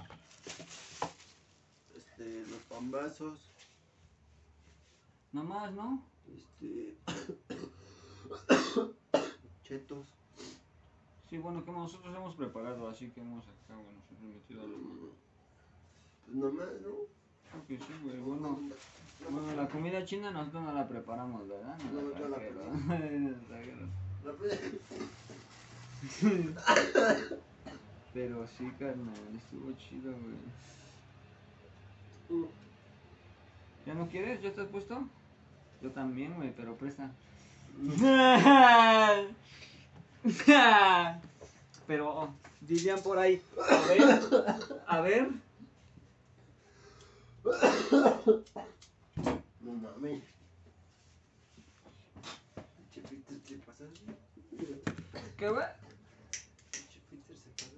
Este, 1.95 2.45
los 2.49 2.59
pambazos. 2.69 3.39
Nada 5.31 5.47
más, 5.47 5.71
¿no? 5.73 6.03
Este. 6.27 6.97
Chetos. 9.63 10.05
Sí, 11.29 11.37
bueno, 11.37 11.63
que 11.65 11.71
nosotros 11.71 12.15
hemos 12.15 12.35
preparado, 12.35 12.87
así 12.87 13.09
que 13.09 13.21
hemos 13.21 13.43
acá, 13.45 13.73
bueno, 13.75 13.99
siempre 14.07 14.29
metido 14.29 14.61
a 14.61 14.67
los... 14.67 14.79
Pues 16.25 16.37
nomás, 16.37 16.67
¿no? 16.81 16.95
Creo 17.51 17.67
que 17.67 17.77
sí, 17.77 17.93
güey, 18.03 18.17
bueno. 18.19 18.59
Bueno, 19.29 19.55
la 19.55 19.67
comida 19.69 20.03
china 20.05 20.29
nosotros 20.31 20.63
no 20.63 20.73
la 20.73 20.87
preparamos, 20.87 21.47
¿verdad? 21.47 21.77
No, 21.93 22.01
no 22.01 22.09
la 22.29 22.35
trajeron. 22.35 22.87
Nos 23.31 23.47
trajeron. 23.47 23.89
La 24.23 24.33
pre- 24.33 24.59
Pero 28.13 28.47
sí, 28.57 28.71
carnal, 28.79 29.13
estuvo 29.35 29.71
chido, 29.77 30.11
güey. 30.11 30.35
¿Ya 33.85 33.93
no 33.93 34.07
quieres? 34.09 34.41
¿Ya 34.41 34.49
estás 34.49 34.67
puesto? 34.67 35.03
Yo 35.81 35.91
también, 35.91 36.33
güey, 36.35 36.53
pero 36.55 36.75
presta. 36.75 37.11
pero 41.87 42.33
dirían 42.61 42.99
por 43.01 43.19
ahí. 43.19 43.41
A 43.61 43.87
ver, 43.87 44.19
a 44.87 45.01
ver. 45.01 45.29
No 49.61 49.73
mames. 49.73 50.23
Pinche 52.75 53.01
Peter 53.01 53.39
se 53.47 53.55
pasa. 53.57 53.83
¿Qué, 55.37 55.49
güey? 55.49 55.65
Pinche 56.71 57.01
Peter 57.09 57.37
se 57.37 57.49
pasa. 57.51 57.75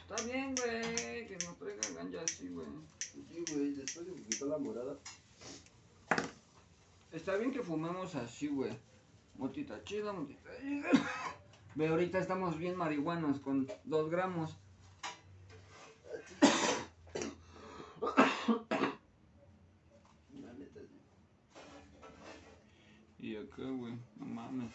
Está 0.00 0.24
bien, 0.24 0.54
güey, 0.56 1.28
que 1.28 1.38
no 1.44 1.54
traigan 1.54 1.94
ganja 1.94 2.24
así, 2.24 2.48
güey. 2.48 2.66
Sí, 2.98 3.44
güey, 3.52 3.74
después 3.74 4.06
de 4.06 4.14
que 4.14 4.22
quitó 4.24 4.46
la 4.46 4.58
morada. 4.58 4.96
Está 7.12 7.36
bien 7.36 7.52
que 7.52 7.62
fumemos 7.62 8.16
así, 8.16 8.48
güey. 8.48 8.76
Motita 9.42 9.82
chida, 9.82 10.12
motita 10.12 10.50
chida. 10.60 10.88
Ve, 11.74 11.88
ahorita 11.88 12.20
estamos 12.20 12.56
bien 12.58 12.76
marihuanos 12.76 13.40
con 13.40 13.66
dos 13.82 14.08
gramos. 14.08 14.56
La 20.40 20.52
neta, 20.54 20.80
sí. 20.80 20.98
Y 23.26 23.36
acá, 23.36 23.62
güey, 23.62 23.94
no 24.16 24.26
mames. 24.26 24.72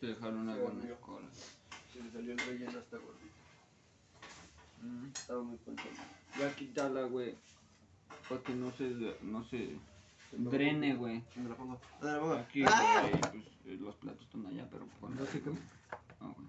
Te 0.00 0.06
dejaron 0.08 0.38
una 0.38 0.54
Sí, 0.54 0.60
buena 0.60 0.80
amigo. 0.80 0.96
cola. 1.00 1.28
Se 1.92 2.02
le 2.02 2.10
salió 2.10 2.32
el 2.32 2.38
relleno 2.38 2.78
hasta 2.78 2.96
gordito. 2.98 3.34
Mm. 4.82 5.06
Estaba 5.14 5.42
muy 5.42 5.58
contento. 5.58 6.02
Ya 6.38 6.54
quítala, 6.56 7.02
güey. 7.04 7.36
Para 8.28 8.42
que 8.42 8.54
no 8.54 8.72
se, 8.72 8.90
no 9.22 9.44
se 9.44 9.78
drene, 10.38 10.94
güey. 10.94 11.22
Me 11.36 11.48
la 11.48 11.56
pongo. 11.56 11.80
¿Dónde 12.00 12.16
la 12.16 12.20
pongo? 12.20 12.34
Aquí, 12.34 12.64
¡Ah! 12.66 13.06
güey, 13.08 13.20
pues 13.20 13.44
eh, 13.66 13.78
los 13.80 13.94
platos 13.96 14.22
están 14.22 14.46
allá, 14.46 14.68
pero. 14.70 14.86
No 15.08 15.26
sé 15.26 15.40
qué. 15.40 15.50
Ah, 16.20 16.32
güey. 16.36 16.48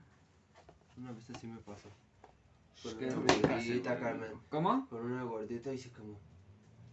Una 0.97 1.11
vez 1.11 1.29
así 1.29 1.47
me 1.47 1.57
pasó. 1.59 1.89
Con 2.83 2.97
Qué 2.97 3.05
una 3.05 3.33
rica, 3.33 3.47
gordita, 3.49 3.89
güey. 3.91 4.03
Carmen. 4.03 4.31
¿Cómo? 4.49 4.88
Con 4.89 5.11
una 5.11 5.23
gordita 5.23 5.73
y 5.73 5.77
se 5.77 5.89
como. 5.91 6.19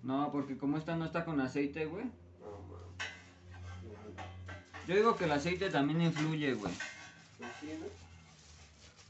No, 0.02 0.32
porque 0.32 0.56
como 0.56 0.78
esta 0.78 0.96
no 0.96 1.04
está 1.04 1.24
con 1.24 1.40
aceite, 1.40 1.86
güey. 1.86 2.04
No, 2.40 2.58
mames. 2.68 3.06
Yo 4.88 4.96
digo 4.96 5.16
que 5.16 5.24
el 5.24 5.32
aceite 5.32 5.70
también 5.70 6.00
influye, 6.02 6.54
güey. 6.54 6.72
Pues 7.38 7.50
sí, 7.60 7.68
¿no? 7.78 7.86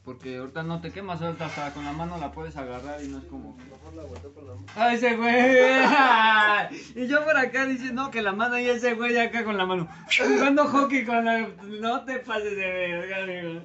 Porque 0.03 0.35
ahorita 0.37 0.63
no 0.63 0.81
te 0.81 0.91
quemas, 0.91 1.21
ahorita 1.21 1.45
hasta 1.45 1.73
con 1.73 1.85
la 1.85 1.93
mano 1.93 2.17
la 2.17 2.31
puedes 2.31 2.57
agarrar 2.57 3.01
y 3.01 3.07
no 3.07 3.19
es 3.19 3.25
como... 3.25 3.55
Mejor 3.55 3.93
la 3.93 4.01
aguantó 4.01 4.33
con 4.33 4.47
la 4.47 4.53
mano. 4.55 4.67
¡Ah, 4.75 4.93
ese 4.93 5.15
güey! 5.15 7.05
y 7.05 7.07
yo 7.07 7.23
por 7.23 7.37
acá 7.37 7.65
diciendo 7.65 8.11
que 8.11 8.21
la 8.21 8.33
mano 8.33 8.59
y 8.59 8.65
ese 8.67 8.95
güey 8.95 9.17
acá 9.17 9.45
con 9.45 9.57
la 9.57 9.65
mano. 9.65 9.87
Jugando 10.17 10.65
hockey 10.65 11.05
con 11.05 11.23
la... 11.23 11.47
No 11.79 12.03
te 12.03 12.19
pases 12.19 12.57
de 12.57 12.65
verga, 12.65 13.23
amigo. 13.23 13.61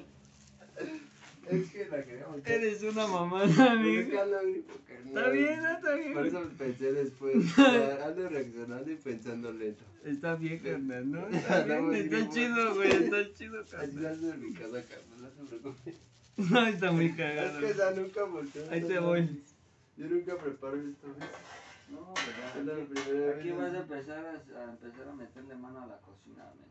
Es 1.49 1.71
que 1.71 1.89
la 1.89 2.03
quería 2.05 2.23
aguantar. 2.23 2.53
Eres 2.53 2.83
una 2.83 3.07
mamada, 3.07 3.71
amigo. 3.71 4.09
carnal. 4.09 4.63
Está 5.07 5.29
bien, 5.29 5.65
está 5.65 5.95
bien. 5.95 6.13
Por 6.13 6.27
eso 6.27 6.49
pensé 6.57 6.93
después. 6.93 7.35
ando 8.05 8.29
reaccionando 8.29 8.91
y 8.91 8.95
pensando 8.95 9.51
lento. 9.51 9.83
Está 10.05 10.35
bien, 10.35 10.59
carnal, 10.59 11.11
¿no? 11.11 11.27
Está 11.31 11.63
bien, 11.63 12.13
está 12.13 12.29
chido, 12.29 12.75
güey, 12.75 12.91
está 12.91 13.33
chido, 13.33 13.59
Así 13.61 13.71
carnal. 13.71 14.05
ando 14.05 14.33
en 14.33 14.39
mi 14.39 14.53
casa, 14.53 14.83
Carmen, 14.85 15.21
no 15.21 15.47
se 15.47 15.55
preocupe. 15.57 16.08
No, 16.49 16.65
está 16.67 16.91
muy 16.91 17.05
Es 17.07 17.15
cagado. 17.15 17.59
que 17.59 17.69
esa 17.69 17.91
nunca 17.91 18.23
volteó. 18.23 18.63
Ahí 18.71 18.81
te 18.81 18.99
voy. 18.99 19.43
Yo 19.97 20.07
nunca 20.07 20.37
preparo 20.37 20.77
esto, 20.77 21.07
¿ves? 21.17 21.29
No, 21.89 22.13
Es 22.59 22.65
la 22.65 22.73
primera 22.85 23.35
Aquí 23.35 23.49
vez. 23.49 23.57
vas 23.57 23.73
a 23.73 23.77
empezar 23.79 24.25
a, 24.25 24.59
a 24.59 24.63
empezar 24.71 25.07
a 25.09 25.13
meterle 25.13 25.55
mano 25.55 25.81
a 25.83 25.87
la 25.87 25.97
cocina, 25.97 26.45
men. 26.57 26.69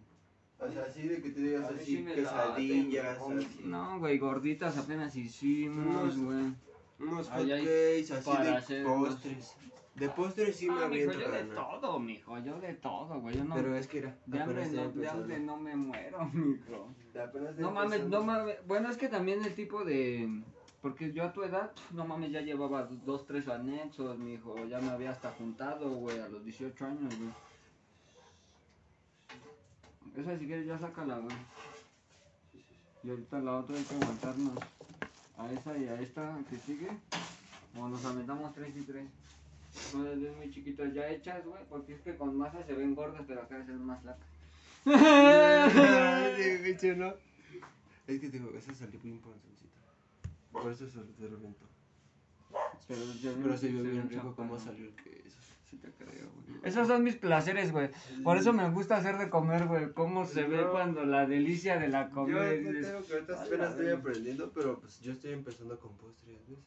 O 0.60 0.72
sea, 0.72 0.84
así 0.84 1.02
de 1.08 1.20
que 1.22 1.30
te 1.30 1.40
digas 1.40 1.70
así, 1.70 1.84
sí 1.98 2.04
quesadillas, 2.04 3.18
así. 3.18 3.60
No, 3.64 3.98
güey, 3.98 4.18
gorditas 4.18 4.76
apenas 4.78 5.14
hicimos, 5.16 6.14
Unos- 6.14 6.18
güey. 6.18 6.54
Unos 7.00 7.28
hotcakes, 7.28 8.10
así 8.12 8.30
para 8.30 8.60
de 8.60 8.82
postres. 8.84 9.54
De 9.98 10.08
postres 10.10 10.56
sí 10.56 10.70
me 10.70 10.84
Ah, 10.84 10.88
mijo, 10.88 11.12
yo 11.12 11.30
de 11.30 11.44
todo, 11.44 11.98
mijo, 11.98 12.38
yo 12.38 12.60
de 12.60 12.74
todo, 12.74 13.20
güey. 13.20 13.36
Yo 13.36 13.44
no, 13.44 13.54
Pero 13.56 13.74
es 13.76 13.86
que 13.88 13.98
era. 13.98 14.16
de, 14.26 14.40
hambre 14.40 14.56
no, 14.56 14.82
estoy 14.82 15.02
de 15.02 15.08
hambre 15.08 15.36
empezando. 15.36 15.56
no 15.56 15.56
me 15.56 15.76
muero, 15.76 16.24
mijo. 16.32 16.94
No 17.58 17.70
mames, 17.72 18.06
no 18.06 18.22
mames. 18.22 18.66
Bueno, 18.66 18.90
es 18.90 18.96
que 18.96 19.08
también 19.08 19.44
el 19.44 19.54
tipo 19.54 19.84
de... 19.84 20.42
Porque 20.80 21.12
yo 21.12 21.24
a 21.24 21.32
tu 21.32 21.42
edad, 21.42 21.72
no 21.90 22.06
mames, 22.06 22.30
ya 22.30 22.40
llevaba 22.40 22.84
dos, 22.84 23.26
tres 23.26 23.48
anexos, 23.48 24.16
mijo. 24.18 24.64
Ya 24.66 24.80
me 24.80 24.90
había 24.90 25.10
hasta 25.10 25.32
juntado, 25.32 25.90
güey, 25.90 26.20
a 26.20 26.28
los 26.28 26.44
18 26.44 26.84
años, 26.84 27.18
güey. 27.18 27.30
Esa 30.16 30.38
si 30.38 30.46
quieres 30.46 30.66
ya 30.66 30.78
sácala, 30.78 31.18
güey. 31.18 31.36
Y 33.02 33.10
ahorita 33.10 33.40
la 33.40 33.56
otra 33.56 33.76
hay 33.76 33.82
que 33.84 33.94
aguantarnos 33.96 34.54
a 35.36 35.52
esa 35.52 35.76
y 35.76 35.88
a 35.88 36.00
esta 36.00 36.38
que 36.48 36.56
sigue. 36.58 36.88
O 37.76 37.88
nos 37.88 38.04
aventamos 38.04 38.52
tres 38.54 38.76
y 38.76 38.82
tres. 38.82 39.08
Son 39.92 40.04
las 40.04 40.20
ves 40.20 40.36
muy 40.36 40.50
chiquitas 40.50 40.92
ya 40.92 41.08
hechas, 41.08 41.44
güey. 41.46 41.62
Porque 41.68 41.94
es 41.94 42.00
que 42.02 42.16
con 42.16 42.36
masa 42.36 42.62
se 42.64 42.74
ven 42.74 42.94
gordas, 42.94 43.22
pero 43.26 43.42
acá 43.42 43.64
se 43.64 43.72
ven 43.72 43.84
más 43.84 44.00
flacas. 44.02 44.26
Sí, 46.36 46.56
bicho, 46.62 46.96
¿no? 46.96 47.14
Es 48.06 48.20
que 48.20 48.28
digo, 48.30 48.50
esa 48.56 48.72
salió 48.74 48.98
bien 49.00 49.18
panzoncita. 49.18 49.80
Por 50.52 50.72
eso 50.72 50.86
se 50.88 51.26
reventó. 51.26 51.66
Pero, 52.86 53.00
yo- 53.20 53.34
Pero 53.42 53.56
se 53.58 53.68
vio 53.68 53.82
bien 53.82 54.08
rico 54.08 54.34
cómo 54.34 54.58
salió 54.58 54.84
el 54.86 54.94
queso. 54.94 55.36
Sí 55.70 55.76
te 55.76 55.90
creo, 55.92 56.30
güey. 56.46 56.60
Esos 56.64 56.88
son 56.88 57.04
mis 57.04 57.16
placeres, 57.16 57.70
güey. 57.72 57.90
Por 58.24 58.38
eso 58.38 58.54
me 58.54 58.70
gusta 58.70 58.96
hacer 58.96 59.18
de 59.18 59.28
comer, 59.28 59.66
güey. 59.66 59.92
Cómo 59.92 60.24
se 60.24 60.44
ve 60.44 60.62
No. 60.62 60.70
cuando 60.70 61.04
la 61.04 61.26
delicia 61.26 61.78
de 61.78 61.88
la 61.88 62.08
Yo 62.08 62.14
comida. 62.14 62.40
te 62.48 62.58
dices, 62.60 62.86
digo 62.86 63.04
que 63.06 63.12
ahorita 63.12 63.32
"A 63.38 63.42
apenas 63.44 63.70
estoy 63.70 63.84
verga". 63.84 64.00
aprendiendo, 64.00 64.50
pero 64.54 64.80
pues 64.80 65.00
yo 65.02 65.12
estoy 65.12 65.32
empezando 65.32 65.78
con 65.78 65.94
postres, 65.98 66.38
¿ves? 66.48 66.58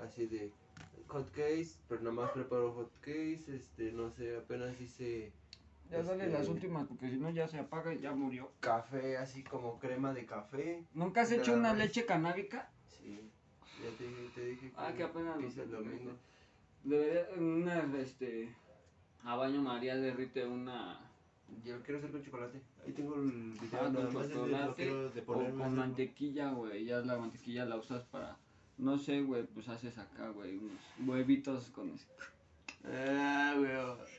Así 0.00 0.26
de 0.26 0.52
hot 1.08 1.30
cakes, 1.32 1.78
pero 1.88 2.00
nada 2.00 2.14
más 2.14 2.30
preparo 2.30 2.72
hot 2.72 2.92
cakes, 3.00 3.44
este, 3.48 3.92
no 3.92 4.10
sé, 4.10 4.36
apenas 4.36 4.80
hice 4.80 5.32
Ya 5.90 6.02
dale 6.02 6.24
este, 6.24 6.38
las 6.38 6.48
últimas, 6.48 6.86
porque 6.86 7.10
si 7.10 7.16
no 7.16 7.30
ya 7.30 7.46
se 7.48 7.58
apaga 7.58 7.92
y 7.92 7.98
ya 8.00 8.12
murió. 8.12 8.50
café, 8.60 9.16
así 9.18 9.42
como 9.44 9.78
crema 9.78 10.12
de 10.14 10.24
café. 10.26 10.84
¿Nunca 10.94 11.20
has 11.22 11.32
hecho 11.32 11.52
una 11.54 11.74
leche 11.74 12.06
canábica? 12.06 12.70
Sí, 12.86 13.30
ya 13.82 13.90
te, 13.98 14.04
te 14.34 14.46
dije 14.46 14.72
Ah, 14.76 14.92
que 14.96 15.02
apenas 15.02 15.38
lo 15.40 15.46
hice 15.46 15.62
el 15.64 15.70
domingo. 15.70 16.12
Debería, 16.84 17.28
una, 17.36 18.00
este... 18.00 18.54
A 19.24 19.36
baño 19.36 19.60
María 19.62 19.94
derrite 19.96 20.44
una... 20.46 20.98
Yo 21.64 21.76
lo 21.76 21.82
quiero 21.82 21.98
hacer 21.98 22.10
con 22.10 22.22
chocolate. 22.24 22.60
Ahí 22.84 22.92
tengo 22.92 23.14
el 23.16 23.52
video 23.52 23.80
Ah, 23.80 23.84
con 23.84 23.94
de, 23.94 24.34
chocolate 24.34 24.74
quiero 24.74 25.10
de 25.10 25.20
o 25.20 25.24
con 25.24 25.76
mantequilla, 25.76 26.50
güey. 26.52 26.86
Ya 26.86 27.00
la 27.00 27.18
mantequilla 27.18 27.66
la 27.66 27.76
usas 27.76 28.02
para... 28.06 28.36
No 28.78 28.98
sé, 28.98 29.22
güey, 29.22 29.44
pues 29.44 29.68
haces 29.68 29.96
acá, 29.98 30.30
güey, 30.30 30.56
unos 30.56 30.80
huevitos 31.06 31.70
con... 31.70 31.92
Ah, 32.84 33.54
güey. 33.56 33.70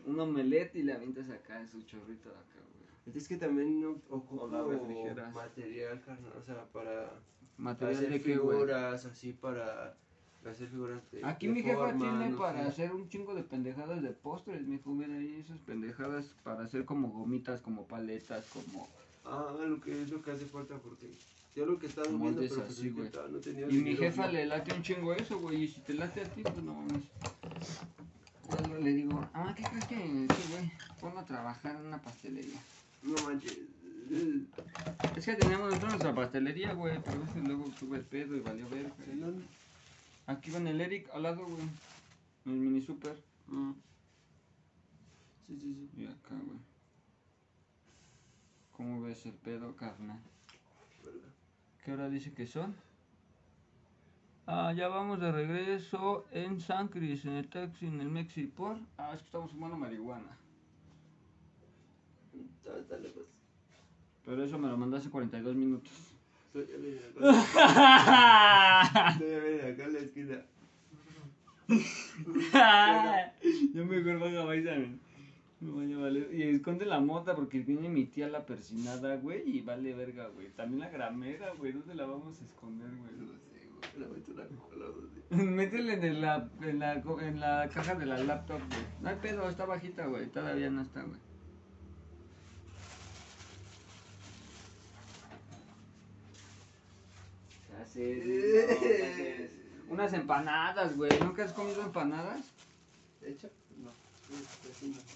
Un 0.06 0.20
omelette 0.22 0.76
y 0.78 0.84
le 0.84 0.94
avientas 0.94 1.30
acá 1.30 1.68
su 1.68 1.82
chorrito 1.84 2.30
de 2.30 2.36
acá, 2.36 2.60
güey. 3.04 3.18
Es 3.18 3.28
que 3.28 3.36
también 3.36 3.82
no 3.82 3.98
ocupo 4.10 4.48
material, 4.48 6.02
carnal, 6.06 6.32
o 6.38 6.42
sea, 6.46 6.64
para 6.72 7.12
Material 7.58 7.98
hacer 7.98 8.10
de 8.10 8.22
qué, 8.22 8.34
figuras, 8.36 9.06
así 9.06 9.34
para 9.34 9.98
hacer 10.50 10.70
figuras 10.70 11.02
de 11.12 11.26
Aquí 11.26 11.48
de 11.48 11.54
mi 11.54 11.62
jefa 11.62 11.78
forma, 11.78 12.00
tiene 12.00 12.30
no 12.30 12.38
para 12.38 12.64
sé. 12.64 12.70
hacer 12.70 12.94
un 12.94 13.10
chingo 13.10 13.36
de 13.36 13.44
pendejadas 13.44 14.02
de 14.02 14.10
postres, 14.12 14.66
mijo, 14.66 14.92
mira 14.92 15.14
ahí 15.16 15.42
esas 15.42 15.60
pendejadas 15.60 16.34
para 16.44 16.64
hacer 16.64 16.86
como 16.86 17.10
gomitas, 17.10 17.62
como 17.62 17.86
paletas, 17.86 18.46
como... 18.48 18.88
Ah, 19.26 19.54
lo 19.60 19.80
que 19.80 20.02
es 20.02 20.10
lo 20.10 20.22
que 20.22 20.32
hace 20.32 20.46
falta 20.46 20.78
porque 20.78 21.10
yo 21.56 21.66
lo 21.66 21.78
que 21.80 21.88
estaba 21.88 22.08
viendo, 22.08 22.42
pero 22.42 22.56
pues 22.56 22.70
así, 22.70 22.90
güey. 22.90 23.10
no 23.32 23.40
tenía 23.40 23.70
Y 23.70 23.74
mi 23.74 23.96
jefa 23.96 24.24
güey. 24.24 24.34
le 24.36 24.46
late 24.48 24.74
un 24.74 24.82
chingo 24.82 25.14
eso, 25.14 25.40
güey, 25.40 25.64
y 25.64 25.68
si 25.68 25.82
te 25.82 25.94
late 25.94 26.22
a 26.22 26.24
ti, 26.26 26.42
pues 26.42 26.64
no 26.64 26.74
mames. 26.74 27.04
Yo 28.70 28.78
le 28.80 28.94
digo, 28.94 29.24
ah, 29.34 29.54
¿qué 29.56 29.64
crees 29.64 29.86
que, 29.86 29.96
que, 29.96 30.52
güey, 30.52 30.72
pongo 31.00 31.20
a 31.20 31.26
trabajar 31.26 31.76
en 31.76 31.88
una 31.88 32.02
pastelería? 32.02 32.60
No 33.04 33.14
manches. 33.26 33.58
Es 35.16 35.26
que 35.26 35.36
teníamos 35.36 35.68
nosotros 35.68 35.92
nuestra 35.92 36.14
pastelería, 36.16 36.74
güey, 36.74 37.00
pero 37.04 37.24
ese 37.24 37.40
luego 37.42 37.66
tuve 37.80 37.98
el 37.98 38.04
pedo 38.06 38.36
y 38.36 38.42
valió 38.42 38.68
ver. 38.70 38.92
¿En 39.10 39.22
dónde? 39.22 39.46
Aquí 40.26 40.52
con 40.52 40.68
el 40.68 40.82
Eric 40.82 41.10
al 41.14 41.24
lado, 41.24 41.46
güey, 41.46 41.62
en 42.46 42.52
el 42.52 42.58
mini 42.58 42.82
super. 42.82 43.16
Mm. 43.48 43.72
Sí, 45.48 45.60
sí, 45.60 45.90
sí. 45.96 46.02
Y 46.02 46.06
acá, 46.06 46.36
güey. 46.36 46.60
¿Cómo 48.72 49.02
ves 49.02 49.26
el 49.26 49.34
pedo, 49.34 49.76
carnal? 49.76 50.20
¿Qué 51.84 51.92
hora 51.92 52.10
dice 52.10 52.34
que 52.34 52.48
son? 52.48 52.76
Ah, 54.48 54.74
ya 54.74 54.88
vamos 54.88 55.20
de 55.20 55.32
regreso 55.32 56.26
en 56.32 56.60
San 56.62 56.88
Cris, 56.88 57.26
en 57.26 57.34
el 57.34 57.50
taxi, 57.50 57.88
en 57.88 58.00
el 58.00 58.10
Mexipor. 58.10 58.78
Ah, 58.98 59.12
es 59.14 59.20
que 59.20 59.26
estamos 59.26 59.52
fumando 59.52 59.76
marihuana. 59.76 60.38
Lejos. 62.34 63.26
Pero 64.26 64.44
eso 64.44 64.58
me 64.58 64.70
lo 64.70 64.78
mandó 64.78 64.96
hace 64.96 65.10
42 65.10 65.56
minutos. 65.56 65.92
Estoy 66.48 66.68
ya 66.68 66.78
ven 66.82 67.00
acá. 67.36 69.18
Ya 69.20 69.40
ven 69.40 69.74
acá 69.74 69.84
en 69.84 69.94
la 69.94 70.00
esquina. 70.00 70.46
Yo 73.74 73.86
mejor 73.86 74.20
bajo 74.20 74.38
a 74.38 74.46
bailar. 74.46 74.88
No 75.60 75.76
vaya 75.76 75.93
a 75.93 75.93
esconde 76.64 76.86
la 76.86 77.02
mota 77.02 77.36
porque 77.36 77.60
viene 77.60 77.90
mi 77.90 78.06
tía 78.06 78.30
la 78.30 78.46
persinada, 78.46 79.18
güey, 79.18 79.44
y 79.46 79.60
vale 79.60 79.94
verga, 79.94 80.30
güey. 80.30 80.48
También 80.52 80.80
la 80.80 80.90
gramera, 80.90 81.54
güey. 81.56 81.74
¿Dónde 81.74 81.94
la 81.94 82.06
vamos 82.06 82.40
a 82.40 82.46
esconder, 82.46 82.88
güey? 82.88 83.12
No 83.18 83.34
sé, 83.38 83.68
güey. 83.68 84.00
La 84.00 84.08
meto 84.08 84.32
una 84.32 84.46
cola, 84.46 84.86
no 84.86 85.10
sé. 85.10 85.44
Métele 85.44 85.94
en 85.96 86.22
la, 86.22 86.50
en, 86.62 86.80
la, 86.80 86.94
en 86.94 87.40
la 87.42 87.70
caja 87.70 87.96
de 87.96 88.06
la 88.06 88.18
laptop, 88.18 88.60
güey. 88.60 88.86
No 89.02 89.10
hay 89.10 89.18
pedo, 89.18 89.50
está 89.50 89.66
bajita, 89.66 90.06
güey. 90.06 90.28
Todavía 90.28 90.70
no 90.70 90.84
está, 90.84 91.02
güey. 91.02 91.20
¿Qué 97.68 97.76
haces? 97.82 98.26
niño? 98.26 98.42
¿Qué 98.80 99.04
haces? 99.04 99.52
Unas 99.90 100.14
empanadas, 100.14 100.96
güey. 100.96 101.12
¿Nunca 101.20 101.44
has 101.44 101.52
comido 101.52 101.82
empanadas? 101.82 102.54
¿Hecha? 103.22 103.50
No. 103.50 103.63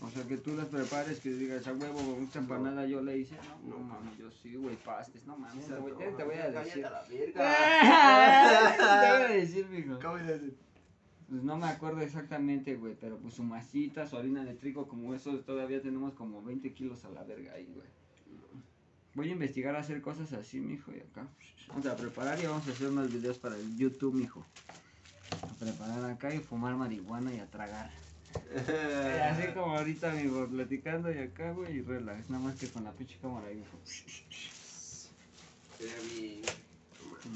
O 0.01 0.09
sea, 0.09 0.23
que 0.27 0.37
tú 0.37 0.55
las 0.55 0.67
prepares, 0.67 1.19
que 1.19 1.29
digas, 1.31 1.67
a 1.67 1.73
huevo, 1.73 2.19
esta 2.21 2.39
empanada 2.39 2.85
yo 2.85 3.01
le 3.01 3.17
hice. 3.17 3.35
No, 3.65 3.77
no 3.77 3.79
mames, 3.79 4.17
yo 4.17 4.29
sí, 4.31 4.55
güey, 4.55 4.75
pastes, 4.77 5.25
no 5.25 5.37
mames. 5.37 5.65
Te 5.65 5.75
voy, 5.75 5.93
te, 5.97 6.11
te 6.11 6.23
voy 6.23 6.35
a 6.35 6.49
decir. 6.51 6.85
A 6.85 6.89
la 6.89 7.03
te 9.01 9.11
voy 9.11 9.21
a 9.23 9.27
decir, 9.39 9.67
mijo. 9.69 9.99
¿Cómo? 9.99 10.17
Pues 11.29 11.43
no 11.43 11.57
me 11.57 11.67
acuerdo 11.67 12.01
exactamente, 12.01 12.75
güey, 12.75 12.95
pero 12.95 13.17
pues 13.17 13.33
su 13.33 13.43
masita, 13.43 14.07
su 14.07 14.15
harina 14.15 14.45
de 14.45 14.53
trigo, 14.53 14.87
como 14.87 15.13
eso, 15.13 15.37
todavía 15.39 15.81
tenemos 15.81 16.13
como 16.13 16.41
20 16.41 16.71
kilos 16.73 17.03
a 17.03 17.09
la 17.09 17.23
verga 17.23 17.53
ahí, 17.53 17.69
güey. 17.73 17.87
Voy 19.13 19.29
a 19.29 19.31
investigar 19.31 19.75
a 19.75 19.79
hacer 19.79 20.01
cosas 20.01 20.31
así, 20.33 20.61
mijo, 20.61 20.91
y 20.93 20.99
acá. 20.99 21.27
Vamos 21.67 21.85
a 21.87 21.95
preparar 21.97 22.39
y 22.39 22.45
vamos 22.45 22.67
a 22.67 22.71
hacer 22.71 22.87
unos 22.87 23.11
videos 23.11 23.39
para 23.39 23.55
el 23.57 23.75
YouTube, 23.75 24.13
mijo. 24.13 24.45
A 25.41 25.53
preparar 25.59 26.09
acá 26.09 26.33
y 26.33 26.39
fumar 26.39 26.75
marihuana 26.75 27.33
y 27.33 27.39
a 27.39 27.47
tragar. 27.47 27.91
Y 28.53 29.19
así 29.19 29.47
como 29.53 29.77
ahorita, 29.77 30.11
mijo, 30.13 30.47
platicando 30.47 31.11
y 31.11 31.17
acá, 31.19 31.51
güey, 31.51 31.77
y 31.77 31.81
relax. 31.81 32.29
Nada 32.29 32.43
más 32.43 32.55
que 32.55 32.67
con 32.67 32.83
la 32.83 32.91
pinche 32.91 33.17
cámara 33.21 33.47
ahí. 33.47 33.63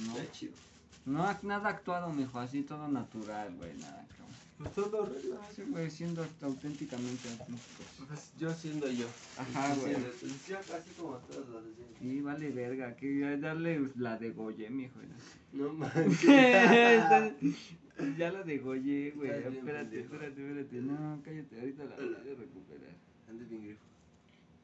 No. 0.05 0.17
Está 0.17 0.31
chido. 0.31 0.53
No, 1.05 1.35
nada 1.41 1.69
actuado, 1.69 2.13
mijo, 2.13 2.39
así 2.39 2.61
todo 2.61 2.87
natural, 2.87 3.55
güey, 3.55 3.75
nada, 3.77 4.05
cabrón. 4.09 4.35
Pues 4.59 4.73
todo 4.73 5.05
regla. 5.05 5.39
Sí, 5.55 5.63
güey, 5.67 5.89
siendo 5.89 6.25
auténticamente 6.43 7.27
auténticos. 7.29 7.85
Pues 8.07 8.31
yo 8.37 8.53
siendo 8.53 8.87
yo. 8.87 9.07
Ajá, 9.37 9.73
güey. 9.75 9.95
Yo 10.47 10.57
casi 10.57 10.91
como 10.91 11.17
todos 11.17 11.65
de 11.65 11.73
siempre. 11.73 11.97
Sí, 11.99 12.21
vale 12.21 12.51
verga, 12.51 12.95
que 12.95 13.37
darle 13.37 13.89
la 13.95 14.17
degollé, 14.17 14.69
mijo. 14.69 14.99
No 15.53 15.73
manches. 15.73 16.23
Ya 18.17 18.31
la 18.31 18.43
degollé, 18.43 19.11
güey. 19.11 19.29
Espérate, 19.29 19.99
espérate, 19.99 20.41
espérate. 20.45 20.75
No, 20.81 21.21
cállate, 21.23 21.59
ahorita 21.59 21.83
la 21.85 21.95
voy 21.95 22.05
a 22.05 22.35
recuperar. 22.35 22.95
Antes 23.29 23.49
bien 23.49 23.63
grifo. 23.63 23.85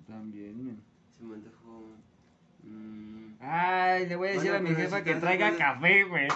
También, 0.07 0.65
men. 0.65 0.79
Se 1.17 1.23
me 1.23 1.35
antojó. 1.35 1.95
Mm. 2.63 3.35
Ay, 3.39 4.07
le 4.07 4.15
voy 4.15 4.29
a 4.29 4.31
decir 4.31 4.51
Bueno, 4.51 4.67
a 4.67 4.69
mi 4.69 4.75
jefa 4.75 4.97
si 4.99 5.03
que 5.03 5.15
traiga 5.15 5.55
café, 5.57 6.03
güey. 6.03 6.27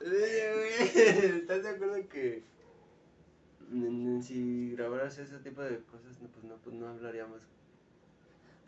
¿Estás 0.00 1.62
de 1.62 1.68
acuerdo 1.68 2.08
que 2.08 2.42
si 4.22 4.72
grabaras 4.76 5.18
ese 5.18 5.38
tipo 5.38 5.62
de 5.62 5.78
cosas, 5.84 6.20
no, 6.20 6.28
pues 6.28 6.44
no, 6.44 6.56
pues 6.56 6.76
no 6.76 6.88
hablaríamos? 6.88 7.40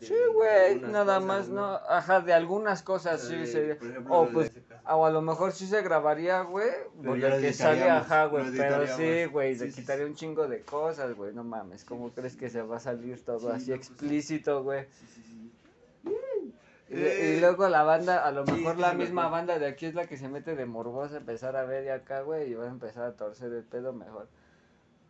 De 0.01 0.07
Sí, 0.07 0.15
güey, 0.33 0.79
nada 0.81 1.15
cosas, 1.15 1.23
más, 1.23 1.49
no. 1.49 1.75
Ajá, 1.87 2.19
de 2.21 2.33
algunas 2.33 2.83
cosas, 2.83 3.21
sí, 3.21 3.37
de, 3.37 3.47
sería. 3.47 3.77
O 4.09 4.25
de 4.25 4.31
pues, 4.31 4.51
o 4.85 5.05
a 5.05 5.09
lo 5.09 5.21
mejor 5.21 5.51
sí 5.51 5.67
se 5.67 5.81
grabaría, 5.81 6.41
güey. 6.41 6.69
Porque 7.05 7.21
que 7.39 7.53
sale, 7.53 7.89
ajá, 7.89 8.25
güey. 8.25 8.45
Pero 8.51 8.87
sí, 8.87 9.25
güey, 9.25 9.55
se 9.55 9.71
quitaría 9.71 10.05
un 10.05 10.15
chingo 10.15 10.47
de 10.47 10.61
cosas, 10.61 11.13
güey. 11.15 11.33
No 11.33 11.43
mames, 11.43 11.85
¿cómo 11.85 12.11
crees 12.11 12.35
que 12.35 12.49
se 12.49 12.61
va 12.61 12.77
a 12.77 12.79
salir 12.79 13.23
todo 13.23 13.39
Sí, 13.39 13.47
así 13.47 13.65
pues, 13.67 13.77
explícito, 13.77 14.63
güey? 14.63 14.85
Sí. 14.85 15.31
Y, 16.89 16.93
Eh, 16.93 17.35
y 17.37 17.39
luego 17.39 17.69
la 17.69 17.83
banda, 17.83 18.25
a 18.25 18.31
lo 18.31 18.43
mejor 18.43 18.77
la 18.77 18.93
misma 18.93 19.29
banda 19.29 19.57
de 19.59 19.65
aquí 19.65 19.85
es 19.85 19.95
la 19.95 20.07
que 20.07 20.17
se 20.17 20.27
mete 20.27 20.55
de 20.55 20.65
morbosa 20.65 21.15
a 21.15 21.17
empezar 21.19 21.55
a 21.55 21.63
ver 21.63 21.85
y 21.85 21.89
acá, 21.89 22.19
güey, 22.21 22.51
y 22.51 22.53
va 22.53 22.65
a 22.65 22.69
empezar 22.69 23.05
a 23.05 23.13
torcer 23.13 23.53
el 23.53 23.63
pedo 23.63 23.93
mejor. 23.93 24.27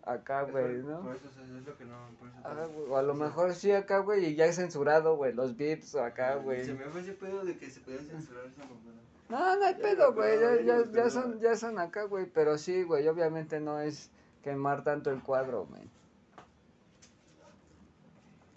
Acá, 0.03 0.43
güey, 0.43 0.77
¿no? 0.77 1.01
Por 1.01 1.15
eso 1.15 1.27
es 1.27 1.65
lo 1.65 1.77
que 1.77 1.85
no. 1.85 1.95
Por 2.19 2.27
eso 2.27 2.37
te- 2.41 2.73
güey, 2.73 2.89
o 2.89 2.97
a 2.97 3.03
lo 3.03 3.13
mejor 3.13 3.53
sí 3.53 3.71
acá, 3.71 3.99
güey, 3.99 4.25
y 4.25 4.35
ya 4.35 4.45
es 4.45 4.55
censurado, 4.55 5.15
güey, 5.15 5.31
los 5.33 5.55
beats 5.55 5.93
o 5.95 6.03
acá, 6.03 6.35
güey. 6.37 6.65
Se 6.65 6.73
me 6.73 6.85
fue 6.85 7.01
ese 7.01 7.13
pedo 7.13 7.43
de 7.45 7.57
que 7.57 7.69
se 7.69 7.81
podía 7.81 7.99
censurar 7.99 8.45
esa 8.47 8.61
mamada. 8.63 8.99
No, 9.29 9.55
no 9.59 9.65
hay 9.65 9.73
Ya 9.75 9.79
pedo, 9.79 10.13
güey, 10.13 10.39
ya, 10.39 10.61
ya 10.61 10.91
ya, 10.91 11.09
son, 11.09 11.39
ya 11.39 11.55
son 11.55 11.77
acá, 11.79 12.03
güey, 12.03 12.25
pero 12.25 12.57
sí, 12.57 12.83
güey, 12.83 13.07
obviamente 13.07 13.59
no 13.59 13.79
es 13.79 14.09
quemar 14.43 14.83
tanto 14.83 15.11
el 15.11 15.21
cuadro, 15.21 15.65
güey. 15.67 15.83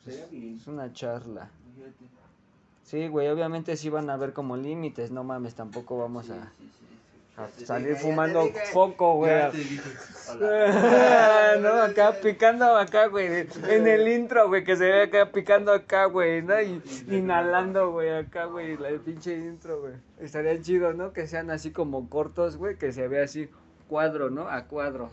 Es 0.06 0.66
una 0.66 0.92
charla. 0.92 1.50
Sí, 2.82 3.08
güey, 3.08 3.28
obviamente 3.28 3.76
sí 3.76 3.88
van 3.88 4.10
a 4.10 4.14
haber 4.14 4.32
como 4.34 4.56
límites, 4.56 5.10
no 5.10 5.24
mames, 5.24 5.54
tampoco 5.54 5.96
vamos 5.98 6.26
Sí, 6.26 6.32
a, 6.32 6.34
sí, 6.36 6.50
sí, 6.58 6.70
sí. 6.80 6.83
A 7.36 7.46
Ya 7.46 7.56
te 7.56 7.66
salir 7.66 7.96
fumando 7.96 8.48
foco, 8.72 9.16
güey. 9.16 9.32
No, 11.60 11.82
acá 11.82 12.14
picando 12.22 12.76
acá, 12.76 13.06
güey. 13.08 13.46
En 13.68 13.86
el 13.86 14.06
intro, 14.08 14.48
güey, 14.48 14.64
que 14.64 14.76
se 14.76 14.84
ve 14.84 15.02
acá 15.02 15.30
picando 15.32 15.72
acá, 15.72 16.06
güey, 16.06 16.42
¿no? 16.42 16.60
Y 16.60 16.80
inhalando, 17.08 17.90
güey, 17.90 18.10
acá, 18.10 18.44
güey, 18.46 18.76
la 18.76 18.90
pinche 18.98 19.36
intro, 19.36 19.80
güey. 19.80 19.94
Estaría 20.18 20.60
chido, 20.60 20.92
¿no? 20.92 21.12
Que 21.12 21.26
sean 21.26 21.50
así 21.50 21.72
como 21.72 22.08
cortos, 22.08 22.56
güey, 22.56 22.76
que 22.76 22.92
se 22.92 23.08
vea 23.08 23.24
así 23.24 23.48
cuadro, 23.88 24.30
¿no? 24.30 24.48
A 24.48 24.66
cuadro, 24.66 25.10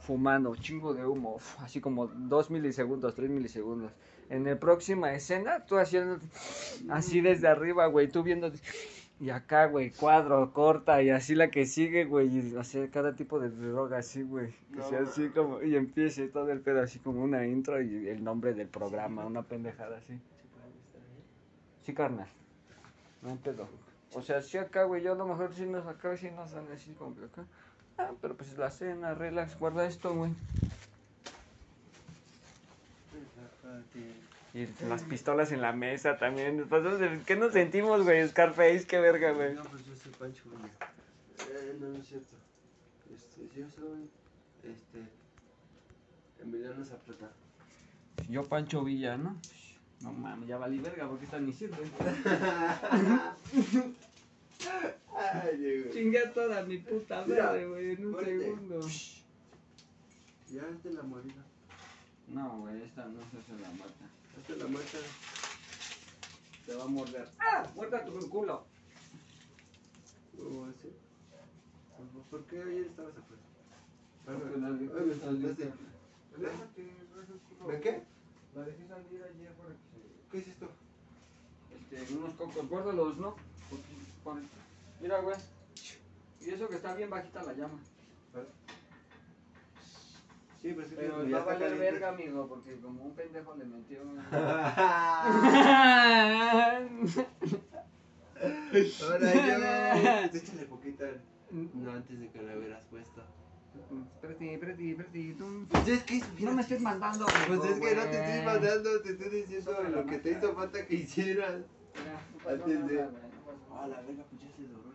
fumando, 0.00 0.56
chingo 0.56 0.94
de 0.94 1.06
humo, 1.06 1.36
uf, 1.36 1.60
así 1.60 1.80
como 1.80 2.08
dos 2.08 2.50
milisegundos, 2.50 3.14
tres 3.14 3.30
milisegundos. 3.30 3.92
En 4.30 4.44
la 4.44 4.56
próxima 4.56 5.14
escena, 5.14 5.64
tú 5.64 5.78
haciendo 5.78 6.18
así 6.90 7.20
desde 7.20 7.48
arriba, 7.48 7.86
güey, 7.86 8.08
tú 8.08 8.22
viendo 8.22 8.50
y 9.20 9.30
acá, 9.30 9.66
güey, 9.66 9.90
cuadro, 9.90 10.52
corta, 10.52 11.02
y 11.02 11.10
así 11.10 11.34
la 11.34 11.50
que 11.50 11.66
sigue, 11.66 12.04
güey, 12.04 12.28
y 12.28 12.56
hacer 12.56 12.90
cada 12.90 13.16
tipo 13.16 13.40
de 13.40 13.50
droga 13.50 13.98
así, 13.98 14.22
güey. 14.22 14.52
Que 14.72 14.78
No, 14.78 14.88
sea 14.88 15.00
así 15.00 15.28
como, 15.30 15.62
y 15.62 15.74
empiece 15.74 16.28
todo 16.28 16.50
el 16.52 16.60
pedo 16.60 16.80
así 16.82 17.00
como 17.00 17.22
una 17.22 17.44
intro 17.46 17.82
y 17.82 18.08
el 18.08 18.22
nombre 18.22 18.54
del 18.54 18.68
programa, 18.68 19.26
una 19.26 19.42
pendejada 19.42 19.98
así. 19.98 20.20
Sí, 21.84 21.94
carnal. 21.94 22.28
No 23.22 23.30
hay 23.30 23.36
pedo. 23.38 23.66
O 24.14 24.22
sea, 24.22 24.40
sí 24.40 24.56
acá, 24.56 24.84
güey, 24.84 25.02
yo 25.02 25.12
a 25.12 25.16
lo 25.16 25.26
mejor 25.26 25.52
sí 25.52 25.66
nos 25.66 25.86
acá, 25.86 26.16
sí 26.16 26.30
nos 26.30 26.52
dan 26.52 26.66
así 26.72 26.92
como 26.92 27.16
que 27.16 27.24
acá. 27.24 27.44
Ah, 27.98 28.12
pero 28.20 28.36
pues 28.36 28.56
la 28.56 28.70
cena, 28.70 29.14
relax, 29.14 29.58
guarda 29.58 29.84
esto, 29.86 30.14
güey. 30.14 30.32
Y 34.58 34.68
las 34.88 35.02
pistolas 35.04 35.52
en 35.52 35.60
la 35.60 35.72
mesa 35.72 36.16
también. 36.18 36.68
De- 36.68 37.20
¿Qué 37.26 37.36
nos 37.36 37.52
sentimos, 37.52 38.02
güey? 38.02 38.26
Scarface, 38.28 38.86
qué 38.86 38.98
verga, 38.98 39.30
güey. 39.32 39.54
No, 39.54 39.62
pues 39.62 39.84
yo 39.86 39.94
soy 39.94 40.12
Pancho 40.12 40.42
Villa. 40.50 40.68
Eh, 41.50 41.76
no, 41.80 41.88
no 41.88 41.98
es 41.98 42.06
cierto. 42.08 42.34
Este, 43.14 43.60
yo 43.60 43.68
soy. 43.70 44.08
Este. 44.64 44.98
Emiliano 46.42 46.84
Zapata. 46.84 47.30
Yo 48.28 48.42
Pancho 48.44 48.82
Villa, 48.82 49.16
¿no? 49.16 49.36
No 50.00 50.12
mames, 50.12 50.48
ya 50.48 50.56
valí 50.58 50.78
verga 50.78 51.08
porque 51.08 51.24
esta 51.24 51.38
ni 51.40 51.52
sirve. 51.52 51.76
Ay, 55.16 55.56
güey. 55.56 55.90
Chingué 55.92 56.26
toda 56.34 56.62
mi 56.64 56.78
puta 56.78 57.24
madre, 57.26 57.66
güey, 57.66 57.92
en 57.92 58.06
un 58.06 58.12
fuerte. 58.12 58.38
segundo. 58.40 58.80
Ya 60.50 60.62
hazte 60.62 60.90
la 60.92 61.02
morida. 61.02 61.42
No, 62.28 62.58
güey, 62.60 62.82
esta 62.82 63.04
no 63.06 63.20
se 63.30 63.38
hace 63.38 63.60
la 63.62 63.70
mata. 63.70 64.06
Hazte 64.38 64.56
la 64.56 64.66
muerta. 64.66 64.98
Te 66.64 66.74
va 66.74 66.84
a 66.84 66.86
morder. 66.86 67.28
¡Ah! 67.40 67.66
Muerta 67.74 68.04
tu 68.04 68.28
culo. 68.28 68.64
¿Cómo 70.36 70.66
así? 70.66 70.92
¿Por 72.30 72.44
qué 72.44 72.62
ayer 72.62 72.86
estabas 72.86 73.14
afuera? 73.16 73.42
¿De 77.66 77.80
qué? 77.80 78.02
La 78.54 78.62
dejé 78.62 78.86
salir 78.86 79.24
ayer 79.24 79.52
para 79.54 79.70
que 79.70 80.28
¿Qué 80.30 80.38
es 80.38 80.48
esto? 80.48 80.68
Este, 81.74 82.14
unos 82.14 82.34
cocos, 82.36 82.68
guárdalos, 82.68 83.16
¿no? 83.16 83.34
Porque, 83.70 84.46
Mira, 85.00 85.20
güey. 85.20 85.36
Y 86.40 86.50
eso 86.50 86.68
que 86.68 86.76
está 86.76 86.94
bien 86.94 87.10
bajita 87.10 87.42
la 87.42 87.54
llama. 87.54 87.80
Sí, 90.60 90.72
pero 90.74 90.82
es 90.82 90.88
que 90.88 90.96
Pero 90.96 91.24
ya 91.24 91.28
va 91.30 91.32
a 91.38 91.40
está 91.40 91.44
valer 91.44 91.58
caliente. 91.68 91.90
verga, 91.92 92.08
amigo, 92.08 92.48
porque 92.48 92.80
como 92.80 93.04
un 93.04 93.14
pendejo 93.14 93.54
le 93.56 93.64
metió... 93.64 94.00
Ahora 94.32 95.68
yo. 96.88 97.24
Échale 100.32 100.64
poquita. 100.68 101.04
No, 101.50 101.90
antes 101.92 102.20
de 102.20 102.28
que 102.30 102.42
la 102.42 102.56
hubieras 102.56 102.82
puesto. 102.90 103.22
Espérate, 104.14 104.54
espérate, 104.54 104.90
espérate. 104.90 105.34
tú- 105.38 105.66
Pues 105.70 105.88
es 105.88 106.02
que 106.04 106.22
No 106.44 106.52
me 106.52 106.62
estés 106.62 106.80
mandando, 106.80 107.26
Pues 107.46 107.64
es 107.70 107.80
que 107.80 107.94
no 107.94 108.02
te 108.02 108.18
estoy 108.18 108.42
mandando, 108.44 109.00
te 109.02 109.10
estoy 109.10 109.28
diciendo 109.30 109.72
la 109.82 109.88
lo 109.88 110.04
que 110.06 110.18
te 110.18 110.30
hizo 110.32 110.54
falta 110.54 110.84
que 110.86 110.94
hicieras. 110.96 111.62
Mira, 111.94 112.20
no 112.44 112.50
Antes 112.50 112.86
de- 112.88 112.94
no. 112.94 113.10
Ah, 113.80 113.86
la 113.86 114.00
verga, 114.02 114.24
pues 114.28 114.42
ya 114.42 114.48
se 114.56 114.62
doró 114.66 114.88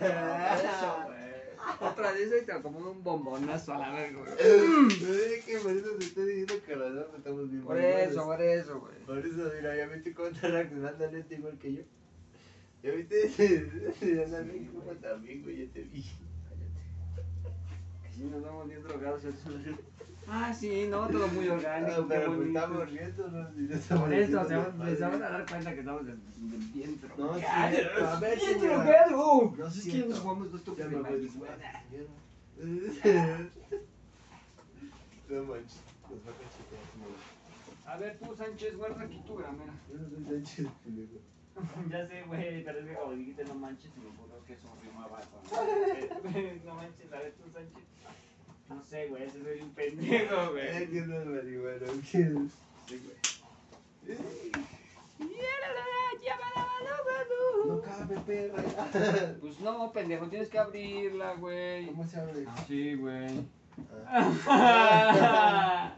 Ah, 0.00 0.58
Eso, 0.64 1.04
güey. 1.06 1.43
Otra 1.80 2.12
vez 2.12 2.30
y 2.42 2.46
te 2.46 2.52
acomodo 2.52 2.92
un 2.92 3.02
bombonazo 3.02 3.74
a 3.74 3.78
la 3.78 3.90
verga, 3.92 4.20
güey. 4.20 4.32
Es 4.38 5.44
que 5.44 5.58
por 5.58 5.72
eso 5.72 5.90
te 5.98 6.04
estoy 6.04 6.26
diciendo 6.26 6.54
que 6.66 6.76
los 6.76 6.94
dos 6.94 7.06
estamos 7.16 7.50
bien 7.50 7.62
Por 7.62 7.78
eso, 7.78 8.24
por 8.24 8.42
eso, 8.42 8.80
güey. 8.80 8.98
Por 9.06 9.18
eso, 9.18 9.52
mira, 9.56 9.76
ya 9.76 9.86
viste 9.86 10.14
cómo 10.14 10.28
está 10.28 10.48
reaccionando 10.48 11.04
en 11.04 11.16
este 11.16 11.34
igual 11.34 11.58
que 11.58 11.72
yo. 11.74 11.82
¿Ya 12.82 12.90
viste? 12.92 13.74
Anda 14.24 14.40
bien 14.40 14.66
como 14.66 14.92
también, 14.92 15.42
güey, 15.42 15.66
ya 15.66 15.72
te 15.72 15.82
vi. 15.82 16.02
Que 18.02 18.12
si 18.12 18.24
nos 18.24 18.42
vamos 18.42 18.68
bien 18.68 18.82
drogados. 18.82 19.24
eso. 19.24 19.50
Ah, 20.28 20.52
sí, 20.52 20.86
no, 20.90 21.06
todo 21.08 21.28
muy 21.28 21.48
orgánico. 21.48 22.02
Qué 22.08 22.14
pero 22.14 22.34
pues 22.36 22.48
estamos 22.48 22.90
riéndonos 22.90 23.56
y 23.56 23.60
no 23.60 23.74
estamos 23.74 24.04
Por 24.04 24.14
eso, 24.14 24.40
haciendo 24.40 24.64
se 24.64 24.70
van, 24.70 24.78
nada, 24.78 24.94
se 24.96 25.00
van 25.02 25.10
padre. 25.12 25.24
a 25.24 25.30
dar 25.30 25.46
cuenta 25.46 25.72
que 25.74 25.80
estamos 25.80 26.06
de- 26.06 26.14
bien 26.74 27.00
No, 27.18 27.38
sí, 27.38 27.44
a 27.46 27.70
ver. 27.70 27.92
No 27.98 28.20
que 28.20 29.70
siento. 29.70 30.08
nos 30.10 30.18
jugamos 30.20 30.52
dos 30.52 30.64
toques 30.64 30.90
de 30.90 30.96
marihuana. 30.96 31.82
No 35.28 35.42
manches, 35.42 35.80
nos 36.10 36.20
va 36.20 36.30
a 36.30 36.36
cachetear, 36.36 36.84
no. 37.00 37.90
A 37.90 37.96
ver, 37.96 38.18
tú, 38.18 38.36
Sánchez, 38.36 38.76
guarda 38.76 39.02
aquí 39.04 39.22
tu 39.26 39.36
gramera. 39.36 39.72
Yo 39.90 39.98
no 39.98 40.08
soy 40.08 40.24
Sánchez, 40.24 40.66
pendejo. 40.84 41.18
Ya 41.90 42.06
sé, 42.06 42.22
güey, 42.26 42.64
pero 42.64 42.78
es 42.80 42.86
que 42.86 42.94
como 42.94 43.12
dijiste 43.12 43.44
no 43.44 43.54
manches, 43.54 43.90
me 43.96 44.06
ocurrió 44.10 44.44
que 44.46 44.52
eso 44.54 44.68
rimaba 44.82 45.20
con... 45.20 45.42
no 46.64 46.74
manches, 46.74 47.12
a 47.12 47.18
ver 47.18 47.32
tú, 47.34 47.50
Sánchez. 47.52 47.84
No 48.68 48.82
sé, 48.82 49.06
güey, 49.08 49.24
ese 49.24 49.42
soy 49.42 49.60
un 49.60 49.70
pendejo, 49.74 50.50
güey. 50.52 50.88
que 50.88 51.00
no 51.02 51.20
es 51.20 51.26
marihuana, 51.26 51.86
¿qué? 52.10 52.28
Sí, 52.86 52.98
güey. 52.98 53.16
No 57.66 57.80
cabe, 57.80 58.16
perra. 58.26 58.62
Pues 59.40 59.60
no, 59.60 59.92
pendejo, 59.92 60.26
tienes 60.28 60.48
que 60.48 60.58
abrirla, 60.58 61.34
güey. 61.34 61.86
¿Cómo 61.86 62.06
se 62.06 62.18
abre? 62.20 62.44
Así, 62.46 62.94
güey. 62.94 63.40
Ah. 64.46 65.94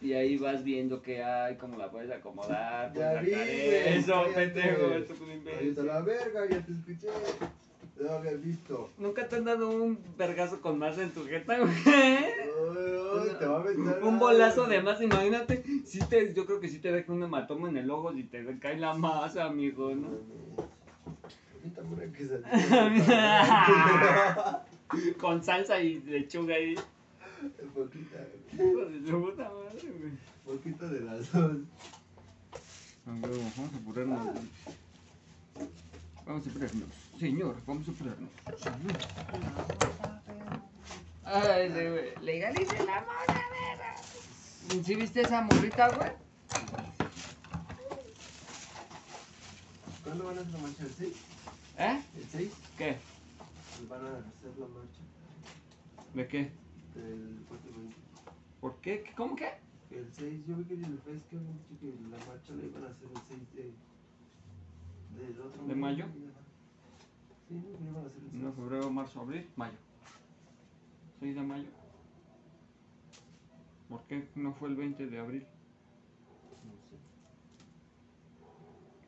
y 0.00 0.12
ahí 0.14 0.36
vas 0.36 0.64
viendo 0.64 1.00
qué 1.00 1.22
hay, 1.22 1.56
cómo 1.56 1.76
la 1.76 1.90
puedes 1.90 2.10
acomodar. 2.10 2.92
Ya 2.92 3.20
vi, 3.20 3.32
Eso, 3.32 4.24
pendejo, 4.34 4.94
esto 4.94 5.14
fue 5.14 5.26
un 5.26 5.32
imbécil. 5.34 5.86
la 5.86 6.00
verga, 6.00 6.46
ya 6.50 6.60
te 6.64 6.72
escuché. 6.72 7.08
No 8.02 8.10
había 8.12 8.32
visto. 8.32 8.90
¿Nunca 8.98 9.28
te 9.28 9.36
han 9.36 9.44
dado 9.44 9.70
un 9.70 9.98
vergazo 10.18 10.60
con 10.60 10.78
masa 10.78 11.02
en 11.02 11.12
tu 11.12 11.24
jeta, 11.24 11.58
güey? 11.58 11.72
Ay, 11.86 11.86
ay, 11.86 13.36
te 13.38 13.46
va 13.46 13.58
a 13.58 13.60
aventar. 13.60 14.02
Un 14.02 14.18
bolazo 14.18 14.66
de 14.66 14.82
masa, 14.82 15.04
imagínate. 15.04 15.62
Sí 15.84 16.00
te, 16.08 16.34
yo 16.34 16.44
creo 16.44 16.58
que 16.58 16.68
sí 16.68 16.78
te 16.78 16.90
deja 16.90 17.12
un 17.12 17.22
hematoma 17.22 17.68
en 17.68 17.76
el 17.76 17.90
ojo 17.90 18.12
si 18.12 18.24
te 18.24 18.44
cae 18.58 18.76
la 18.76 18.94
masa, 18.94 19.44
amigo, 19.44 19.94
¿no? 19.94 20.08
Con 25.20 25.42
salsa 25.44 25.80
y 25.80 26.00
lechuga 26.00 26.56
ahí. 26.56 26.74
Poquita, 27.74 28.18
Hijo 28.52 28.84
de 28.84 29.06
su 29.06 29.20
puta 29.20 29.44
madre, 29.44 29.92
güey. 29.98 30.12
poquito 30.44 30.88
de 30.88 31.00
las 31.00 31.32
dos. 31.32 31.56
Vamos 33.06 33.30
a 33.58 33.76
apurarnos. 33.76 34.36
Vamos 36.26 36.46
a 36.46 36.50
apurarnos. 36.50 36.88
Señor, 37.22 37.54
vamos 37.68 37.86
a 37.86 37.92
apurarnos. 37.92 38.30
Ay. 41.24 41.68
Legalice 42.20 42.78
la 42.84 43.00
mona, 43.02 43.42
verga. 43.52 43.94
¿Sí 44.82 44.94
viste 44.96 45.20
esa 45.20 45.42
morrita, 45.42 45.88
güey? 45.90 46.10
¿Cuándo 50.02 50.24
van 50.24 50.36
a 50.36 50.40
hacer 50.40 50.52
la 50.52 50.58
marcha? 50.58 50.82
¿El 50.82 50.90
6? 50.90 51.16
¿Eh? 51.78 52.02
¿El 52.16 52.24
6? 52.24 52.52
¿Qué? 52.76 52.96
Van 53.88 54.04
a 54.04 54.08
hacer 54.08 54.58
la 54.58 54.66
marcha 54.66 55.00
¿De 56.14 56.26
qué? 56.26 56.50
del 56.96 57.44
420. 57.48 57.96
¿Por 58.60 58.80
qué? 58.80 59.04
¿Cómo 59.16 59.36
qué? 59.36 59.52
El 59.92 60.12
6, 60.12 60.44
yo 60.48 60.56
vi 60.56 60.64
que 60.64 60.74
en 60.74 60.84
el 60.86 60.98
Face 60.98 61.22
que 61.30 61.36
la 62.10 62.18
marcha 62.26 62.52
la 62.52 62.64
iban 62.64 62.82
a 62.82 62.88
hacer 62.88 63.06
el 63.14 63.22
6 63.28 63.40
de. 63.54 65.22
del 65.22 65.40
otro 65.40 65.64
¿De 65.68 65.74
mayo? 65.76 66.06
Ajá. 66.06 66.41
6. 67.60 68.32
No, 68.32 68.52
febrero, 68.52 68.90
marzo, 68.90 69.20
abril, 69.20 69.48
mayo. 69.56 69.76
6 71.20 71.34
de 71.34 71.42
mayo. 71.42 71.68
¿Por 73.88 74.02
qué 74.04 74.26
no 74.36 74.54
fue 74.54 74.70
el 74.70 74.76
20 74.76 75.06
de 75.06 75.18
abril? 75.18 75.46
No 76.64 76.80
sé. 76.88 76.96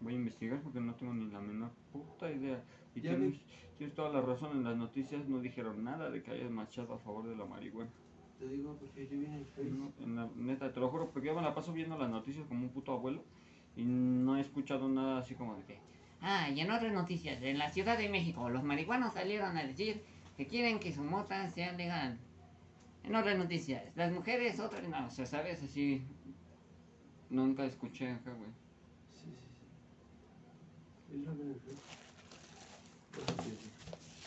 Voy 0.00 0.12
a 0.12 0.16
investigar 0.16 0.60
porque 0.60 0.80
no 0.80 0.94
tengo 0.94 1.14
ni 1.14 1.30
la 1.30 1.40
menor 1.40 1.70
puta 1.92 2.30
idea. 2.30 2.62
Y 2.94 3.00
tienes, 3.00 3.40
tienes 3.78 3.94
toda 3.94 4.10
la 4.10 4.20
razón, 4.20 4.52
en 4.52 4.64
las 4.64 4.76
noticias 4.76 5.26
no 5.26 5.40
dijeron 5.40 5.82
nada 5.82 6.10
de 6.10 6.22
que 6.22 6.32
hayan 6.32 6.52
marchado 6.52 6.94
a 6.94 6.98
favor 6.98 7.26
de 7.26 7.36
la 7.36 7.46
marihuana. 7.46 7.90
Te 8.38 8.48
digo 8.48 8.76
porque 8.78 9.06
yo 9.06 9.18
vi 9.18 9.26
en. 9.26 9.78
No, 9.78 9.92
en 10.00 10.16
la, 10.16 10.28
neta, 10.36 10.72
te 10.72 10.80
lo 10.80 10.90
juro, 10.90 11.10
porque 11.10 11.28
yo 11.28 11.34
me 11.34 11.42
la 11.42 11.54
paso 11.54 11.72
viendo 11.72 11.96
las 11.96 12.10
noticias 12.10 12.46
como 12.46 12.64
un 12.64 12.70
puto 12.70 12.92
abuelo 12.92 13.22
y 13.76 13.84
no 13.84 14.36
he 14.36 14.40
escuchado 14.40 14.88
nada 14.88 15.18
así 15.18 15.34
como 15.34 15.56
de 15.56 15.64
que... 15.64 15.78
Ah, 16.26 16.48
y 16.48 16.58
en 16.58 16.70
otras 16.70 16.90
noticias, 16.90 17.42
en 17.42 17.58
la 17.58 17.70
Ciudad 17.70 17.98
de 17.98 18.08
México, 18.08 18.48
los 18.48 18.62
marihuanos 18.62 19.12
salieron 19.12 19.58
a 19.58 19.62
decir 19.62 20.02
que 20.38 20.46
quieren 20.46 20.80
que 20.80 20.90
su 20.90 21.04
mota 21.04 21.50
sea 21.50 21.72
legal. 21.72 22.18
En 23.02 23.14
otras 23.14 23.36
noticias, 23.36 23.84
las 23.94 24.10
mujeres, 24.10 24.58
otras... 24.58 24.88
No, 24.88 25.06
o 25.06 25.10
sea, 25.10 25.26
¿sabes? 25.26 25.62
Así... 25.62 26.02
Nunca 27.28 27.66
escuché 27.66 28.10
acá, 28.10 28.32
güey. 28.32 28.48
Sí, 29.12 29.26
sí, 29.38 29.48
sí. 29.58 29.66
Te 31.10 31.18
digo. 31.18 31.32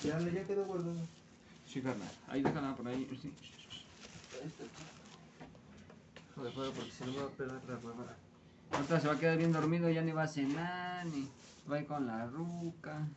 Ya, 0.04 0.20
ya 0.20 0.44
quedó 0.46 0.66
guardado. 0.66 1.00
Sí, 1.66 1.82
carnal. 1.82 2.12
Ahí 2.28 2.44
déjala 2.44 2.76
por 2.76 2.88
ahí. 2.88 3.08
Sí. 3.20 3.34
Fuego, 6.36 6.72
porque 6.74 6.92
si 6.92 7.06
no 7.06 7.12
me 7.14 7.18
va 7.18 7.26
a 7.26 7.30
pegar 7.30 7.62
la 7.68 7.76
hueva. 7.78 8.16
Ahorita 8.72 9.00
se 9.00 9.08
va 9.08 9.14
a 9.16 9.20
quedar 9.20 9.38
bien 9.40 9.52
dormido, 9.52 9.90
ya 9.90 10.04
ni 10.04 10.12
va 10.12 10.24
a 10.24 10.28
cenar, 10.28 11.04
ni 11.08 11.28
ir 11.76 11.86
con 11.88 12.08
la 12.08 12.26
ruca. 12.28 13.08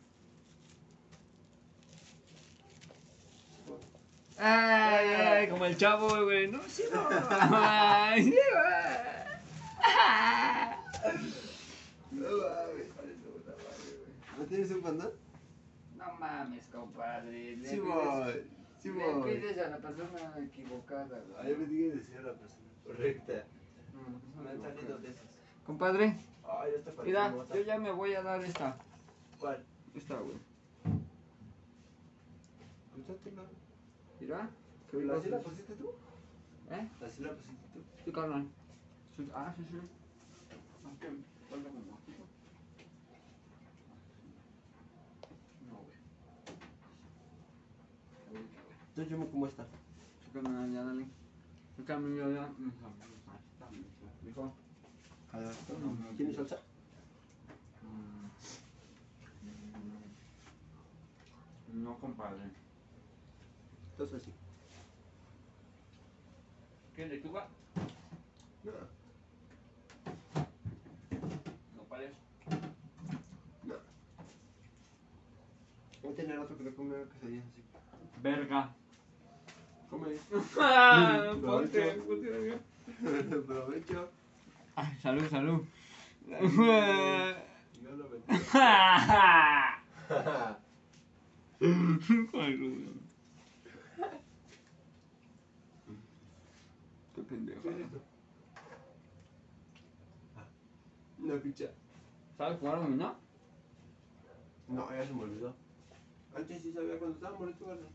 Ay, 4.37 5.07
ay, 5.09 5.49
como 5.49 5.65
el 5.65 5.77
chavo, 5.77 6.23
güey. 6.25 6.47
No, 6.49 6.59
sí, 6.67 6.83
no. 6.91 7.07
Ay, 7.39 8.23
sí, 8.23 8.33
No 12.11 12.19
mames, 12.21 12.93
güey. 12.95 13.13
¿No 14.39 14.45
tienes 14.45 14.71
un 14.71 14.81
condón? 14.81 15.11
No 15.95 16.13
mames, 16.19 16.65
compadre. 16.67 17.55
Le 17.57 17.69
Sí, 17.69 17.79
voy. 17.79 18.49
Sí, 18.81 18.89
le 18.89 19.13
voy. 19.13 19.35
pides 19.35 19.57
a 19.59 19.69
la 19.69 19.77
persona 19.77 20.33
equivocada, 20.43 21.21
Ah, 21.37 21.43
yo 21.47 21.55
güey. 21.55 21.57
me 21.57 21.65
dije 21.67 21.95
decir 21.97 22.17
a 22.17 22.21
la 22.21 22.33
persona 22.33 22.61
correcta. 22.83 23.33
No, 23.93 24.43
Me 24.43 24.49
han 24.49 24.61
salido 24.61 24.97
de 24.97 25.09
esas. 25.09 25.23
Compadre, 25.65 26.15
Ay, 26.59 26.73
esta 26.75 26.91
parece 26.91 27.05
mira, 27.05 27.45
yo 27.53 27.61
ya 27.61 27.77
me 27.79 27.91
voy 27.91 28.13
a 28.13 28.21
dar 28.21 28.43
esta. 28.43 28.77
¿Cuál? 29.39 29.63
Esta, 29.95 30.15
güey. 30.19 30.35
Pues. 33.07 33.17
Mira. 34.19 34.49
¿Pero 34.91 35.17
¿Así 35.17 35.29
la 35.29 35.39
pusiste 35.39 35.73
tú? 35.75 35.89
¿Eh? 36.69 36.89
¿Así 37.05 37.23
la 37.23 37.31
pusiste 37.33 37.67
tú? 37.73 37.79
Sí, 38.03 38.11
carnal. 38.11 38.47
Sí, 39.15 39.29
Ah, 39.33 39.53
sí, 39.55 39.63
sí. 39.69 39.77
Ah. 39.79 40.91
No, 45.69 45.77
güey. 48.97 49.09
Yo 49.09 49.17
me 49.17 49.27
como 49.27 49.47
esta. 49.47 49.65
Ya, 50.33 50.83
dale. 50.83 51.05
Ya, 54.23 54.51
ya. 55.39 55.39
Dijo. 55.39 56.15
¿Tienes 56.17 56.35
salsa? 56.35 56.57
Mm, 57.81 58.27
No, 61.83 61.97
compadre. 61.99 62.37
Entonces 63.91 64.23
sí. 64.23 64.31
¿Qué 66.95 67.07
lechuga? 67.07 67.47
No, 68.63 68.71
No 71.75 71.83
parece. 71.89 72.13
no. 73.63 73.75
Voy 76.03 76.11
a 76.11 76.15
tener 76.15 76.39
otro 76.39 76.57
que 76.57 76.73
comer 76.73 77.07
quesadillas 77.07 77.45
así. 77.45 77.63
Verga. 78.21 78.73
Come. 79.89 80.07
Ponte, 81.41 81.91
ponte. 82.01 82.59
Aprovecho. 83.35 84.09
Ay, 84.81 84.97
salud, 84.99 85.29
salud. 85.29 85.61
Yo 86.27 86.37
lo. 87.95 88.09
Qué 97.13 97.21
pendejo. 97.29 97.69
Una 101.19 101.35
pizza. 101.35 101.65
¿Sabes 102.37 102.59
jugar 102.59 102.81
dominó? 102.81 103.15
No, 104.67 104.89
ya 104.89 105.05
se 105.05 105.13
me 105.13 105.21
olvidó. 105.21 105.53
Antes 106.35 106.63
sí 106.63 106.73
sabía 106.73 106.97
cuando 106.97 107.17
estaba 107.17 107.37
molesto, 107.37 107.67
¿verdad? 107.67 107.87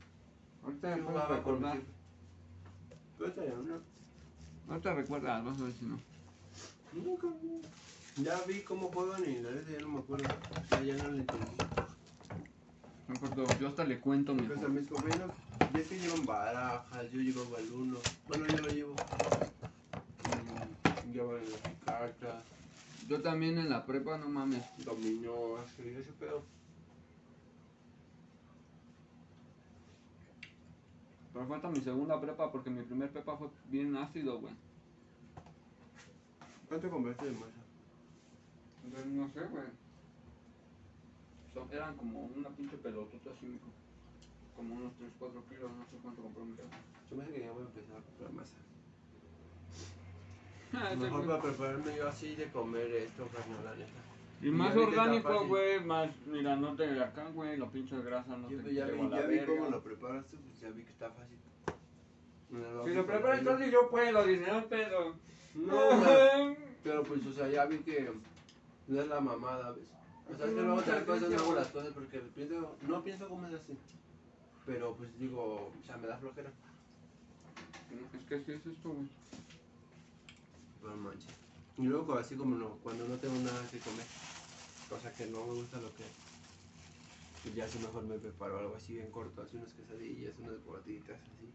Ahorita 0.63 0.95
Sí 0.95 1.01
me 1.01 1.07
jugaba 1.07 1.27
con 1.27 1.37
recordar. 1.39 1.81
Pero 3.19 3.31
esta 3.31 3.45
ya 3.45 3.55
no. 3.55 3.81
Ahorita 4.69 4.95
recuerdas, 4.95 5.45
vas 5.45 5.61
a 5.61 5.65
ver 5.65 5.73
si 5.73 5.85
no. 5.85 5.99
Nunca. 7.05 7.29
Ya 8.17 8.41
vi 8.47 8.63
cómo 8.63 8.89
juegan 8.89 9.23
y 9.25 9.41
la 9.43 9.51
neta 9.51 9.71
ya 9.71 9.81
no 9.81 9.89
me 9.89 9.99
acuerdo. 10.01 10.25
Ya, 10.71 10.81
ya 10.81 10.97
no 10.97 11.11
le 11.11 11.21
entendí. 11.21 11.57
Me 13.09 13.15
acuerdo, 13.15 13.47
yo 13.61 13.69
hasta 13.69 13.85
le 13.85 14.01
cuento 14.01 14.35
mi 14.35 14.43
Pues 14.43 14.63
a 14.63 14.69
mis 14.69 14.89
compañeros, 14.89 15.31
ya 15.75 15.85
que 15.85 15.99
llevan 16.01 16.25
barajas, 16.27 17.11
yo 17.13 17.21
llevaba 17.21 17.59
el 17.59 17.71
uno. 17.71 17.99
Bueno, 18.27 18.47
yo 18.49 18.63
lo 18.63 18.69
llevo. 18.69 18.95
Mm, 20.25 21.13
Llevan 21.13 21.41
cartas, 21.85 22.43
Yo 23.07 23.21
también 23.23 23.59
en 23.59 23.69
la 23.69 23.87
prepa, 23.87 24.19
no 24.19 24.29
mames. 24.29 24.65
dominó, 24.79 25.59
así, 25.59 25.83
ese 25.89 26.13
pedo. 26.13 26.43
Pero 31.33 31.47
falta 31.47 31.69
mi 31.69 31.81
segunda 31.81 32.21
prepa 32.21 32.51
porque 32.51 32.71
mi 32.71 32.83
primer 32.83 33.11
prepa 33.11 33.37
fue 33.37 33.49
bien 33.71 33.95
ácido, 33.97 34.41
güey. 34.41 34.55
¿Cuánto 36.69 36.91
compraste 36.91 37.25
de 37.27 37.33
masa? 37.33 37.61
Entonces, 38.85 39.13
no 39.13 39.29
sé, 39.29 39.41
güey. 39.51 39.65
Son- 41.55 41.69
eran 41.73 41.97
como 41.97 42.21
una 42.37 42.49
pinche 42.51 42.77
pelotota 42.77 43.31
así, 43.37 43.47
mijo. 43.47 43.67
Como 44.57 44.75
unos 44.75 44.93
3, 44.97 45.11
4 45.19 45.43
kilos, 45.49 45.71
no 45.73 45.85
sé 45.85 45.97
cuánto 46.03 46.23
compró 46.23 46.45
mi 46.45 46.57
jefe. 46.57 46.69
Yo 47.11 47.17
me 47.17 47.23
hace 47.25 47.33
que 47.33 47.41
ya 47.41 47.53
voy 47.53 47.63
a 47.63 47.67
empezar 47.67 47.97
a 47.99 48.03
comprar 48.03 48.33
masa. 48.33 48.55
Ah, 50.73 50.95
Mejor 50.97 51.27
para 51.27 51.41
prepararme 51.41 51.97
yo 51.97 52.09
así 52.09 52.35
de 52.35 52.51
comer 52.51 52.91
esto, 52.91 53.29
carnal, 53.29 53.65
la 53.65 53.75
neta. 53.77 54.01
Y 54.43 54.49
Y 54.49 54.51
más 54.51 54.77
orgánico, 54.77 55.47
güey, 55.47 55.83
más, 55.83 56.11
mira, 56.27 56.57
no 56.57 56.75
te 56.75 57.03
acá, 57.03 57.29
güey, 57.31 57.57
la 57.57 57.71
pinche 57.71 57.99
grasa 58.03 58.37
no 58.37 58.51
Yo 58.51 58.61
te 58.61 58.75
ya 58.75 58.87
lleva 58.87 59.05
vi, 59.05 59.11
ya 59.11 59.27
vi 59.27 59.47
cómo 59.47 59.71
lo 59.71 59.81
preparas 59.83 60.27
tú, 60.27 60.37
pues 60.37 60.61
ya 60.61 60.69
vi 60.71 60.83
que 60.83 60.91
está 60.91 61.11
fácil. 61.11 61.39
Si 62.49 62.55
lo 62.95 63.07
para 63.07 63.19
preparas 63.19 63.43
fácil, 63.45 63.71
yo 63.71 63.89
puedo, 63.89 64.25
dice, 64.27 64.53
no 64.53 64.67
pedo. 64.67 65.15
No, 65.55 65.77
o 67.21 67.23
sea, 67.23 67.25
pero 67.25 67.25
pues, 67.25 67.27
o 67.27 67.39
sea, 67.39 67.49
ya 67.49 67.67
vi 67.67 67.79
que 67.79 68.11
no 68.89 69.01
es 69.01 69.09
la 69.09 69.21
mamada, 69.21 69.73
¿ves? 69.73 69.89
O 70.33 70.37
sea, 70.37 70.47
es 70.47 70.55
que 70.55 70.61
luego 70.61 70.75
otras 70.75 71.05
cosas 71.05 71.31
no 71.31 71.39
hago 71.39 71.55
las 71.55 71.69
cosas 71.69 71.93
porque 71.95 72.19
pienso, 72.35 72.77
no 72.83 73.05
pienso 73.05 73.29
cómo 73.29 73.47
es 73.47 73.55
así. 73.55 73.77
Pero 74.65 74.95
pues 74.97 75.19
digo, 75.19 75.73
o 75.81 75.87
sea, 75.87 75.97
me 75.97 76.09
da 76.09 76.19
flojera. 76.19 76.51
Es 78.19 78.25
que 78.25 78.35
así 78.35 78.53
es 78.53 78.67
esto, 78.67 78.91
güey. 78.91 79.09
Pero 80.83 80.97
manches. 80.97 81.35
Y 81.79 81.83
luego 81.83 82.15
así 82.15 82.35
como 82.35 82.57
no, 82.57 82.71
cuando 82.83 83.07
no 83.07 83.17
tengo 83.17 83.39
nada 83.41 83.63
que 83.71 83.79
comer, 83.79 84.07
cosa 84.89 85.13
que 85.13 85.27
no 85.27 85.47
me 85.47 85.55
gusta 85.55 85.81
lo 85.81 85.95
que 85.95 86.05
pues 87.43 87.55
ya 87.55 87.65
así 87.65 87.79
mejor 87.79 88.03
me 88.03 88.19
preparo 88.19 88.59
algo 88.59 88.75
así 88.75 88.95
bien 88.95 89.11
corto, 89.13 89.43
así 89.43 89.57
unas 89.57 89.73
quesadillas, 89.73 90.35
unas 90.41 90.65
gorditas, 90.65 91.17
así. 91.17 91.49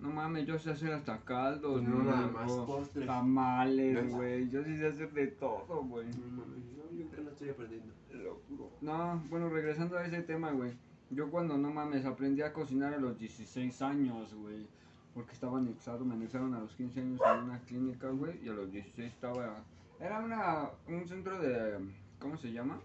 No 0.00 0.10
mames, 0.10 0.46
yo 0.46 0.58
sé 0.58 0.70
hacer 0.70 0.92
hasta 0.92 1.18
caldos, 1.20 1.82
no 1.82 2.02
nada 2.02 2.26
más 2.28 2.52
postres. 2.52 3.06
Tamales, 3.06 4.10
güey. 4.12 4.48
Yo 4.50 4.62
sí 4.62 4.76
sé 4.76 4.88
hacer 4.88 5.12
de 5.12 5.28
todo, 5.28 5.82
güey. 5.84 6.06
No 6.06 6.26
mames, 6.26 6.64
no, 6.76 6.98
yo 6.98 7.08
creo 7.08 7.10
que 7.10 7.22
no 7.22 7.30
estoy 7.30 7.48
aprendiendo. 7.50 7.92
Lo 8.12 8.40
juro. 8.48 8.70
No, 8.80 9.22
bueno, 9.28 9.48
regresando 9.48 9.96
a 9.96 10.04
ese 10.04 10.22
tema, 10.22 10.50
güey. 10.52 10.72
Yo 11.10 11.30
cuando 11.30 11.56
no 11.56 11.70
mames 11.70 12.04
aprendí 12.04 12.42
a 12.42 12.52
cocinar 12.52 12.94
a 12.94 12.98
los 12.98 13.18
16 13.18 13.82
años, 13.82 14.34
güey. 14.34 14.66
Porque 15.14 15.32
estaba 15.32 15.58
anexado, 15.58 16.04
me 16.04 16.14
anexaron 16.14 16.52
a 16.54 16.60
los 16.60 16.74
15 16.74 17.00
años 17.00 17.20
en 17.24 17.44
una 17.44 17.58
clínica, 17.60 18.08
güey. 18.10 18.44
Y 18.44 18.48
a 18.48 18.52
los 18.52 18.70
16 18.70 19.12
estaba... 19.12 19.64
Era 19.98 20.20
una, 20.20 20.70
un 20.88 21.08
centro 21.08 21.40
de... 21.40 21.78
¿Cómo 22.18 22.36
se 22.36 22.52
llama? 22.52 22.80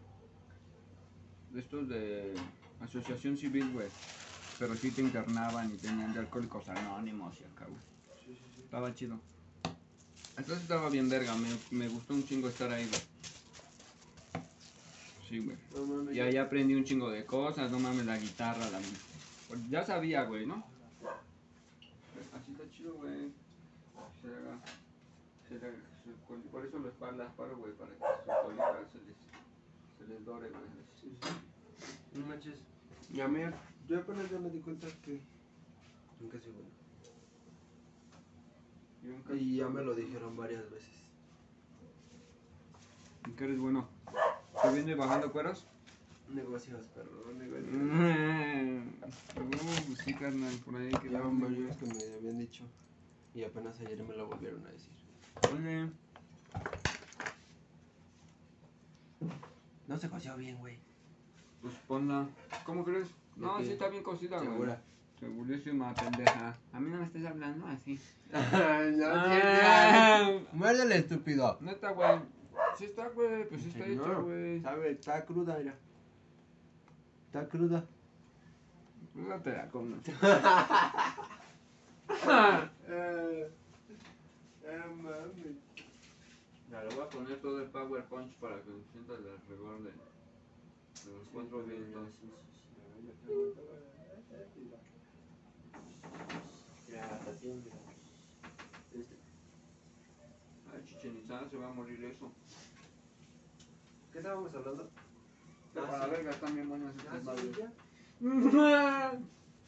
De 1.52 1.60
estos 1.60 1.90
de... 1.90 2.34
Asociación 2.80 3.38
civil, 3.38 3.70
güey. 3.74 3.90
Pero 4.62 4.76
sí 4.76 4.92
te 4.92 5.02
internaban 5.02 5.74
y 5.74 5.78
tenían 5.78 6.14
de 6.14 6.20
alcohólicos 6.20 6.70
anónimos 6.70 7.36
y 7.42 7.44
acá, 7.46 7.66
güey. 7.66 7.80
Sí, 8.24 8.36
sí, 8.36 8.46
sí. 8.56 8.62
Estaba 8.62 8.94
chido. 8.94 9.20
Entonces 10.38 10.62
estaba 10.62 10.88
bien 10.92 11.10
verga, 11.10 11.34
me, 11.36 11.50
me 11.72 11.88
gustó 11.88 12.14
un 12.14 12.24
chingo 12.28 12.48
estar 12.48 12.72
ahí, 12.72 12.88
güey. 12.88 13.02
Sí, 15.28 15.40
güey. 15.40 15.58
No 15.74 15.86
mames. 15.88 16.16
Y 16.16 16.20
ahí 16.20 16.38
aprendí 16.38 16.76
un 16.76 16.84
chingo 16.84 17.10
de 17.10 17.26
cosas, 17.26 17.72
no 17.72 17.80
mames, 17.80 18.06
la 18.06 18.20
guitarra, 18.20 18.70
la... 18.70 18.80
pues 19.48 19.68
ya 19.68 19.84
sabía, 19.84 20.26
güey, 20.26 20.46
¿no? 20.46 20.64
Así 22.32 22.52
está 22.52 22.64
chido, 22.78 22.94
güey. 22.94 23.32
Se 24.22 24.28
haga... 24.28 24.60
Se 25.50 25.56
haga 25.56 25.74
su 26.04 26.12
col- 26.28 26.44
por 26.52 26.64
eso 26.68 26.78
los 26.78 26.94
pa- 26.94 27.12
las 27.14 27.34
paro, 27.34 27.58
güey, 27.58 27.74
para 27.74 27.90
que 27.90 27.98
su 27.98 28.46
colita 28.46 28.80
se 28.92 29.00
les, 29.08 29.16
se 29.98 30.14
les 30.14 30.24
dore, 30.24 30.50
güey. 30.50 30.62
Sí, 31.02 31.18
sí. 31.20 32.20
No 32.20 32.28
manches. 32.28 32.60
Mí, 33.10 33.42
yo 33.92 34.00
apenas 34.00 34.32
ya 34.32 34.40
me 34.40 34.50
di 34.50 34.60
cuenta 34.60 34.88
que 35.04 35.20
nunca 36.22 36.40
soy 36.40 36.54
bueno. 36.54 36.70
Y 39.38 39.58
ya 39.58 39.68
me 39.68 39.84
lo 39.84 39.94
dijeron 39.94 40.38
varias 40.38 40.70
veces. 40.72 40.90
¿En 43.26 43.36
qué 43.36 43.44
eres 43.44 43.60
bueno? 43.60 43.90
¿Subiendo 44.62 44.92
y 44.92 44.96
bajando 44.96 45.30
cueros? 45.34 45.68
Negocios, 46.30 46.86
perro, 46.96 47.34
negocios. 47.38 47.76
Uh, 49.36 49.88
pues 49.88 50.00
sí, 50.06 50.14
carnal, 50.14 50.56
por 50.64 50.78
ahí 50.78 50.92
que 50.92 51.10
varios 51.10 51.76
que 51.76 51.86
me 51.88 52.16
habían 52.16 52.40
dicho. 52.40 52.64
Y 53.36 53.44
apenas 53.44 53.78
ayer 53.82 54.02
me 54.04 54.16
lo 54.16 54.28
volvieron 54.28 54.66
a 54.66 54.70
decir. 54.70 54.94
Oye, 55.54 55.90
No 59.88 59.98
se 59.98 60.10
coció 60.10 60.38
bien, 60.38 60.58
güey. 60.60 60.78
pues 61.62 61.74
ponla. 61.88 62.30
¿Cómo 62.66 62.86
crees? 62.86 63.10
No, 63.36 63.58
¿De 63.58 63.66
sí 63.66 63.72
está 63.72 63.90
bien 63.90 64.04
cocida, 64.04 64.38
güey. 64.38 64.50
Segura. 64.52 64.82
Segurísima, 65.20 65.94
pendeja. 65.94 66.58
A 66.74 66.80
mí 66.80 66.90
no 66.90 66.98
me 66.98 67.06
estés 67.06 67.26
hablando 67.26 67.68
así. 67.68 68.00
Ah, 68.34 70.32
Muérdele, 70.54 70.98
estúpido. 70.98 71.58
Neta, 71.62 71.92
güey. 71.92 72.20
Sí 72.78 72.86
está, 72.86 73.10
güey. 73.10 73.48
Pues 73.48 73.62
sí 73.62 73.70
está 73.70 73.86
hecha, 73.86 74.14
güey. 74.16 74.62
Sabe, 74.62 74.92
está 74.92 75.26
cruda, 75.26 75.58
mira. 75.58 75.76
Está 77.28 77.48
cruda. 77.48 77.86
No 79.14 79.40
te 79.42 79.52
la 79.52 79.68
comes. 79.70 80.00
Eh, 82.94 83.50
eh, 84.66 84.82
mami. 85.02 85.58
Ya, 86.70 86.84
le 86.84 86.96
voy 86.96 87.04
a 87.04 87.10
poner 87.10 87.38
todo 87.42 87.62
el 87.62 87.70
Power 87.70 88.04
Punch 88.06 88.34
para 88.36 88.56
que 88.58 88.72
sientas 88.92 89.18
el 89.18 89.26
rigor 89.50 89.78
de, 89.80 89.92
de 89.92 91.18
los 91.18 91.28
cuatro 91.32 91.64
vientos. 91.64 92.10
Ay, 100.74 100.86
Chichen 100.86 101.18
Itzá, 101.18 101.50
se 101.50 101.58
va 101.58 101.68
a 101.68 101.74
morir 101.74 102.04
eso. 102.06 102.32
¿Qué 104.12 104.18
estábamos 104.20 104.54
hablando? 104.54 104.90
Pero 105.74 105.86
para 105.88 106.00
la 106.00 106.08
verga 106.08 106.32
están 106.32 106.54
bien 106.54 106.70
buenas 106.70 106.94
Ah, 106.98 107.18
estas 107.18 107.24
madres. 107.24 107.58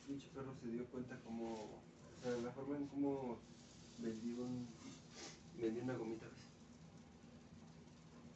Pinche 0.08 0.28
perro 0.34 0.54
se 0.62 0.68
dio 0.68 0.86
cuenta 0.88 1.18
como. 1.24 1.54
O 1.56 2.22
sea, 2.22 2.32
la 2.38 2.52
forma 2.52 2.78
en 2.78 2.88
cómo 2.88 3.40
vendí 4.00 4.34
un. 4.34 4.68
vendí 5.58 5.80
una 5.82 5.96
gomita. 5.96 6.26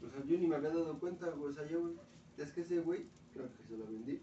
O 0.05 0.09
sea, 0.09 0.23
yo 0.23 0.37
ni 0.37 0.47
me 0.47 0.55
había 0.55 0.69
dado 0.69 0.99
cuenta, 0.99 1.29
güey. 1.31 1.51
O 1.51 1.55
sea, 1.55 1.67
yo, 1.67 1.91
es 2.37 2.51
que 2.51 2.61
ese 2.61 2.79
güey, 2.79 3.07
creo 3.33 3.51
que 3.53 3.63
se 3.63 3.77
lo 3.77 3.85
vendí. 3.85 4.21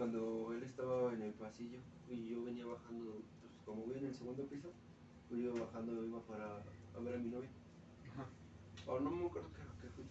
Cuando 0.00 0.50
él 0.54 0.62
estaba 0.62 1.12
en 1.12 1.20
el 1.20 1.34
pasillo 1.34 1.78
y 2.08 2.30
yo 2.30 2.42
venía 2.42 2.64
bajando, 2.64 3.20
pues 3.42 3.52
como 3.66 3.84
voy 3.84 3.98
en 3.98 4.06
el 4.06 4.14
segundo 4.14 4.46
piso, 4.46 4.72
pues 5.28 5.42
yo 5.42 5.54
iba 5.54 5.66
bajando, 5.66 6.02
iba 6.02 6.18
para 6.22 6.56
a 6.56 7.00
ver 7.00 7.16
a 7.16 7.18
mi 7.18 7.28
novia. 7.28 7.50
Ajá. 8.10 8.26
O 8.86 8.98
no 8.98 9.10
me 9.10 9.26
acuerdo 9.26 9.50
qué, 9.52 9.60
qué 9.82 9.88
fui. 9.90 10.04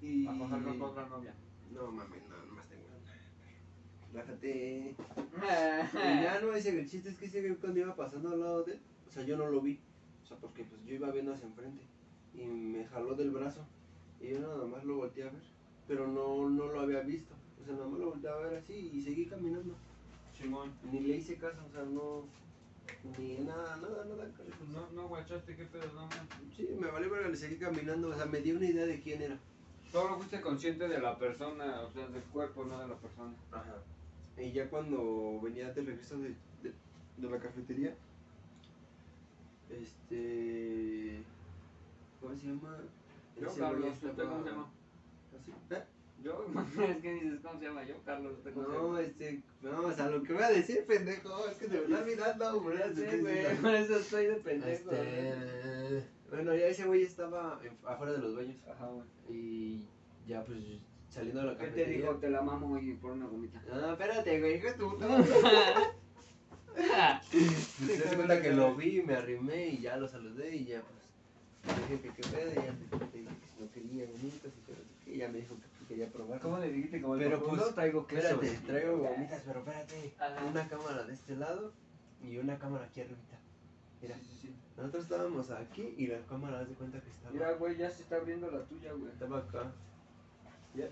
Y... 0.00 0.28
A 0.28 0.32
bajar 0.32 0.62
con 0.62 0.80
otra 0.80 1.08
novia. 1.08 1.34
No 1.72 1.90
mames, 1.90 2.22
no, 2.28 2.46
nomás 2.46 2.68
tengo 2.68 2.84
una. 2.86 4.20
Rájate. 4.20 4.94
Y 5.94 6.22
ya 6.22 6.40
no, 6.40 6.54
ese, 6.54 6.78
el 6.78 6.88
chiste 6.88 7.08
es 7.08 7.16
que 7.16 7.26
ese 7.26 7.56
cuando 7.56 7.80
iba 7.80 7.96
pasando 7.96 8.30
al 8.30 8.38
lado 8.38 8.62
de 8.62 8.74
él, 8.74 8.80
o 9.08 9.10
sea, 9.10 9.24
yo 9.24 9.36
no 9.36 9.50
lo 9.50 9.60
vi. 9.60 9.80
O 10.22 10.24
sea, 10.24 10.36
porque 10.36 10.62
pues 10.62 10.84
yo 10.84 10.94
iba 10.94 11.10
viendo 11.10 11.34
hacia 11.34 11.48
enfrente. 11.48 11.82
Y 12.32 12.44
me 12.44 12.86
jaló 12.86 13.16
del 13.16 13.32
brazo. 13.32 13.66
Y 14.20 14.28
yo 14.28 14.38
nada 14.38 14.64
más 14.68 14.84
lo 14.84 14.98
volteé 14.98 15.24
a 15.24 15.30
ver. 15.30 15.42
Pero 15.88 16.06
no, 16.06 16.48
no 16.48 16.68
lo 16.68 16.80
había 16.80 17.00
visto. 17.00 17.34
O 17.60 17.64
sea, 17.64 17.74
nada 17.74 17.86
más 17.88 17.98
lo 18.00 18.10
volteé 18.10 18.30
a 18.30 18.36
ver 18.36 18.58
así 18.58 18.90
y 18.92 19.02
seguí 19.02 19.26
caminando. 19.26 19.74
Simón. 20.36 20.72
Ni 20.92 21.00
le 21.00 21.16
hice 21.16 21.36
caso, 21.36 21.58
o 21.68 21.72
sea, 21.72 21.82
no. 21.84 22.24
Ni 23.18 23.36
nada, 23.38 23.76
nada, 23.76 24.04
nada. 24.04 24.30
carajo. 24.36 24.64
No, 24.72 24.90
no, 24.92 25.08
guachaste, 25.08 25.56
qué 25.56 25.64
pedo, 25.64 25.86
no, 25.94 26.02
man. 26.06 26.28
Sí, 26.56 26.68
me 26.80 26.90
valió 26.90 27.10
verga, 27.10 27.28
le 27.28 27.36
seguí 27.36 27.56
caminando. 27.56 28.08
O 28.08 28.14
sea, 28.14 28.26
me 28.26 28.40
dio 28.40 28.56
una 28.56 28.66
idea 28.66 28.86
de 28.86 29.00
quién 29.00 29.20
era. 29.22 29.38
Solo 29.92 30.16
fuiste 30.16 30.40
consciente 30.40 30.86
de 30.88 31.00
la 31.00 31.18
persona, 31.18 31.80
o 31.82 31.90
sea, 31.90 32.06
del 32.08 32.22
cuerpo, 32.24 32.64
no 32.64 32.78
de 32.80 32.88
la 32.88 32.96
persona. 32.96 33.32
Ajá. 33.52 33.76
Y 34.36 34.52
ya 34.52 34.68
cuando 34.70 35.40
venía 35.42 35.72
de 35.72 35.82
regreso 35.82 36.18
de, 36.18 36.28
de, 36.62 36.72
de 37.16 37.30
la 37.30 37.38
cafetería, 37.38 37.94
este. 39.70 41.22
¿Cómo 42.20 42.34
se 42.36 42.46
llama? 42.46 42.76
Ese 43.36 43.60
Carlos, 43.60 43.80
güey 43.80 43.92
¿usted 43.92 44.08
estaba- 44.10 44.30
cómo 44.30 44.44
se 44.44 44.50
llama? 44.50 44.66
¿Así? 45.40 45.52
¿Eh? 45.74 45.84
Yo, 46.22 46.44
es 46.88 46.96
que 46.98 47.14
dices, 47.14 47.40
¿cómo 47.42 47.58
se 47.58 47.66
llama? 47.66 47.84
Yo, 47.84 47.94
Carlos, 48.04 48.34
¿usted 48.38 48.52
cómo 48.54 48.66
se 48.66 48.72
No, 48.72 48.98
este. 48.98 49.42
Vamos 49.62 49.98
a 50.00 50.10
lo 50.10 50.22
que 50.22 50.32
voy 50.32 50.42
a 50.42 50.50
decir, 50.50 50.84
pendejo. 50.86 51.46
Es 51.46 51.58
que 51.58 51.68
se 51.68 51.74
me 51.74 51.84
está 51.84 52.00
olvidando, 52.00 52.60
güey. 52.60 52.78
Sé, 52.94 53.18
güey, 53.18 53.56
por 53.56 53.74
eso 53.74 53.98
estoy 53.98 54.26
de 54.26 54.34
pendejo. 54.36 54.90
Este. 54.90 56.04
Bueno, 56.30 56.54
ya 56.54 56.66
ese 56.66 56.84
güey 56.84 57.02
estaba 57.02 57.60
afuera 57.84 58.12
de 58.12 58.18
los 58.18 58.36
baños. 58.36 58.56
Ajá, 58.68 58.86
güey. 58.86 59.06
Y 59.30 59.86
ya, 60.26 60.44
pues, 60.44 60.58
saliendo 61.08 61.40
de 61.40 61.46
la 61.46 61.52
¿Qué 61.52 61.64
te 61.64 61.70
cafetería. 61.70 61.96
dijo? 61.98 62.16
Te 62.16 62.30
la 62.30 62.42
mamo 62.42 62.78
y 62.78 62.94
por 62.94 63.12
una 63.12 63.26
gomita. 63.26 63.62
No, 63.68 63.92
espérate, 63.92 64.40
güey, 64.40 64.56
hijo 64.56 64.66
de 64.66 64.74
tu 64.74 64.90
puta 64.90 65.24
Se 67.30 68.16
cuenta 68.16 68.40
que 68.40 68.52
lo 68.52 68.74
vi, 68.74 69.02
me 69.02 69.14
arrimé 69.14 69.68
y 69.68 69.80
ya 69.80 69.96
lo 69.96 70.06
saludé 70.06 70.54
y 70.54 70.64
ya 70.66 70.82
pues 70.82 70.98
dije 71.76 72.00
que 72.00 72.08
qué 72.14 72.22
pedo 72.28 72.52
y 72.52 72.54
ya 72.54 72.62
que 72.66 72.84
si 72.84 72.96
no 72.96 73.10
quería 73.10 74.06
no 74.06 74.12
qué, 74.66 75.10
y 75.10 75.16
ya 75.18 75.28
me 75.28 75.38
dijo 75.38 75.56
que 75.56 75.77
quería 75.88 76.12
probar. 76.12 76.38
¿Cómo 76.40 76.58
le 76.58 76.70
dijiste? 76.70 77.00
Como 77.02 77.16
Pero, 77.16 77.42
pues, 77.42 77.74
traigo 77.74 78.06
queso. 78.06 78.28
Espérate, 78.28 78.66
traigo 78.66 78.98
gomitas, 78.98 79.42
pero 79.44 79.58
espérate. 79.60 80.14
Ajá. 80.20 80.44
Una 80.44 80.68
cámara 80.68 81.02
de 81.04 81.14
este 81.14 81.34
lado 81.36 81.72
y 82.22 82.36
una 82.38 82.58
cámara 82.58 82.84
aquí 82.84 83.00
arribita. 83.00 83.38
Mira, 84.00 84.14
Sí, 84.16 84.24
sí, 84.24 84.36
sí. 84.42 84.54
nosotros 84.76 85.02
estábamos 85.04 85.50
aquí 85.50 85.94
y 85.96 86.06
la 86.06 86.20
cámara 86.26 86.60
haz 86.60 86.68
de 86.68 86.74
cuenta 86.74 87.00
que 87.00 87.10
estaba, 87.10 87.32
Mira, 87.32 87.52
güey, 87.54 87.76
ya 87.76 87.90
se 87.90 88.02
está 88.02 88.16
abriendo 88.16 88.48
la 88.50 88.62
tuya, 88.64 88.92
güey. 88.92 89.10
estaba 89.10 89.38
acá. 89.38 89.72
Ya. 90.74 90.88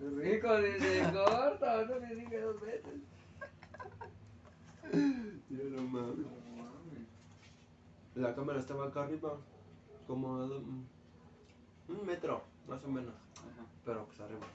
Rico, 0.00 0.56
dice, 0.62 1.02
corta, 1.12 1.84
no 1.84 2.00
me 2.00 2.14
dije 2.14 2.40
dos 2.40 2.60
veces. 2.60 3.00
Mira, 5.50 5.64
no 5.76 5.82
mames. 5.82 6.26
La 8.14 8.34
cámara 8.34 8.58
estaba 8.58 8.86
acá 8.88 9.04
arriba, 9.04 9.36
como 10.06 10.36
a 10.36 10.46
un 10.46 10.86
metro, 12.06 12.42
más 12.70 12.82
o 12.84 12.88
menos. 12.88 13.14
Ajá. 13.36 13.66
pero 13.84 14.06
pues 14.06 14.20
arriba. 14.20 14.46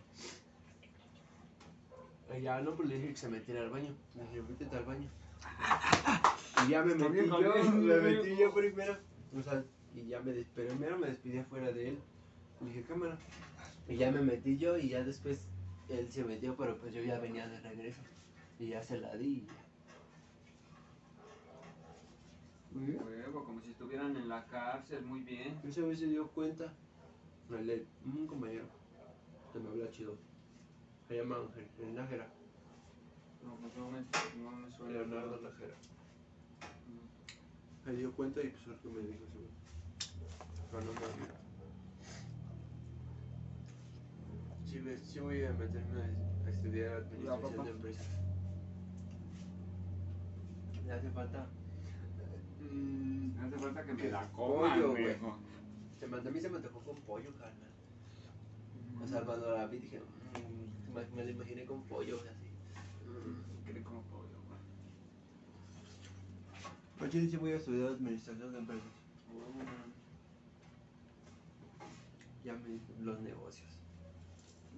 Y 2.37 2.41
ya 2.41 2.59
no, 2.61 2.75
pues 2.75 2.89
le 2.89 2.95
dije 2.95 3.09
que 3.09 3.15
se 3.17 3.29
metiera 3.29 3.61
al 3.61 3.69
baño. 3.69 3.93
Le 4.15 4.23
dije, 4.23 4.41
métete 4.41 4.75
al 4.75 4.85
baño. 4.85 5.07
Y 6.65 6.69
ya 6.69 6.81
me 6.83 6.95
metí 6.95 7.27
yo, 7.29 7.71
me 7.73 7.99
metí 8.01 8.35
yo 8.37 8.53
primero. 8.53 8.97
O 9.37 9.41
sea, 9.43 9.63
y 9.93 10.07
ya 10.07 10.19
me 10.21 10.31
des- 10.31 10.47
primero 10.47 10.97
me 10.97 11.07
despidí 11.07 11.37
afuera 11.37 11.71
de 11.71 11.89
él. 11.89 11.99
Le 12.61 12.67
dije, 12.69 12.83
cámara. 12.83 13.17
Y 13.87 13.97
ya 13.97 14.11
me 14.11 14.21
metí 14.21 14.57
yo 14.57 14.77
y 14.77 14.89
ya 14.89 15.03
después 15.03 15.47
él 15.89 16.11
se 16.11 16.23
metió, 16.23 16.55
pero 16.57 16.77
pues 16.79 16.93
yo 16.93 17.01
ya 17.03 17.19
venía 17.19 17.47
de 17.47 17.59
regreso. 17.59 18.01
Y 18.59 18.69
ya 18.69 18.81
se 18.81 18.97
la 18.99 19.15
di. 19.15 19.47
y 22.73 22.91
ya. 22.93 23.03
Huevo, 23.03 23.43
como 23.43 23.61
si 23.61 23.69
estuvieran 23.69 24.15
en 24.17 24.27
la 24.29 24.45
cárcel, 24.45 25.03
muy 25.05 25.21
bien. 25.21 25.59
Ese 25.63 25.81
güey 25.81 25.95
se 25.95 26.07
dio 26.07 26.27
cuenta. 26.29 26.73
El 27.51 27.67
de 27.67 27.85
un 28.05 28.27
compañero 28.27 28.65
que 29.53 29.59
me 29.59 29.69
habla 29.69 29.89
chido. 29.91 30.17
Se 31.07 31.15
llama 31.17 31.37
Ángel, 31.37 31.67
el 31.79 31.95
Nájera. 31.95 32.27
No, 33.43 33.55
pues 33.57 33.75
no 33.77 33.91
me, 33.91 33.99
no 33.99 34.51
me 34.51 34.71
suena. 34.71 34.91
Leonardo 34.93 35.39
Nájera. 35.41 35.75
Se 37.83 37.91
dio 37.93 38.11
cuenta 38.13 38.41
y 38.41 38.49
pues 38.49 38.79
que 38.79 38.89
me 38.89 38.99
dijo 39.01 39.19
güey. 39.33 39.47
Pero 40.71 40.83
no. 40.85 41.45
Sí, 44.65 44.79
ves, 44.79 45.01
sí 45.01 45.19
voy 45.19 45.45
a 45.45 45.53
meterme 45.53 46.01
a, 46.01 46.49
estudiar 46.49 46.93
administración 46.95 47.63
de 47.65 47.71
empresas. 47.71 48.07
Me 50.83 50.91
hace 50.91 51.09
falta. 51.11 51.47
mm, 52.59 53.35
No 53.35 53.47
hace 53.47 53.57
falta 53.57 53.83
que 53.83 53.93
me 53.93 54.09
la 54.09 54.31
coman, 54.31 54.81
güey. 54.91 55.15
Se 56.05 56.11
me, 56.11 56.17
a 56.17 56.31
mí 56.31 56.39
se 56.39 56.49
me 56.49 56.57
antojó 56.57 56.79
con 56.81 56.95
pollo, 57.01 57.33
carnal. 57.35 57.71
O 59.01 59.07
sea, 59.07 59.21
cuando 59.21 59.51
la 59.51 59.67
vi 59.67 59.79
dije, 59.79 59.99
mm, 59.99 60.93
me, 60.93 61.05
me 61.15 61.25
la 61.25 61.31
imaginé 61.31 61.65
con 61.65 61.83
pollo, 61.83 62.17
así. 62.17 62.49
Qué 63.65 63.73
rico 63.73 64.03
pollo, 64.11 64.37
güey. 64.47 64.59
Pues 66.99 67.11
yo 67.11 67.19
sí 67.21 67.37
voy 67.37 67.51
a 67.51 67.55
estudiar 67.55 67.89
administración 67.89 68.53
de 68.53 68.59
empresas. 68.59 68.83
Ya 72.43 72.53
me, 72.53 73.03
los 73.03 73.19
negocios. 73.21 73.79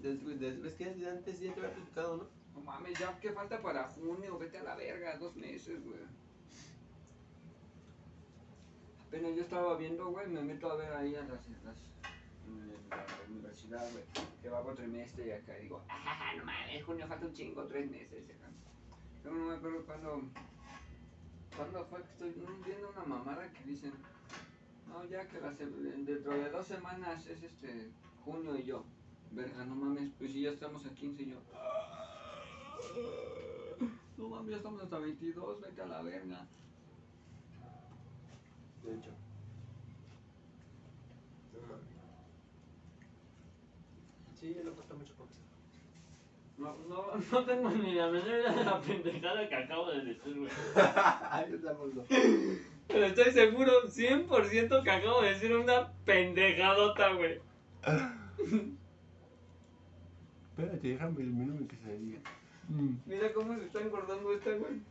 Después 0.01 0.73
que 0.75 0.85
antes 0.85 1.01
ya 1.01 1.19
te 1.21 1.31
había 1.31 1.55
platicado, 1.55 2.17
¿no? 2.17 2.27
No 2.53 2.61
mames, 2.61 2.97
ya 2.97 3.19
qué 3.19 3.31
falta 3.31 3.61
para 3.61 3.89
junio, 3.89 4.39
vete 4.39 4.59
a 4.59 4.63
la 4.63 4.75
verga, 4.75 5.17
dos 5.17 5.35
meses, 5.35 5.83
güey. 5.83 5.99
Apenas 9.07 9.35
yo 9.35 9.41
estaba 9.43 9.77
viendo, 9.77 10.11
güey, 10.11 10.27
me 10.27 10.41
meto 10.41 10.69
a 10.69 10.75
ver 10.75 10.91
ahí 10.91 11.15
a 11.15 11.21
las, 11.21 11.47
las 11.63 11.77
la 12.89 13.05
universidad, 13.29 13.89
güey, 13.91 14.03
que 14.41 14.49
va 14.49 14.61
por 14.61 14.75
trimestre 14.75 15.27
y 15.27 15.31
acá 15.31 15.55
digo, 15.55 15.81
ah, 15.87 16.33
no 16.37 16.43
mames, 16.43 16.83
junio 16.83 17.07
falta 17.07 17.25
un 17.25 17.33
chingo, 17.33 17.63
tres 17.65 17.89
meses, 17.89 18.25
acá. 18.29 18.49
Pero 19.23 19.35
no 19.35 19.45
me 19.45 19.55
acuerdo 19.55 19.85
cuándo, 19.85 20.23
cuándo 21.55 21.85
fue 21.85 22.01
que 22.03 22.11
estoy 22.11 22.33
viendo 22.65 22.89
una 22.89 23.05
mamada 23.05 23.49
que 23.51 23.63
dicen, 23.63 23.93
no, 24.89 25.05
ya 25.05 25.25
que 25.25 25.39
la 25.39 25.51
dentro 25.53 26.33
de 26.33 26.49
dos 26.49 26.67
semanas 26.67 27.25
es 27.27 27.43
este, 27.43 27.89
junio 28.25 28.57
y 28.57 28.63
yo. 28.63 28.83
Verga, 29.31 29.63
no 29.65 29.75
mames, 29.75 30.11
pues 30.17 30.33
si 30.33 30.41
ya 30.41 30.51
estamos 30.51 30.85
a 30.85 30.89
15 30.93 31.23
y 31.23 31.29
yo. 31.31 31.37
No 34.17 34.29
mames, 34.29 34.51
ya 34.51 34.57
estamos 34.57 34.81
hasta 34.81 34.99
22, 34.99 35.61
vete 35.61 35.81
a 35.81 35.85
la 35.85 36.01
verga. 36.01 36.47
De 38.87 38.95
hecho. 38.95 39.11
No 41.53 41.61
mames. 41.67 41.85
Sí, 44.39 44.55
le 44.63 44.71
falta 44.71 44.93
mucho. 44.95 45.13
No, 46.57 46.75
no, 46.89 47.05
no 47.31 47.45
tengo 47.45 47.69
ni 47.69 47.93
la 47.93 48.07
menor 48.07 48.27
idea 48.27 48.51
de 48.51 48.65
la 48.65 48.81
pendejada 48.81 49.47
que 49.47 49.55
acabo 49.55 49.91
de 49.91 50.05
decir, 50.05 50.35
güey. 50.35 50.49
Yo 51.51 51.59
tampoco. 51.59 52.05
Pero 52.87 53.05
estoy 53.05 53.31
seguro 53.31 53.83
100% 53.83 54.83
que 54.83 54.89
acabo 54.89 55.21
de 55.21 55.29
decir 55.29 55.55
una 55.55 55.91
pendejadota, 56.05 57.13
güey. 57.13 57.39
Espérate, 60.49 60.87
déjame 60.87 61.21
el 61.21 61.33
menú 61.33 61.67
que 61.67 61.75
se 61.75 61.97
diga. 61.97 62.19
Mira 63.05 63.33
cómo 63.33 63.55
se 63.55 63.65
está 63.65 63.81
engordando 63.81 64.33
esta, 64.33 64.51
güey. 64.53 64.81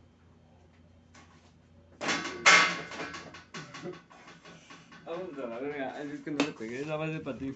Vamos 5.07 5.37
a 5.41 5.47
la 5.47 5.59
verga. 5.59 6.03
Es 6.03 6.19
que 6.19 6.31
no 6.31 6.37
le 6.39 6.51
pegué, 6.51 6.85
la 6.85 6.97
base 6.97 7.21
para 7.21 7.37
ti. 7.37 7.55